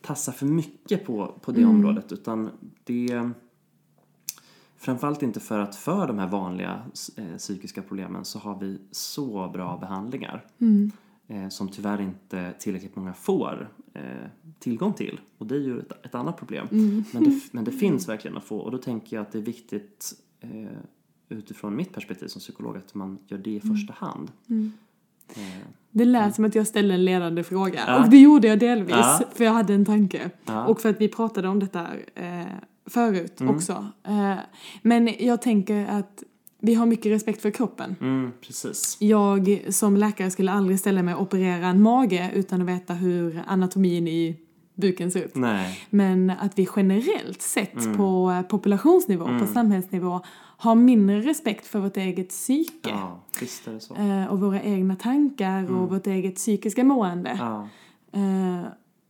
tassa 0.02 0.32
för 0.32 0.46
mycket 0.46 1.06
på, 1.06 1.34
på 1.42 1.52
det 1.52 1.66
området 1.66 2.12
utan 2.12 2.50
det 2.84 3.32
Framförallt 4.84 5.24
inte 5.24 5.40
för 5.40 5.60
att 5.60 5.76
för 5.76 6.08
de 6.08 6.20
här 6.20 6.28
vanliga 6.28 6.82
eh, 7.18 7.38
psykiska 7.38 7.82
problemen 7.82 8.26
så 8.26 8.40
har 8.40 8.60
vi 8.60 8.82
så 8.92 9.50
bra 9.54 9.78
behandlingar. 9.78 10.46
Eh, 10.58 10.94
som 11.50 11.70
tyvärr 11.70 12.02
inte 12.02 12.54
tillräckligt 12.60 12.96
många 12.96 13.14
får 13.14 13.70
eh, 13.94 14.02
tillgång 14.60 14.94
till. 14.94 15.20
Och 15.38 15.48
det 15.48 15.56
är 15.56 15.60
ju 15.60 15.80
ett, 15.80 16.06
ett 16.06 16.16
annat 16.16 16.38
problem. 16.38 16.68
Men, 17.12 17.24
det, 17.24 17.40
men 17.52 17.64
det 17.64 17.72
finns 17.72 18.10
verkligen 18.10 18.38
att 18.38 18.44
få 18.44 18.58
och 18.58 18.72
då 18.72 18.78
tänker 18.78 19.16
jag 19.16 19.22
att 19.22 19.32
det 19.32 19.38
är 19.38 19.42
viktigt 19.42 20.14
eh, 20.40 20.50
utifrån 21.30 21.76
mitt 21.76 21.94
perspektiv 21.94 22.28
som 22.28 22.40
psykolog 22.40 22.78
att 22.78 22.96
man 22.96 23.18
gör 23.28 23.38
det 23.38 23.52
i 23.52 23.60
första 23.60 23.94
hand. 23.94 24.32
Eh, 25.36 25.44
Det 25.92 26.06
lät 26.06 26.36
som 26.36 26.46
att 26.46 26.56
jag 26.56 26.68
ställde 26.68 26.94
en 26.94 27.06
ledande 27.06 27.44
fråga. 27.44 27.80
Ja. 27.88 28.04
Och 28.04 28.10
det 28.10 28.18
gjorde 28.22 28.48
jag 28.48 28.60
delvis, 28.60 28.96
Ja. 28.96 29.22
för 29.36 29.44
jag 29.44 29.52
hade 29.54 29.74
en 29.74 29.86
tanke. 29.86 30.30
Ja. 30.46 30.66
Och 30.66 30.82
för 30.82 30.90
att 30.90 31.02
vi 31.02 31.08
pratade 31.08 31.48
om 31.48 31.60
detta 31.60 31.88
eh, 32.16 32.46
förut 32.86 33.42
Mm. 33.42 33.56
också. 33.56 33.88
Eh, 34.04 34.36
men 34.82 35.10
jag 35.20 35.42
tänker 35.42 35.86
att 35.88 36.24
vi 36.66 36.74
har 36.74 36.86
mycket 36.86 37.12
respekt 37.12 37.42
för 37.42 37.52
kroppen. 37.52 37.96
mm, 38.02 38.32
precis. 38.42 38.98
Jag 39.00 39.64
som 39.70 39.98
läkare 39.98 40.32
skulle 40.32 40.52
aldrig 40.52 40.80
ställa 40.80 41.04
mig 41.04 41.14
och 41.16 41.22
operera 41.22 41.68
en 41.68 41.82
mage 41.82 42.32
utan 42.34 42.62
att 42.62 42.68
veta 42.68 42.94
hur 42.94 43.42
anatomin 43.48 44.08
i 44.08 44.38
buken 44.76 45.12
ser 45.12 45.20
ut. 45.24 45.36
Nej. 45.36 45.80
Men 45.90 46.30
att 46.30 46.60
vi 46.60 46.68
generellt 46.76 47.42
sett 47.42 47.74
Mm. 47.86 47.98
på 47.98 48.44
populationsnivå, 48.50 49.26
på 49.40 49.46
samhällsnivå, 49.54 50.22
har 50.58 50.76
mindre 50.76 51.22
respekt 51.22 51.68
för 51.68 51.80
vårt 51.80 51.98
eget 51.98 52.30
psyke. 52.30 52.90
Ja, 52.90 53.24
visst 53.40 53.68
är 53.68 53.74
det 53.74 53.80
så. 53.80 53.96
eh, 53.96 54.26
Och 54.26 54.40
våra 54.40 54.62
egna 54.62 54.96
tankar 54.96 55.72
och 55.76 55.90
vårt 55.90 56.08
eget 56.08 56.36
psykiska 56.36 56.84
mående. 56.84 57.30
Mm. 57.30 57.46
Ja. 57.46 57.68
Eh, 58.14 58.66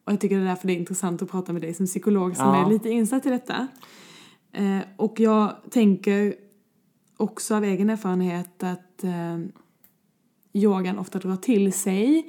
och 0.05 0.11
jag 0.13 0.19
tycker 0.19 0.35
det 0.35 0.41
är 0.41 0.45
därför 0.45 0.67
det 0.67 0.73
är 0.73 0.77
intressant 0.79 1.21
att 1.21 1.31
prata 1.31 1.53
med 1.53 1.61
dig 1.61 1.73
som 1.73 1.85
psykolog 1.85 2.35
som 2.35 2.45
Ja. 2.47 2.65
är 2.65 2.69
lite 2.69 2.89
insatt 2.89 3.25
i 3.25 3.29
detta. 3.29 3.67
Eh, 4.53 4.79
och 4.95 5.19
jag 5.19 5.55
tänker 5.71 6.33
också 7.23 7.55
av 7.55 7.63
egen 7.63 7.89
erfarenhet 7.89 8.63
att 8.63 9.03
eh, 9.03 9.39
yogan 10.53 10.99
ofta 10.99 11.19
drar 11.19 11.35
till 11.35 11.73
sig 11.73 12.25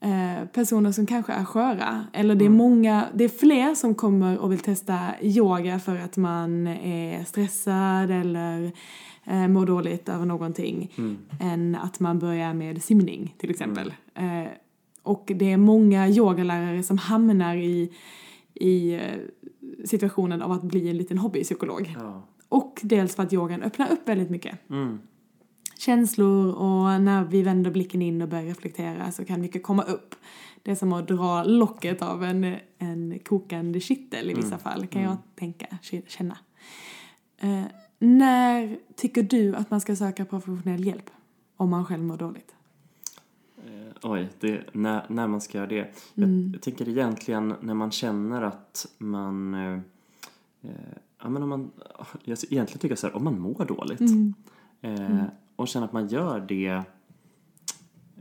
eh, 0.00 0.48
personer 0.52 0.92
som 0.92 1.06
kanske 1.06 1.32
är 1.32 1.44
sköra. 1.44 2.06
Eller 2.12 2.34
det 2.34 2.44
är 2.44 2.50
många, 2.50 3.06
det 3.14 3.24
är 3.24 3.28
fler 3.28 3.74
som 3.74 3.94
kommer 3.94 4.38
och 4.38 4.52
vill 4.52 4.58
testa 4.58 4.98
yoga 5.20 5.78
för 5.78 5.96
att 5.96 6.16
man 6.16 6.66
är 6.66 7.24
stressad 7.24 8.10
eller 8.10 8.72
eh, 9.24 9.48
mår 9.48 9.66
dåligt 9.66 10.08
över 10.08 10.26
någonting 10.26 10.92
än 11.40 11.74
att 11.74 12.00
man 12.00 12.18
börjar 12.18 12.54
med 12.54 12.82
simning 12.82 13.34
till 13.38 13.50
exempel. 13.50 13.94
Eh, 14.14 14.50
och 15.02 15.32
det 15.34 15.52
är 15.52 15.56
många 15.56 16.08
yogalärare 16.08 16.82
som 16.82 16.98
hamnar 16.98 17.56
i, 17.56 17.92
i 18.54 18.94
eh, 18.94 19.00
situationen 19.84 20.42
av 20.42 20.52
att 20.52 20.62
bli 20.62 20.88
en 20.90 20.96
liten 20.96 21.18
hobbypsykolog. 21.18 21.94
Ja. 21.98 22.22
Och 22.48 22.80
dels 22.82 23.16
för 23.16 23.22
att 23.22 23.32
yogan 23.32 23.62
öppnar 23.62 23.92
upp 23.92 24.08
väldigt 24.08 24.30
mycket. 24.30 24.70
Mm. 24.70 24.98
Känslor 25.78 26.54
och 26.54 27.00
när 27.00 27.24
vi 27.24 27.42
vänder 27.42 27.70
blicken 27.70 28.02
in 28.02 28.22
och 28.22 28.28
börjar 28.28 28.44
reflektera 28.44 29.12
så 29.12 29.24
kan 29.24 29.40
mycket 29.40 29.62
komma 29.62 29.82
upp. 29.82 30.14
Det 30.62 30.70
är 30.70 30.74
som 30.74 30.92
att 30.92 31.08
dra 31.08 31.44
locket 31.44 32.02
av 32.02 32.24
en, 32.24 32.56
en 32.78 33.18
kokande 33.24 33.80
kittel 33.80 34.30
i 34.30 34.34
vissa 34.34 34.58
fall, 34.58 34.86
kan 34.86 35.02
jag 35.02 35.16
tänka, 35.34 35.78
känna. 36.06 36.38
Eh, 37.38 37.62
när 37.98 38.78
tycker 38.96 39.22
du 39.22 39.54
att 39.54 39.70
man 39.70 39.80
ska 39.80 39.96
söka 39.96 40.24
professionell 40.24 40.86
hjälp? 40.86 41.10
Om 41.56 41.70
man 41.70 41.84
själv 41.84 42.02
mår 42.02 42.16
dåligt? 42.16 42.54
Eh, 43.66 43.92
oj, 44.02 44.28
det, 44.40 44.64
när, 44.72 45.06
när 45.08 45.26
man 45.26 45.40
ska 45.40 45.58
göra 45.58 45.68
det. 45.68 45.80
Mm. 46.16 46.46
Jag, 46.46 46.54
jag 46.54 46.62
tänker 46.62 46.88
egentligen 46.88 47.54
när 47.60 47.74
man 47.74 47.90
känner 47.90 48.42
att 48.42 48.86
man... 48.98 49.54
Eh, 49.54 49.78
eh, 50.62 50.70
ja, 51.26 51.30
men 51.30 51.42
om 51.42 51.48
man 51.48 51.70
jag 52.24 52.38
egentligen 52.50 52.66
tycker 52.66 52.88
jag 52.88 52.98
så 52.98 53.06
här, 53.06 53.16
om 53.16 53.24
man 53.24 53.40
mår 53.40 53.64
dåligt 53.64 54.00
Mm. 54.00 54.34
eh, 54.80 55.24
och 55.56 55.68
känner 55.68 55.86
att 55.86 55.92
man 55.92 56.08
gör 56.08 56.40
det 56.40 56.82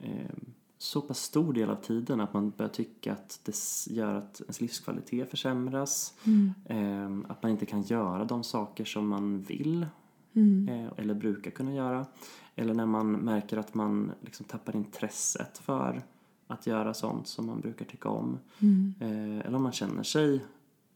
eh, 0.01 0.35
så 0.77 1.01
pass 1.01 1.19
stor 1.19 1.53
del 1.53 1.69
av 1.69 1.75
tiden 1.75 2.19
att 2.21 2.33
man 2.33 2.49
börjar 2.49 2.69
tycka 2.69 3.13
att 3.13 3.39
det 3.43 3.55
gör 3.93 4.13
att 4.15 4.41
ens 4.41 4.61
livskvalitet 4.61 5.29
försämras. 5.29 6.13
Mm. 6.23 6.53
Eh, 6.65 7.31
att 7.31 7.43
man 7.43 7.51
inte 7.51 7.65
kan 7.65 7.81
göra 7.81 8.25
de 8.25 8.43
saker 8.43 8.85
som 8.85 9.07
man 9.07 9.41
vill 9.41 9.85
Mm. 10.33 10.69
eh, 10.69 10.91
eller 10.97 11.13
brukar 11.13 11.51
kunna 11.51 11.73
göra. 11.73 12.05
Eller 12.55 12.73
när 12.73 12.85
man 12.85 13.11
märker 13.11 13.57
att 13.57 13.73
man 13.73 14.11
liksom 14.21 14.45
tappar 14.45 14.75
intresset 14.75 15.57
för 15.57 16.01
att 16.47 16.67
göra 16.67 16.93
sånt 16.93 17.27
som 17.27 17.45
man 17.45 17.59
brukar 17.59 17.85
tycka 17.85 18.09
om. 18.09 18.39
Mm. 18.59 18.93
Eh, 18.99 19.45
eller 19.45 19.55
om 19.55 19.63
man 19.63 19.71
känner 19.71 20.03
sig 20.03 20.45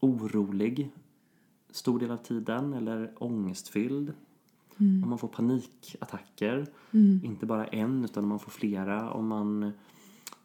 orolig 0.00 0.90
stor 1.72 1.98
del 2.00 2.10
av 2.10 2.16
tiden 2.16 2.72
eller 2.72 3.10
ångestfylld. 3.18 4.12
Mm. 4.80 5.02
Om 5.04 5.08
man 5.10 5.18
får 5.18 5.28
panikattacker, 5.28 6.66
Mm. 6.92 7.20
inte 7.24 7.46
bara 7.46 7.66
en 7.66 8.04
utan 8.04 8.22
om 8.24 8.28
man 8.28 8.38
får 8.38 8.50
flera. 8.50 9.10
Om 9.10 9.28
man 9.28 9.62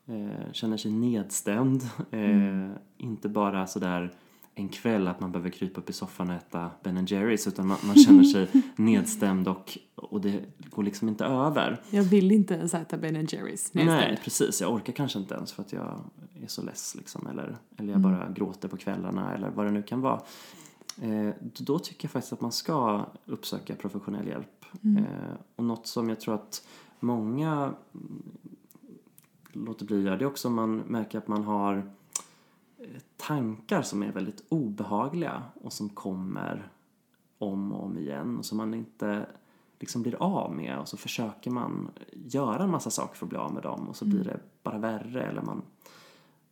eh, 0.06 0.52
känner 0.52 0.78
sig 0.78 0.92
nedstämd, 0.92 1.84
eh, 2.12 2.70
inte 2.98 3.30
bara 3.30 3.68
sådär 3.68 4.14
en 4.58 4.70
kväll 4.70 5.08
att 5.08 5.20
man 5.20 5.32
behöver 5.32 5.50
krypa 5.50 5.82
upp 5.82 5.90
i 5.90 5.94
soffan 5.94 6.30
och 6.30 6.36
äta 6.36 6.70
Ben 6.84 7.06
Jerrys 7.06 7.48
utan 7.48 7.68
man, 7.68 7.78
man 7.86 7.96
känner 7.96 8.24
sig 8.24 8.48
nedstämd 8.76 9.48
och, 9.48 9.78
och 9.96 10.22
det 10.22 10.44
går 10.70 10.84
liksom 10.84 11.08
inte 11.10 11.26
över. 11.26 11.82
Jag 11.90 12.04
vill 12.04 12.32
inte 12.32 12.54
ens 12.54 12.74
äta 12.74 12.98
Ben 12.98 13.16
Jerrys 13.30 13.74
Nej, 13.74 13.86
nedstämd. 13.86 14.18
precis. 14.24 14.62
Jag 14.62 14.74
orkar 14.74 14.94
kanske 14.94 15.20
inte 15.20 15.36
ens 15.36 15.52
för 15.54 15.62
att 15.64 15.74
jag 15.74 16.00
är 16.44 16.48
så 16.48 16.62
less 16.62 16.96
liksom. 16.96 17.28
Eller, 17.28 17.58
eller 17.78 17.94
jag 17.94 18.00
Mm. 18.00 18.02
bara 18.02 18.30
gråter 18.32 18.68
på 18.68 18.78
kvällarna 18.78 19.34
eller 19.34 19.50
vad 19.50 19.66
det 19.66 19.72
nu 19.72 19.84
kan 19.84 20.02
vara. 20.02 20.22
Eh, 21.02 21.34
då 21.42 21.80
tycker 21.80 22.06
jag 22.06 22.12
faktiskt 22.12 22.34
att 22.34 22.42
man 22.42 22.52
ska 22.52 23.06
uppsöka 23.26 23.76
professionell 23.76 24.28
hjälp. 24.28 24.66
Mm. 24.84 25.04
Eh, 25.04 25.36
och 25.56 25.64
något 25.64 25.88
som 25.88 26.10
jag 26.10 26.20
tror 26.20 26.36
att 26.36 26.68
många 27.00 27.74
mm, 27.94 28.24
låter 29.52 29.86
bli 29.86 29.98
att 29.98 30.04
göra 30.04 30.18
det 30.18 30.24
är 30.24 30.28
också 30.28 30.48
om 30.48 30.54
man 30.54 30.78
märker 30.78 31.18
att 31.18 31.28
man 31.28 31.44
har 31.44 31.92
eh, 32.78 32.88
tankar 33.18 33.82
som 33.82 34.04
är 34.04 34.12
väldigt 34.12 34.44
obehagliga 34.50 35.44
och 35.62 35.74
som 35.74 35.90
kommer 35.90 36.72
om 37.38 37.72
och 37.72 37.84
om 37.84 37.98
igen 37.98 38.38
och 38.38 38.46
som 38.46 38.58
man 38.58 38.74
inte 38.74 39.26
liksom 39.80 40.02
blir 40.02 40.16
av 40.16 40.56
med 40.56 40.80
och 40.80 40.88
så 40.88 40.98
försöker 40.98 41.52
man 41.52 41.92
göra 42.12 42.64
en 42.64 42.70
massa 42.70 42.90
saker 42.90 43.16
för 43.16 43.26
att 43.26 43.30
bli 43.30 43.38
av 43.38 43.54
med 43.54 43.64
dem 43.64 43.90
och 43.90 43.96
så 43.96 44.06
blir 44.06 44.24
det 44.24 44.40
bara 44.64 44.78
värre 44.78 45.24
eller 45.24 45.42
man, 45.42 45.62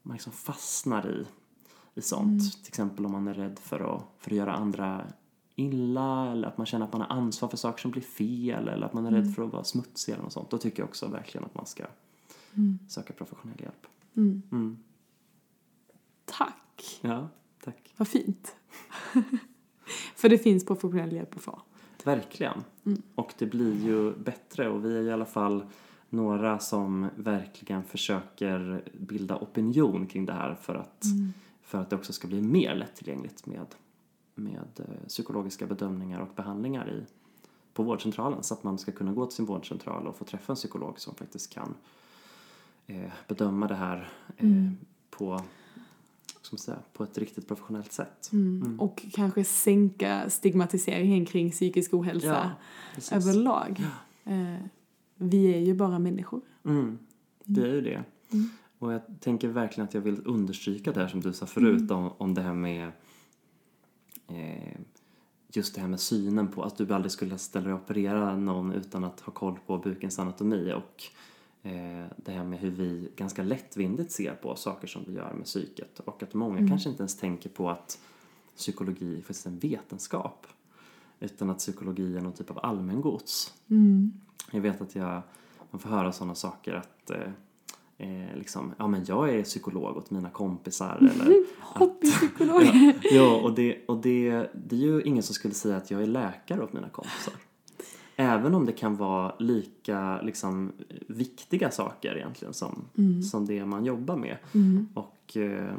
man 0.01 0.13
liksom 0.13 0.33
fastnar 0.33 1.07
i, 1.07 1.27
i 1.95 2.01
sånt. 2.01 2.63
Till 2.63 2.69
exempel 2.69 3.05
om 3.05 3.11
man 3.11 3.27
är 3.27 3.33
rädd 3.33 3.59
för 3.59 3.95
att, 3.95 4.03
för 4.19 4.31
att 4.31 4.37
göra 4.37 4.53
andra 4.53 5.07
illa 5.55 6.31
eller 6.31 6.47
att 6.47 6.57
man 6.57 6.65
känner 6.67 6.85
att 6.85 6.91
man 6.93 7.01
har 7.01 7.17
ansvar 7.17 7.49
för 7.49 7.57
saker 7.57 7.81
som 7.81 7.91
blir 7.91 8.01
fel 8.01 8.67
eller 8.67 8.85
att 8.85 8.93
man 8.93 9.05
är 9.05 9.11
rädd 9.11 9.35
för 9.35 9.43
att 9.43 9.53
vara 9.53 9.63
smutsig 9.63 10.13
eller 10.13 10.23
något 10.23 10.33
sånt. 10.33 10.49
Då 10.49 10.57
tycker 10.57 10.81
jag 10.81 10.89
också 10.89 11.07
verkligen 11.07 11.45
att 11.45 11.55
man 11.55 11.65
ska 11.65 11.85
söka 12.87 13.13
professionell 13.13 13.61
hjälp. 13.61 13.87
Mm. 14.15 14.41
Mm. 14.51 14.77
Tack. 16.25 16.99
Ja, 17.01 17.29
tack. 17.63 17.93
Vad 17.97 18.07
fint. 18.07 18.55
För 20.15 20.29
det 20.29 20.37
finns 20.37 20.65
professionell 20.65 21.11
hjälp 21.11 21.35
att 21.35 21.41
få. 21.41 21.61
Verkligen. 22.03 22.63
Och 23.15 23.33
det 23.37 23.45
blir 23.45 23.85
ju 23.85 24.15
bättre 24.15 24.69
och 24.69 24.85
vi 24.85 24.97
är 24.97 25.01
i 25.01 25.11
alla 25.11 25.25
fall 25.25 25.65
några 26.09 26.59
som 26.59 27.09
verkligen 27.15 27.83
försöker 27.83 28.83
bilda 28.93 29.37
opinion 29.37 30.07
kring 30.07 30.25
det 30.25 30.33
här 30.33 30.55
för 30.55 30.75
att, 30.75 31.03
för 31.63 31.81
att 31.81 31.89
det 31.89 31.95
också 31.95 32.13
ska 32.13 32.27
bli 32.27 32.41
mer 32.41 32.75
lättillgängligt 32.75 33.45
med, 33.45 33.65
med 34.35 34.79
eh, 34.79 35.07
psykologiska 35.07 35.65
bedömningar 35.65 36.19
och 36.19 36.29
behandlingar 36.35 36.89
i, 36.89 37.05
på 37.73 37.83
vårdcentralen 37.83 38.43
så 38.43 38.53
att 38.53 38.63
man 38.63 38.77
ska 38.77 38.91
kunna 38.91 39.13
gå 39.13 39.25
till 39.25 39.35
sin 39.35 39.45
vårdcentral 39.45 40.07
och 40.07 40.17
få 40.17 40.25
träffa 40.25 40.51
en 40.51 40.55
psykolog 40.55 40.99
som 40.99 41.15
faktiskt 41.15 41.53
kan 41.53 41.75
eh, 42.87 43.11
bedöma 43.27 43.67
det 43.67 43.75
här 43.75 44.09
eh, 44.37 44.47
på, 45.09 45.41
man 46.51 46.57
säga, 46.57 46.79
på 46.93 47.03
ett 47.03 47.17
riktigt 47.17 47.47
professionellt 47.47 47.91
sätt. 47.91 48.29
Mm. 48.31 48.79
Och 48.79 49.05
kanske 49.13 49.43
sänka 49.43 50.29
stigmatiseringen 50.29 51.25
kring 51.25 51.51
psykisk 51.51 51.93
ohälsa 51.93 52.51
Ja, 52.95 53.15
överlag. 53.15 53.83
Eh, 54.23 54.65
vi 55.15 55.53
är 55.53 55.59
ju 55.59 55.73
bara 55.73 55.99
människor. 55.99 56.41
Mm, 56.65 56.99
det 57.43 57.61
är 57.61 57.73
ju 57.73 57.81
det. 57.81 58.03
Och 58.83 58.93
jag 58.93 59.01
tänker 59.19 59.47
verkligen 59.47 59.87
att 59.87 59.93
jag 59.93 60.01
vill 60.01 60.21
understryka 60.25 60.91
det 60.91 60.99
här 60.99 61.07
som 61.07 61.21
du 61.21 61.33
sa 61.33 61.45
förut 61.45 61.91
om, 61.91 62.11
om 62.17 62.33
det 62.33 62.41
här 62.41 62.53
med 62.53 62.91
eh, 64.27 64.77
just 65.47 65.75
det 65.75 65.81
här 65.81 65.87
med 65.87 65.99
synen 65.99 66.47
på 66.47 66.63
att 66.63 66.77
du 66.77 66.93
aldrig 66.93 67.11
skulle 67.11 67.37
ställa 67.37 67.65
dig 67.65 67.73
och 67.73 67.81
operera 67.81 68.37
någon 68.37 68.73
utan 68.73 69.03
att 69.03 69.19
ha 69.19 69.33
koll 69.33 69.59
på 69.65 69.77
bukens 69.77 70.19
anatomi 70.19 70.73
och 70.73 71.03
eh, 71.69 72.05
det 72.15 72.31
här 72.31 72.43
med 72.43 72.59
hur 72.59 72.71
vi 72.71 73.09
ganska 73.15 73.43
lättvindigt 73.43 74.11
ser 74.11 74.35
på 74.35 74.55
saker 74.55 74.87
som 74.87 75.03
vi 75.07 75.13
gör 75.13 75.33
med 75.33 75.45
psyket. 75.45 75.99
Och 75.99 76.23
att 76.23 76.33
många 76.33 76.67
kanske 76.67 76.89
inte 76.89 77.01
ens 77.01 77.17
tänker 77.17 77.49
på 77.49 77.69
att 77.69 77.99
psykologi 78.55 79.17
är 79.17 79.21
faktiskt 79.21 79.45
en 79.45 79.59
vetenskap 79.59 80.47
utan 81.19 81.49
att 81.49 81.57
psykologi 81.57 82.17
är 82.17 82.21
någon 82.21 82.33
typ 82.33 82.51
av 82.51 82.59
allmängods. 82.63 83.53
Jag 84.51 84.61
vet 84.61 84.81
att 84.81 84.95
jag, 84.95 85.21
man 85.71 85.79
får 85.79 85.89
höra 85.89 86.11
sådana 86.11 86.35
saker 86.35 86.73
att 86.73 87.09
eh, 87.09 87.31
eh, 88.03 88.37
liksom, 88.37 88.73
ja 88.77 88.87
men 88.87 89.05
jag 89.07 89.29
är 89.29 89.43
psykolog 89.43 89.97
åt 89.97 90.11
mina 90.11 90.29
kompisar 90.29 90.97
eller 90.97 91.43
Hobbypsykolog. 91.59 92.63
ja, 92.63 92.93
ja 93.11 93.41
och, 93.41 93.55
det, 93.55 93.85
och 93.87 93.97
det, 93.97 94.49
det 94.53 94.75
är 94.75 94.79
ju 94.79 95.01
ingen 95.01 95.23
som 95.23 95.35
skulle 95.35 95.53
säga 95.53 95.77
att 95.77 95.91
jag 95.91 96.01
är 96.01 96.07
läkare 96.07 96.63
åt 96.63 96.73
mina 96.73 96.89
kompisar. 96.89 97.33
Även 98.15 98.55
om 98.55 98.65
det 98.65 98.71
kan 98.71 98.95
vara 98.95 99.35
lika 99.39 100.21
liksom, 100.21 100.71
viktiga 101.07 101.71
saker 101.71 102.15
egentligen 102.17 102.53
som, 102.53 102.81
som 103.31 103.45
det 103.45 103.65
man 103.65 103.85
jobbar 103.85 104.15
med. 104.15 104.37
Och 104.93 105.37
eh, 105.37 105.75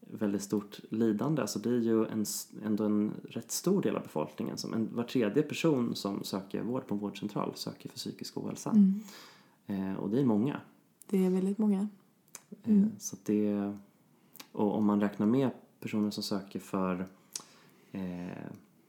väldigt 0.00 0.42
stort 0.42 0.80
lidande. 0.90 1.42
Alltså 1.42 1.58
det 1.58 1.70
är 1.70 1.80
ju 1.80 2.06
en, 2.06 2.24
ändå 2.64 2.84
en 2.84 3.12
rätt 3.28 3.50
stor 3.50 3.82
del 3.82 3.96
av 3.96 4.02
befolkningen. 4.02 4.58
Som 4.58 4.74
en, 4.74 4.88
var 4.92 5.04
tredje 5.04 5.42
person 5.42 5.94
som 5.94 6.24
söker 6.24 6.62
vård 6.62 6.86
på 6.86 6.94
en 6.94 7.00
vårdcentral 7.00 7.52
söker 7.54 7.88
för 7.88 7.96
psykisk 7.96 8.36
ohälsa. 8.36 8.74
Eh, 9.66 9.94
och 9.94 10.10
det 10.10 10.20
är 10.20 10.24
många. 10.24 10.60
Det 11.10 11.24
är 11.26 11.30
väldigt 11.30 11.58
många. 11.58 11.88
Eh, 12.62 12.82
Så 12.98 13.16
att 13.16 13.24
det, 13.24 13.72
och 14.52 14.76
om 14.76 14.84
man 14.86 15.00
räknar 15.00 15.26
med 15.26 15.50
personer 15.80 16.10
som 16.10 16.22
söker 16.22 16.58
för 16.60 17.06
eh, 17.92 18.28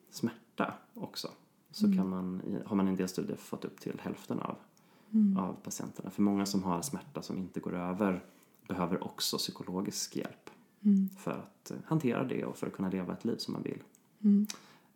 smärta 0.10 0.74
också 0.94 1.28
så 1.72 1.86
kan 1.96 2.10
man, 2.10 2.42
har 2.66 2.76
man 2.76 2.88
i 2.88 2.90
en 2.90 2.96
del 2.96 3.08
studier 3.08 3.38
fått 3.38 3.66
upp 3.66 3.80
till 3.80 4.00
hälften 4.04 4.40
av, 4.40 4.56
av 5.38 5.54
patienterna. 5.64 6.10
För 6.10 6.22
många 6.22 6.46
som 6.46 6.64
har 6.64 6.82
smärta 6.82 7.22
som 7.22 7.38
inte 7.38 7.60
går 7.60 7.76
över 7.76 8.24
behöver 8.68 9.04
också 9.04 9.38
psykologisk 9.38 10.16
hjälp 10.16 10.50
för 11.18 11.32
att 11.32 11.72
eh, 11.72 11.78
hantera 11.86 12.24
det 12.24 12.46
och 12.46 12.58
för 12.58 12.68
att 12.68 12.74
kunna 12.74 12.90
leva 12.90 13.14
ett 13.14 13.26
liv 13.26 13.38
som 13.38 13.54
man 13.54 13.64
vill. 13.64 13.84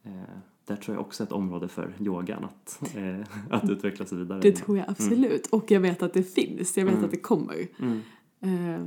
Eh, 0.03 0.37
där 0.65 0.75
tror 0.75 0.95
jag 0.97 1.05
också 1.05 1.23
är 1.23 1.27
ett 1.27 1.31
område 1.33 1.67
för 1.67 1.93
yogan 1.99 2.43
att, 2.45 2.81
eh, 2.95 3.19
att 3.49 3.69
utvecklas 3.69 4.11
vidare. 4.13 4.39
Det 4.39 4.51
tror 4.51 4.77
jag 4.77 4.89
absolut. 4.89 5.47
Och 5.47 5.71
jag 5.71 5.79
vet 5.79 6.03
att 6.03 6.13
det 6.13 6.23
finns. 6.23 6.77
Jag 6.77 6.85
vet 6.85 6.93
Mm. 6.93 7.05
att 7.05 7.11
det 7.11 7.17
kommer. 7.17 7.67
Mm. 7.79 8.01
Eh, 8.41 8.85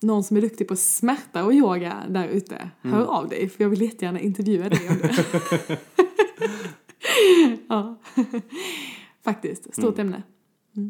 någon 0.00 0.24
som 0.24 0.36
är 0.36 0.40
duktig 0.40 0.68
på 0.68 0.76
smärta 0.76 1.44
och 1.44 1.52
yoga 1.54 2.02
där 2.08 2.28
ute, 2.28 2.70
Mm. 2.82 2.96
hör 2.96 3.04
av 3.04 3.28
dig 3.28 3.48
för 3.48 3.64
jag 3.64 3.68
vill 3.70 3.82
jättegärna 3.82 4.20
intervjua 4.20 4.68
dig 4.68 4.88
om 4.88 4.96
det. 4.98 5.26
ja. 7.68 7.98
Faktiskt, 9.24 9.74
stort 9.74 9.98
Mm. 9.98 10.06
ämne. 10.14 10.22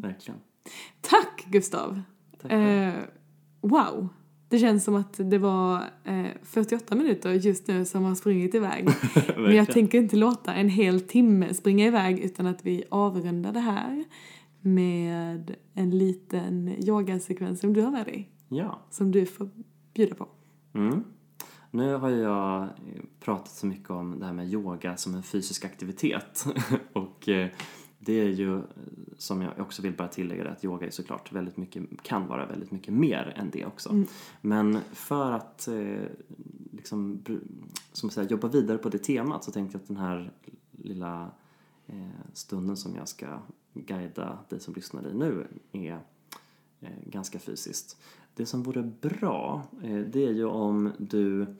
Verkligen. 0.01 0.39
Tack 1.01 1.45
Gustav! 1.47 2.01
Tack. 2.41 2.51
Eh, 2.51 2.93
wow! 3.61 4.09
Det 4.53 4.59
känns 4.59 4.83
som 4.83 4.95
att 4.95 5.13
det 5.17 5.37
var 5.37 5.75
eh, 6.03 6.25
48 6.43 6.95
minuter 6.95 7.31
just 7.31 7.67
nu 7.67 7.85
som 7.85 8.03
har 8.03 8.15
sprungit 8.15 8.55
iväg. 8.55 8.89
Men 9.37 9.55
jag 9.55 9.67
tänker 9.67 9.97
inte 9.97 10.15
låta 10.15 10.53
en 10.53 10.69
hel 10.69 11.01
timme 11.01 11.53
springa 11.53 11.87
iväg 11.87 12.19
utan 12.19 12.47
att 12.47 12.65
vi 12.65 12.83
avrundar 12.89 13.51
det 13.51 13.59
här 13.59 14.03
med 14.61 15.55
en 15.73 15.97
liten 15.97 16.75
yogasekvens 16.87 17.59
som 17.59 17.73
du 17.73 17.81
har 17.81 17.91
med 17.91 18.05
dig. 18.05 18.29
Ja. 18.49 18.79
Som 18.89 19.11
du 19.11 19.25
får 19.25 19.49
bjuda 19.93 20.15
på. 20.15 20.27
Mm. 20.73 21.03
Nu 21.71 21.95
har 21.95 22.09
jag 22.09 22.69
pratat 23.19 23.51
så 23.51 23.65
mycket 23.65 23.89
om 23.89 24.19
det 24.19 24.25
här 24.25 24.33
med 24.33 24.53
yoga 24.53 24.97
som 24.97 25.15
en 25.15 25.23
fysisk 25.23 25.65
aktivitet 25.65 26.45
och 26.93 27.29
eh, 27.29 27.49
det 28.05 28.19
är 28.19 28.29
ju, 28.29 28.61
som 29.17 29.41
jag 29.41 29.59
också 29.59 29.81
vill 29.81 29.93
bara 29.93 30.07
tillägga 30.07 30.49
att 30.49 30.65
yoga 30.65 30.87
är 30.87 30.91
såklart 30.91 31.31
väldigt 31.31 31.57
mycket, 31.57 31.83
kan 32.01 32.27
vara 32.27 32.45
väldigt 32.45 32.71
mycket 32.71 32.93
mer 32.93 33.33
än 33.35 33.49
det 33.49 33.65
också. 33.65 33.89
Mm. 33.89 34.07
Men 34.41 34.79
för 34.91 35.31
att 35.31 35.67
eh, 35.67 36.01
liksom, 36.71 37.23
som 37.91 38.09
säga, 38.09 38.29
jobba 38.29 38.47
vidare 38.47 38.77
på 38.77 38.89
det 38.89 38.97
temat 38.97 39.43
så 39.43 39.51
tänkte 39.51 39.75
jag 39.75 39.81
att 39.81 39.87
den 39.87 39.97
här 39.97 40.31
lilla 40.71 41.31
eh, 41.87 42.07
stunden 42.33 42.77
som 42.77 42.95
jag 42.95 43.07
ska 43.07 43.39
guida 43.73 44.37
dig 44.49 44.59
som 44.59 44.73
lyssnar 44.73 45.07
i 45.07 45.13
nu 45.13 45.47
är 45.71 45.99
eh, 46.81 46.89
ganska 47.05 47.39
fysiskt. 47.39 47.97
Det 48.35 48.45
som 48.45 48.63
vore 48.63 48.83
bra, 49.01 49.63
eh, 49.83 49.99
det 49.99 50.25
är 50.25 50.31
ju 50.31 50.45
om 50.45 50.91
du 50.97 51.55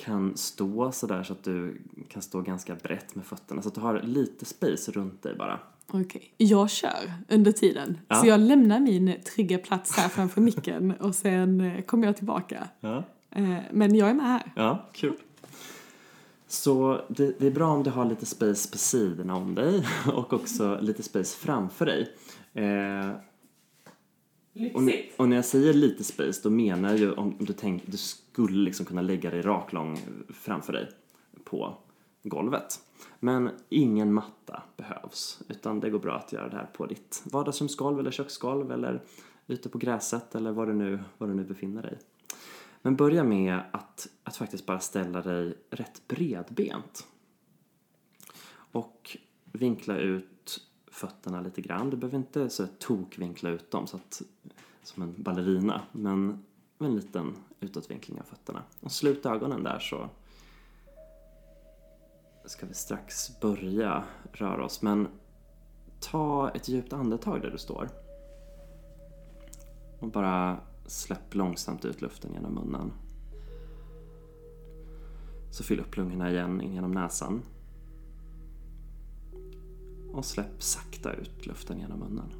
kan 0.00 0.36
stå 0.36 0.92
sådär 0.92 1.22
så 1.22 1.32
att 1.32 1.44
du 1.44 1.80
kan 2.08 2.22
stå 2.22 2.40
ganska 2.40 2.74
brett 2.74 3.14
med 3.14 3.26
fötterna 3.26 3.62
så 3.62 3.68
att 3.68 3.74
du 3.74 3.80
har 3.80 4.02
lite 4.02 4.44
space 4.44 4.92
runt 4.92 5.22
dig 5.22 5.34
bara. 5.34 5.60
Okej. 5.92 6.32
Jag 6.36 6.70
kör 6.70 7.12
under 7.28 7.52
tiden. 7.52 7.98
Ja. 8.08 8.16
Så 8.16 8.26
jag 8.26 8.40
lämnar 8.40 8.80
min 8.80 9.14
trygga 9.34 9.58
plats 9.58 9.96
här 9.96 10.08
framför 10.08 10.40
micken 10.40 10.90
och 11.00 11.14
sen 11.14 11.60
eh, 11.60 11.82
kommer 11.82 12.06
jag 12.06 12.16
tillbaka. 12.16 12.68
Ja. 12.80 13.04
Eh, 13.30 13.58
Men 13.72 13.94
jag 13.94 14.10
är 14.10 14.14
med 14.14 14.26
här. 14.26 14.52
Ja, 14.56 14.88
kul. 14.92 15.16
Så 16.48 17.00
det, 17.08 17.40
det 17.40 17.46
är 17.46 17.50
bra 17.50 17.72
om 17.72 17.82
du 17.82 17.90
har 17.90 18.04
lite 18.04 18.26
space 18.26 18.70
på 18.70 18.78
sidorna 18.78 19.36
om 19.36 19.54
dig 19.54 19.86
och 20.14 20.32
också 20.32 20.78
lite 20.80 21.02
space 21.02 21.36
framför 21.38 21.86
dig. 21.86 22.14
Eh, 22.54 23.10
och, 24.74 24.82
och 25.16 25.28
när 25.28 25.36
jag 25.36 25.44
säger 25.44 25.74
lite 25.74 26.04
space 26.04 26.40
då 26.42 26.50
menar 26.50 26.88
jag 26.88 26.98
ju 26.98 27.12
om, 27.12 27.36
om 27.38 27.44
du 27.44 27.52
tänker, 27.52 27.90
du 27.90 27.96
skulle 28.40 28.64
liksom 28.64 28.86
kunna 28.86 29.02
lägga 29.02 29.30
dig 29.30 29.42
raklång 29.42 29.98
framför 30.28 30.72
dig 30.72 30.90
på 31.44 31.76
golvet. 32.22 32.80
Men 33.20 33.50
ingen 33.68 34.12
matta 34.12 34.62
behövs 34.76 35.42
utan 35.48 35.80
det 35.80 35.90
går 35.90 35.98
bra 35.98 36.16
att 36.16 36.32
göra 36.32 36.48
det 36.48 36.56
här 36.56 36.70
på 36.72 36.86
ditt 36.86 37.22
vardagsrumsgolv 37.32 37.98
eller 37.98 38.10
köksgolv 38.10 38.72
eller 38.72 39.02
ute 39.46 39.68
på 39.68 39.78
gräset 39.78 40.34
eller 40.34 40.52
var 40.52 40.66
du 40.66 40.72
nu, 40.72 40.98
var 41.18 41.28
du 41.28 41.34
nu 41.34 41.44
befinner 41.44 41.82
dig. 41.82 41.98
Men 42.82 42.96
börja 42.96 43.24
med 43.24 43.60
att, 43.70 44.08
att 44.24 44.36
faktiskt 44.36 44.66
bara 44.66 44.80
ställa 44.80 45.22
dig 45.22 45.54
rätt 45.70 46.02
bredbent. 46.08 47.06
Och 48.52 49.16
vinkla 49.52 49.96
ut 49.96 50.68
fötterna 50.90 51.40
lite 51.40 51.60
grann. 51.60 51.90
Du 51.90 51.96
behöver 51.96 52.18
inte 52.18 52.50
så 52.50 52.66
tokvinkla 52.66 53.50
ut 53.50 53.70
dem 53.70 53.86
så 53.86 53.96
att, 53.96 54.22
som 54.82 55.02
en 55.02 55.22
ballerina, 55.22 55.82
men 55.92 56.44
med 56.78 56.90
en 56.90 56.96
liten 56.96 57.34
utåtvinkling 57.60 58.20
av 58.20 58.24
fötterna. 58.24 58.62
Och 58.80 58.92
slut 58.92 59.26
ögonen 59.26 59.62
där 59.62 59.78
så 59.78 60.08
ska 62.44 62.66
vi 62.66 62.74
strax 62.74 63.40
börja 63.40 64.04
röra 64.32 64.64
oss. 64.64 64.82
Men 64.82 65.08
ta 66.00 66.50
ett 66.50 66.68
djupt 66.68 66.92
andetag 66.92 67.42
där 67.42 67.50
du 67.50 67.58
står. 67.58 67.88
Och 69.98 70.08
bara 70.08 70.60
släpp 70.86 71.34
långsamt 71.34 71.84
ut 71.84 72.00
luften 72.00 72.32
genom 72.32 72.54
munnen. 72.54 72.92
Så 75.50 75.64
fyll 75.64 75.80
upp 75.80 75.96
lungorna 75.96 76.30
igen 76.30 76.60
in 76.60 76.74
genom 76.74 76.92
näsan. 76.92 77.42
Och 80.12 80.24
släpp 80.24 80.62
sakta 80.62 81.12
ut 81.12 81.46
luften 81.46 81.78
genom 81.78 81.98
munnen. 81.98 82.39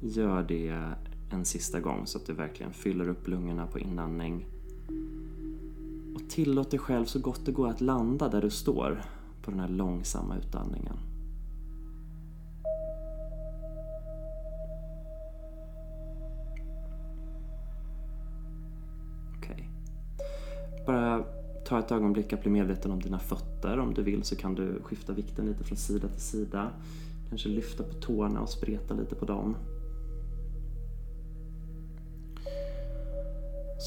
Gör 0.00 0.42
det 0.42 0.94
en 1.30 1.44
sista 1.44 1.80
gång 1.80 2.06
så 2.06 2.18
att 2.18 2.26
du 2.26 2.32
verkligen 2.32 2.72
fyller 2.72 3.08
upp 3.08 3.28
lungorna 3.28 3.66
på 3.66 3.78
inandning. 3.78 4.46
Och 6.14 6.30
tillåt 6.30 6.70
dig 6.70 6.80
själv 6.80 7.04
så 7.04 7.18
gott 7.18 7.46
det 7.46 7.52
går 7.52 7.68
att 7.68 7.80
landa 7.80 8.28
där 8.28 8.42
du 8.42 8.50
står 8.50 9.02
på 9.42 9.50
den 9.50 9.60
här 9.60 9.68
långsamma 9.68 10.36
utandningen. 10.36 10.96
Okej. 19.38 19.68
Bara 20.86 21.24
ta 21.64 21.78
ett 21.78 21.92
ögonblick 21.92 22.32
att 22.32 22.42
bli 22.42 22.50
medveten 22.50 22.90
om 22.90 23.00
dina 23.00 23.18
fötter. 23.18 23.78
Om 23.78 23.94
du 23.94 24.02
vill 24.02 24.22
så 24.22 24.36
kan 24.36 24.54
du 24.54 24.82
skifta 24.82 25.12
vikten 25.12 25.46
lite 25.46 25.64
från 25.64 25.76
sida 25.76 26.08
till 26.08 26.20
sida. 26.20 26.70
Kanske 27.28 27.48
lyfta 27.48 27.84
på 27.84 27.94
tårna 27.94 28.40
och 28.40 28.48
spreta 28.48 28.94
lite 28.94 29.14
på 29.14 29.24
dem. 29.24 29.56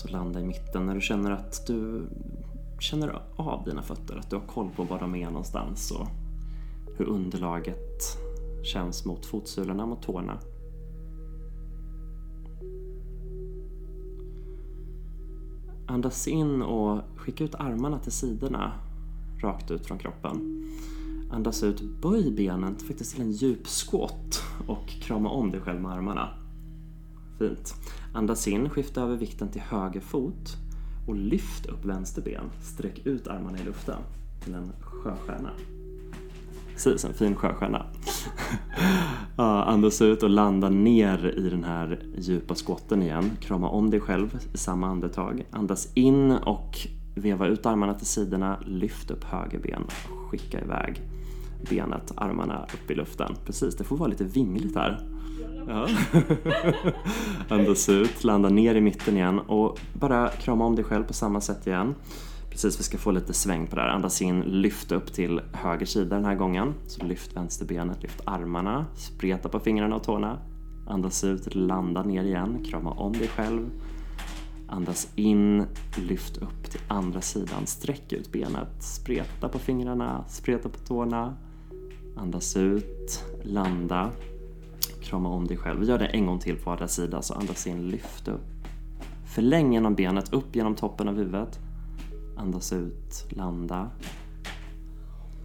Så 0.01 0.07
landa 0.07 0.39
i 0.39 0.43
mitten 0.43 0.85
när 0.85 0.95
du 0.95 1.01
känner 1.01 1.31
att 1.31 1.67
du 1.67 2.07
känner 2.79 3.21
av 3.35 3.63
dina 3.65 3.81
fötter, 3.81 4.17
att 4.17 4.29
du 4.29 4.35
har 4.35 4.43
koll 4.43 4.69
på 4.75 4.83
var 4.83 4.99
de 4.99 5.15
är 5.15 5.25
någonstans 5.25 5.91
och 5.91 6.07
hur 6.97 7.05
underlaget 7.05 8.17
känns 8.63 9.05
mot 9.05 9.25
fotsulorna, 9.25 9.85
mot 9.85 10.01
tårna. 10.01 10.39
Andas 15.87 16.27
in 16.27 16.61
och 16.61 17.01
skicka 17.15 17.43
ut 17.43 17.55
armarna 17.55 17.99
till 17.99 18.11
sidorna, 18.11 18.73
rakt 19.41 19.71
ut 19.71 19.85
från 19.85 19.97
kroppen. 19.97 20.65
Andas 21.31 21.63
ut, 21.63 21.81
böj 22.01 22.31
benen 22.31 22.75
faktiskt 22.75 23.15
till 23.15 23.23
en 23.23 23.31
djup 23.31 23.67
squat 23.67 24.43
och 24.67 24.87
krama 24.87 25.29
om 25.29 25.51
dig 25.51 25.61
själv 25.61 25.81
med 25.81 25.91
armarna. 25.91 26.38
Fint. 27.39 27.75
Andas 28.13 28.47
in, 28.47 28.69
skifta 28.69 29.01
över 29.01 29.15
vikten 29.15 29.49
till 29.49 29.61
höger 29.61 29.99
fot 29.99 30.57
och 31.07 31.15
lyft 31.15 31.65
upp 31.65 31.85
vänster 31.85 32.21
ben. 32.21 32.49
Sträck 32.61 33.05
ut 33.05 33.27
armarna 33.27 33.59
i 33.59 33.63
luften 33.63 34.01
till 34.43 34.53
en 34.53 34.71
sjöstjärna. 34.81 35.49
Precis, 36.73 37.05
en 37.05 37.13
fin 37.13 37.35
sjöstjärna. 37.35 37.85
andas 39.65 40.01
ut 40.01 40.23
och 40.23 40.29
landa 40.29 40.69
ner 40.69 41.33
i 41.37 41.49
den 41.49 41.63
här 41.63 42.03
djupa 42.17 42.55
skotten 42.55 43.01
igen. 43.01 43.31
Krama 43.41 43.69
om 43.69 43.89
dig 43.89 43.99
själv 43.99 44.39
i 44.53 44.57
samma 44.57 44.87
andetag. 44.87 45.45
Andas 45.51 45.91
in 45.93 46.31
och 46.31 46.77
veva 47.15 47.47
ut 47.47 47.65
armarna 47.65 47.93
till 47.93 48.07
sidorna. 48.07 48.59
Lyft 48.65 49.11
upp 49.11 49.23
höger 49.23 49.59
ben 49.59 49.83
och 49.83 50.29
skicka 50.29 50.61
iväg 50.61 51.01
benet, 51.69 52.13
armarna 52.15 52.65
upp 52.73 52.91
i 52.91 52.95
luften. 52.95 53.35
Precis, 53.45 53.75
det 53.75 53.83
får 53.83 53.97
vara 53.97 54.09
lite 54.09 54.23
vingligt 54.23 54.75
här. 54.75 55.18
Ja. 55.69 55.87
Andas 57.49 57.89
ut, 57.89 58.23
landa 58.23 58.49
ner 58.49 58.75
i 58.75 58.81
mitten 58.81 59.17
igen 59.17 59.39
och 59.39 59.79
bara 59.93 60.29
krama 60.29 60.65
om 60.65 60.75
dig 60.75 60.85
själv 60.85 61.03
på 61.03 61.13
samma 61.13 61.41
sätt 61.41 61.67
igen. 61.67 61.95
Precis, 62.49 62.79
vi 62.79 62.83
ska 62.83 62.97
få 62.97 63.11
lite 63.11 63.33
sväng 63.33 63.67
på 63.67 63.75
det 63.75 63.81
här. 63.81 63.89
Andas 63.89 64.21
in, 64.21 64.41
lyft 64.41 64.91
upp 64.91 65.13
till 65.13 65.41
höger 65.53 65.85
sida 65.85 66.15
den 66.15 66.25
här 66.25 66.35
gången. 66.35 66.73
Så 66.87 67.05
lyft 67.05 67.35
vänsterbenet, 67.35 68.03
lyft 68.03 68.21
armarna, 68.25 68.85
spreta 68.95 69.49
på 69.49 69.59
fingrarna 69.59 69.95
och 69.95 70.03
tårna. 70.03 70.39
Andas 70.87 71.23
ut, 71.23 71.55
landa 71.55 72.03
ner 72.03 72.23
igen, 72.23 72.65
krama 72.69 72.91
om 72.91 73.13
dig 73.13 73.27
själv. 73.27 73.69
Andas 74.67 75.07
in, 75.15 75.65
lyft 75.97 76.37
upp 76.37 76.71
till 76.71 76.81
andra 76.87 77.21
sidan, 77.21 77.67
sträck 77.67 78.13
ut 78.13 78.31
benet, 78.31 78.83
spreta 78.83 79.49
på 79.49 79.59
fingrarna, 79.59 80.25
spreta 80.27 80.69
på 80.69 80.79
tårna. 80.79 81.37
Andas 82.17 82.57
ut, 82.57 83.23
landa, 83.43 84.11
krama 85.09 85.29
om 85.29 85.47
dig 85.47 85.57
själv. 85.57 85.83
Gör 85.83 85.99
det 85.99 86.05
en 86.05 86.25
gång 86.25 86.39
till 86.39 86.57
på 86.57 86.71
andra 86.71 86.87
sidan, 86.87 87.23
så 87.23 87.33
andas 87.33 87.67
in, 87.67 87.87
lyft 87.87 88.27
upp. 88.27 88.41
Förläng 89.25 89.73
genom 89.73 89.95
benet, 89.95 90.33
upp 90.33 90.55
genom 90.55 90.75
toppen 90.75 91.07
av 91.07 91.15
huvudet. 91.15 91.59
Andas 92.37 92.73
ut, 92.73 93.25
landa. 93.29 93.89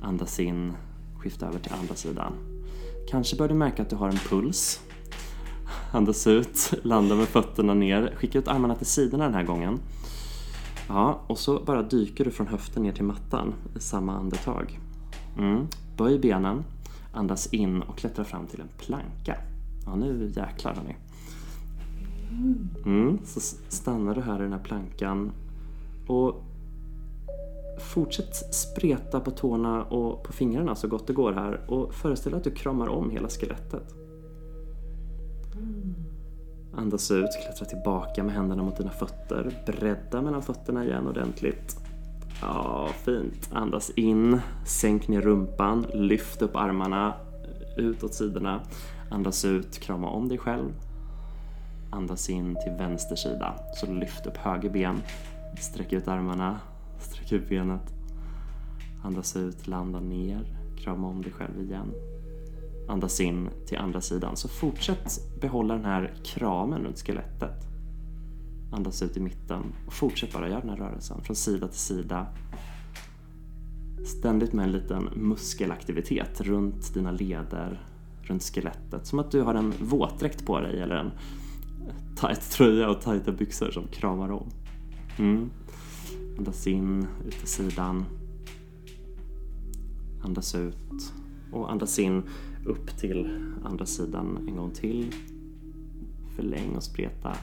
Andas 0.02 0.40
in, 0.40 0.72
skifta 1.18 1.46
över 1.46 1.58
till 1.58 1.72
andra 1.80 1.94
sidan. 1.94 2.32
Kanske 3.10 3.36
bör 3.36 3.48
du 3.48 3.54
märka 3.54 3.82
att 3.82 3.90
du 3.90 3.96
har 3.96 4.08
en 4.08 4.16
puls. 4.16 4.80
Andas 5.92 6.26
ut, 6.26 6.72
landa 6.82 7.14
med 7.14 7.28
fötterna 7.28 7.74
ner. 7.74 8.14
Skicka 8.16 8.38
ut 8.38 8.48
armarna 8.48 8.74
till 8.74 8.86
sidorna 8.86 9.24
den 9.24 9.34
här 9.34 9.44
gången. 9.44 9.78
Ja, 10.88 11.20
och 11.26 11.38
så 11.38 11.60
bara 11.60 11.82
dyker 11.82 12.24
du 12.24 12.30
från 12.30 12.46
höften 12.46 12.82
ner 12.82 12.92
till 12.92 13.04
mattan 13.04 13.54
i 13.76 13.80
samma 13.80 14.16
andetag. 14.16 14.80
Mm. 15.38 15.66
Böj 15.96 16.18
benen, 16.18 16.64
andas 17.12 17.46
in 17.46 17.82
och 17.82 17.98
klättra 17.98 18.24
fram 18.24 18.46
till 18.46 18.60
en 18.60 18.68
planka. 18.78 19.36
Ja, 19.86 19.96
nu 19.96 20.32
jäklar 20.36 20.74
hörni. 20.74 20.96
Mm, 22.84 23.18
så 23.24 23.40
stannar 23.68 24.14
du 24.14 24.20
här 24.20 24.40
i 24.40 24.42
den 24.42 24.52
här 24.52 24.62
plankan 24.64 25.32
och 26.06 26.42
fortsätt 27.78 28.54
spreta 28.54 29.20
på 29.20 29.30
tårna 29.30 29.84
och 29.84 30.24
på 30.24 30.32
fingrarna 30.32 30.74
så 30.74 30.88
gott 30.88 31.06
det 31.06 31.12
går 31.12 31.32
här 31.32 31.60
och 31.70 31.94
föreställ 31.94 32.32
dig 32.32 32.38
att 32.38 32.44
du 32.44 32.50
kramar 32.50 32.88
om 32.88 33.10
hela 33.10 33.28
skelettet. 33.28 33.94
Andas 36.76 37.10
ut, 37.10 37.30
klättra 37.44 37.66
tillbaka 37.66 38.24
med 38.24 38.34
händerna 38.34 38.62
mot 38.62 38.76
dina 38.76 38.90
fötter. 38.90 39.62
Bredda 39.66 40.22
mellan 40.22 40.42
fötterna 40.42 40.84
igen 40.84 41.06
ordentligt. 41.06 41.76
Ja, 42.40 42.88
fint. 43.04 43.50
Andas 43.52 43.90
in, 43.90 44.40
sänk 44.66 45.08
ner 45.08 45.20
rumpan, 45.20 45.86
lyft 45.92 46.42
upp 46.42 46.56
armarna 46.56 47.14
ut 47.76 48.04
åt 48.04 48.14
sidorna. 48.14 48.60
Andas 49.10 49.44
ut, 49.44 49.78
krama 49.78 50.08
om 50.08 50.28
dig 50.28 50.38
själv. 50.38 50.72
Andas 51.90 52.30
in 52.30 52.56
till 52.64 52.72
vänster 52.72 53.16
sida, 53.16 53.54
så 53.74 53.92
lyft 53.92 54.26
upp 54.26 54.36
höger 54.36 54.70
ben. 54.70 55.02
Sträck 55.60 55.92
ut 55.92 56.08
armarna, 56.08 56.60
sträck 56.98 57.32
ut 57.32 57.48
benet. 57.48 57.94
Andas 59.02 59.36
ut, 59.36 59.66
landa 59.66 60.00
ner, 60.00 60.56
krama 60.76 61.08
om 61.08 61.22
dig 61.22 61.32
själv 61.32 61.60
igen. 61.60 61.92
Andas 62.88 63.20
in 63.20 63.48
till 63.66 63.78
andra 63.78 64.00
sidan, 64.00 64.36
så 64.36 64.48
fortsätt 64.48 65.40
behålla 65.40 65.74
den 65.74 65.84
här 65.84 66.14
kramen 66.24 66.84
runt 66.84 66.98
skelettet. 66.98 67.66
Andas 68.72 69.02
ut 69.02 69.16
i 69.16 69.20
mitten 69.20 69.72
och 69.86 69.92
fortsätt 69.92 70.32
bara 70.32 70.48
göra 70.48 70.60
den 70.60 70.70
här 70.70 70.76
rörelsen 70.76 71.20
från 71.20 71.36
sida 71.36 71.68
till 71.68 71.78
sida. 71.78 72.26
Ständigt 74.04 74.52
med 74.52 74.64
en 74.64 74.72
liten 74.72 75.08
muskelaktivitet 75.14 76.40
runt 76.40 76.94
dina 76.94 77.10
leder, 77.10 77.86
runt 78.24 78.42
skelettet. 78.42 79.06
Som 79.06 79.18
att 79.18 79.30
du 79.30 79.40
har 79.40 79.54
en 79.54 79.74
våtdräkt 79.80 80.46
på 80.46 80.60
dig 80.60 80.80
eller 80.80 80.96
en 80.96 81.10
tight 82.16 82.50
tröja 82.50 82.90
och 82.90 83.00
tajta 83.00 83.32
byxor 83.32 83.70
som 83.70 83.86
kramar 83.86 84.30
om. 84.30 84.50
Mm. 85.18 85.50
Andas 86.38 86.66
in, 86.66 87.06
ut 87.26 87.38
till 87.38 87.48
sidan. 87.48 88.04
Andas 90.24 90.54
ut 90.54 91.12
och 91.52 91.72
andas 91.72 91.98
in 91.98 92.22
upp 92.66 92.98
till 92.98 93.52
andra 93.64 93.86
sidan 93.86 94.48
en 94.48 94.56
gång 94.56 94.70
till. 94.70 95.14
Förläng 96.36 96.76
och 96.76 96.82
spreta 96.82 97.36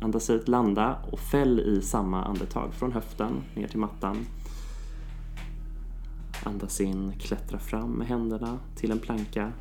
Andas 0.00 0.30
ut, 0.30 0.48
landa 0.48 0.98
och 1.12 1.18
fäll 1.18 1.60
i 1.60 1.82
samma 1.82 2.24
andetag 2.24 2.74
från 2.74 2.92
höften 2.92 3.32
ner 3.54 3.68
till 3.68 3.78
mattan. 3.78 4.16
Andas 6.44 6.80
in, 6.80 7.12
klättra 7.18 7.58
fram 7.58 7.90
med 7.90 8.06
händerna 8.06 8.58
till 8.74 8.90
en 8.90 8.98
planka 8.98 9.52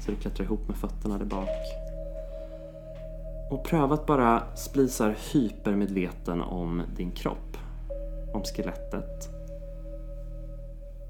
så 0.00 0.10
du 0.10 0.16
klättrar 0.16 0.44
ihop 0.44 0.68
med 0.68 0.76
fötterna 0.76 1.18
där 1.18 1.24
bak. 1.24 1.48
Och 3.50 3.64
pröva 3.64 3.94
att 3.94 4.06
bara 4.06 4.42
bli 4.74 4.88
hypermedveten 5.32 6.40
om 6.40 6.82
din 6.96 7.10
kropp, 7.10 7.56
om 8.34 8.42
skelettet. 8.42 9.28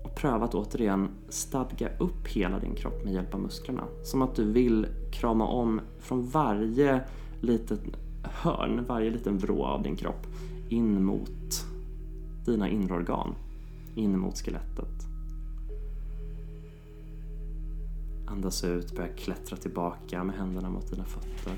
Och 0.05 0.15
pröva 0.15 0.45
att 0.45 0.55
återigen 0.55 1.09
stadga 1.29 1.89
upp 1.99 2.29
hela 2.29 2.59
din 2.59 2.75
kropp 2.75 3.05
med 3.05 3.13
hjälp 3.13 3.35
av 3.35 3.41
musklerna. 3.41 3.85
Som 4.03 4.23
att 4.23 4.35
du 4.35 4.53
vill 4.53 4.87
krama 5.13 5.47
om 5.47 5.81
från 5.99 6.29
varje 6.29 7.01
litet 7.41 7.81
hörn, 8.23 8.85
varje 8.89 9.11
liten 9.11 9.39
vrå 9.39 9.65
av 9.65 9.83
din 9.83 9.97
kropp 9.97 10.27
in 10.69 11.05
mot 11.05 11.67
dina 12.45 12.69
inre 12.69 12.95
organ, 12.95 13.35
in 13.95 14.19
mot 14.19 14.39
skelettet. 14.39 15.00
Andas 18.31 18.65
ut, 18.65 18.97
börja 18.97 19.09
klättra 19.09 19.57
tillbaka 19.57 20.25
med 20.25 20.37
händerna 20.37 20.71
mot 20.71 20.91
dina 20.91 21.05
fötter. 21.05 21.57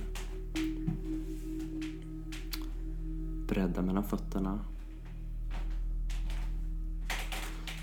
Bredda 3.49 3.83
mellan 3.83 4.05
fötterna. 4.05 4.61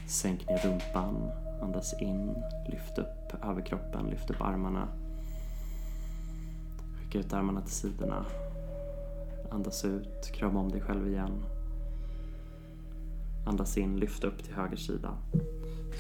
Sänk 0.07 0.47
ner 0.47 0.57
rumpan, 0.57 1.31
andas 1.61 2.01
in, 2.01 2.35
lyft 2.67 2.97
upp 2.97 3.43
överkroppen, 3.43 4.05
lyft 4.09 4.29
upp 4.29 4.41
armarna. 4.41 4.87
Skicka 6.99 7.19
ut 7.19 7.33
armarna 7.33 7.61
till 7.61 7.73
sidorna. 7.73 8.25
Andas 9.51 9.85
ut, 9.85 10.31
krama 10.33 10.59
om 10.59 10.69
dig 10.69 10.81
själv 10.81 11.07
igen. 11.07 11.45
Andas 13.45 13.77
in, 13.77 13.97
lyft 13.97 14.23
upp 14.23 14.43
till 14.43 14.53
höger 14.53 14.77
sida. 14.77 15.17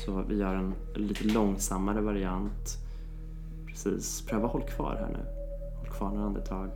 Så 0.05 0.21
vi 0.21 0.37
gör 0.37 0.55
en 0.55 0.73
lite 0.95 1.23
långsammare 1.23 2.01
variant. 2.01 2.77
Precis, 3.67 4.21
pröva 4.21 4.47
håll 4.47 4.63
kvar 4.63 4.95
här 4.95 5.09
nu. 5.09 5.25
Håll 5.77 5.87
kvar 5.87 6.09
några 6.09 6.25
andetag. 6.25 6.69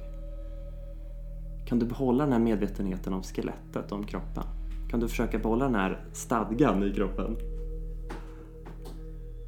Kan 1.66 1.80
du 1.80 1.86
behålla 1.86 2.24
den 2.24 2.34
här 2.34 2.40
medvetenheten 2.40 3.14
om 3.14 3.24
skelettet, 3.24 3.92
om 3.92 4.04
kroppen? 4.04 4.44
Kan 4.90 5.00
du 5.00 5.08
försöka 5.08 5.40
behålla 5.40 5.66
den 5.66 5.76
här 5.76 6.06
stadgan 6.12 6.84
i 6.84 6.94
kroppen? 6.94 7.38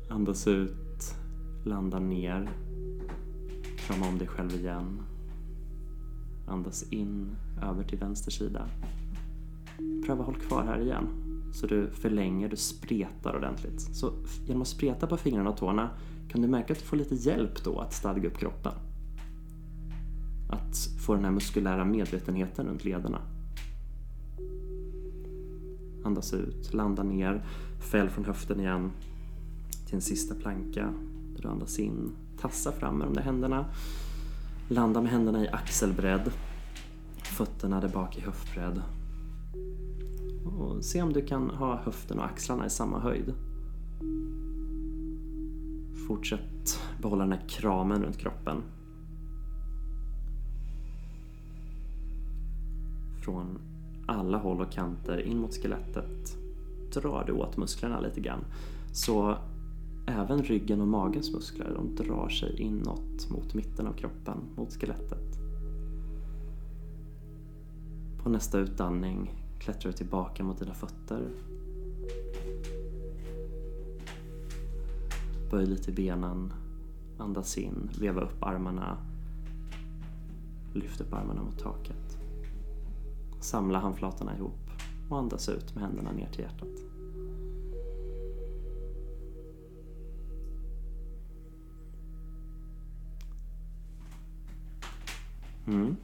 Andas 0.09 0.47
ut, 0.47 1.15
landa 1.63 1.99
ner. 1.99 2.49
Krama 3.77 4.07
om 4.07 4.17
dig 4.17 4.27
själv 4.27 4.51
igen. 4.51 5.01
Andas 6.47 6.83
in 6.83 7.35
över 7.63 7.83
till 7.83 7.99
vänster 7.99 8.31
sida. 8.31 8.69
Pröva 10.05 10.23
håll 10.23 10.35
kvar 10.35 10.63
här 10.63 10.81
igen. 10.81 11.24
Så 11.55 11.67
du 11.67 11.89
förlänger, 11.89 12.49
du 12.49 12.55
spretar 12.55 13.35
ordentligt. 13.35 13.81
Så 13.81 14.13
genom 14.45 14.61
att 14.61 14.67
spreta 14.67 15.07
på 15.07 15.17
fingrarna 15.17 15.49
och 15.49 15.57
tårna 15.57 15.89
kan 16.27 16.41
du 16.41 16.47
märka 16.47 16.73
att 16.73 16.79
du 16.79 16.85
får 16.85 16.97
lite 16.97 17.15
hjälp 17.15 17.63
då 17.63 17.79
att 17.79 17.93
stadga 17.93 18.27
upp 18.27 18.37
kroppen. 18.37 18.71
Att 20.49 20.77
få 21.05 21.13
den 21.13 21.23
här 21.23 21.31
muskulära 21.31 21.85
medvetenheten 21.85 22.67
runt 22.67 22.85
lederna. 22.85 23.21
Andas 26.03 26.33
ut, 26.33 26.73
landa 26.73 27.03
ner, 27.03 27.45
fäll 27.79 28.09
från 28.09 28.25
höften 28.25 28.59
igen 28.59 28.91
till 29.85 29.95
en 29.95 30.01
sista 30.01 30.35
planka 30.35 30.93
där 31.35 31.41
du 31.41 31.47
andas 31.47 31.79
in. 31.79 32.11
Tassa 32.41 32.71
fram 32.71 32.97
med 32.97 33.07
de 33.07 33.13
där 33.13 33.21
händerna 33.21 33.65
Landa 34.67 35.01
med 35.01 35.11
händerna 35.11 35.43
i 35.43 35.47
axelbredd. 35.47 36.31
Fötterna 37.23 37.81
där 37.81 37.89
bak 37.89 38.17
i 38.17 38.21
höftbredd. 38.21 38.81
Och 40.45 40.85
se 40.85 41.01
om 41.01 41.13
du 41.13 41.25
kan 41.25 41.49
ha 41.49 41.75
höften 41.75 42.19
och 42.19 42.25
axlarna 42.25 42.65
i 42.65 42.69
samma 42.69 42.99
höjd. 42.99 43.33
Fortsätt 46.07 46.79
behålla 47.01 47.23
den 47.23 47.33
här 47.33 47.47
kramen 47.49 48.03
runt 48.03 48.17
kroppen. 48.17 48.63
Från 53.23 53.59
alla 54.07 54.37
håll 54.37 54.61
och 54.61 54.71
kanter 54.71 55.21
in 55.21 55.37
mot 55.37 55.53
skelettet 55.53 56.37
drar 56.93 57.23
du 57.27 57.33
åt 57.33 57.57
musklerna 57.57 57.99
lite 57.99 58.21
grann. 58.21 58.45
Så 58.91 59.37
Även 60.07 60.43
ryggen 60.43 60.81
och 60.81 60.87
magens 60.87 61.33
muskler 61.33 61.73
de 61.75 61.95
drar 61.95 62.29
sig 62.29 62.61
inåt 62.61 63.29
mot 63.29 63.53
mitten 63.53 63.87
av 63.87 63.93
kroppen, 63.93 64.37
mot 64.55 64.73
skelettet. 64.73 65.39
På 68.23 68.29
nästa 68.29 68.59
utandning 68.59 69.44
klättrar 69.59 69.91
du 69.91 69.97
tillbaka 69.97 70.43
mot 70.43 70.59
dina 70.59 70.73
fötter. 70.73 71.29
Böj 75.51 75.65
lite 75.65 75.91
i 75.91 75.93
benen, 75.93 76.53
andas 77.17 77.57
in, 77.57 77.89
veva 77.99 78.21
upp 78.21 78.43
armarna. 78.43 78.97
Lyft 80.73 81.01
upp 81.01 81.13
armarna 81.13 81.43
mot 81.43 81.59
taket. 81.59 82.17
Samla 83.39 83.79
handflatorna 83.79 84.37
ihop 84.37 84.69
och 85.09 85.17
andas 85.17 85.49
ut 85.49 85.75
med 85.75 85.83
händerna 85.83 86.11
ner 86.11 86.29
till 86.29 86.41
hjärtat. 86.41 86.85
Mm. 95.67 95.95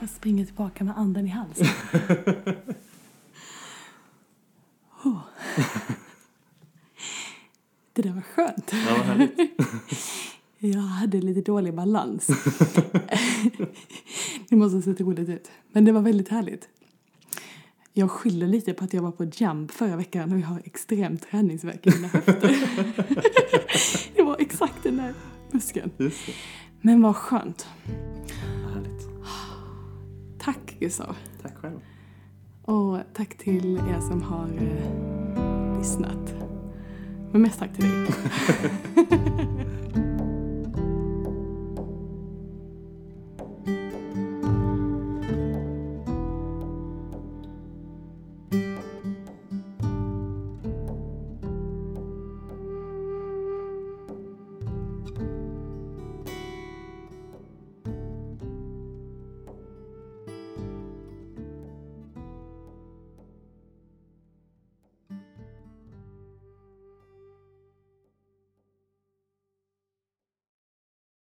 Jag 0.00 0.10
springer 0.10 0.44
tillbaka 0.44 0.84
med 0.84 0.98
anden 0.98 1.26
i 1.26 1.28
halsen. 1.28 1.66
oh. 5.04 5.20
Det 7.92 8.02
där 8.02 8.10
var 8.12 8.22
skönt. 8.22 8.72
Ja. 8.72 9.26
Jag 10.60 10.80
hade 10.80 11.20
lite 11.20 11.40
dålig 11.40 11.74
balans. 11.74 12.26
det 14.48 14.56
måste 14.56 14.76
ha 14.76 14.82
sett 14.82 15.00
roligt 15.00 15.28
ut. 15.28 15.50
Men 15.72 15.84
det 15.84 15.92
var 15.92 16.00
väldigt 16.00 16.28
härligt. 16.28 16.68
Jag 17.92 18.10
skyller 18.10 18.46
lite 18.46 18.74
på 18.74 18.84
att 18.84 18.92
jag 18.92 19.02
var 19.02 19.10
på 19.10 19.24
jump 19.24 19.70
förra 19.70 19.96
veckan 19.96 20.32
och 20.32 20.38
jag 20.38 20.46
har 20.46 20.62
extrem 20.64 21.18
träningsvärk 21.18 21.86
i 21.86 21.90
mina 21.90 22.08
höfter. 22.08 22.56
det 24.16 24.22
var 24.22 24.36
exakt 24.38 24.82
den 24.82 24.96
där 24.96 25.14
muskeln. 25.50 25.90
Men 26.80 27.02
vad 27.02 27.16
skönt. 27.16 27.66
Tack 30.48 30.76
Gustav. 30.80 31.16
Tack 31.42 31.56
själv. 31.56 31.80
Och 32.64 32.98
tack 33.14 33.38
till 33.38 33.76
er 33.78 34.00
som 34.00 34.22
har 34.22 34.48
eh, 34.48 35.78
lyssnat. 35.78 36.34
Men 37.32 37.42
mest 37.42 37.58
tack 37.58 37.74
till 37.74 37.84
dig. 37.84 38.06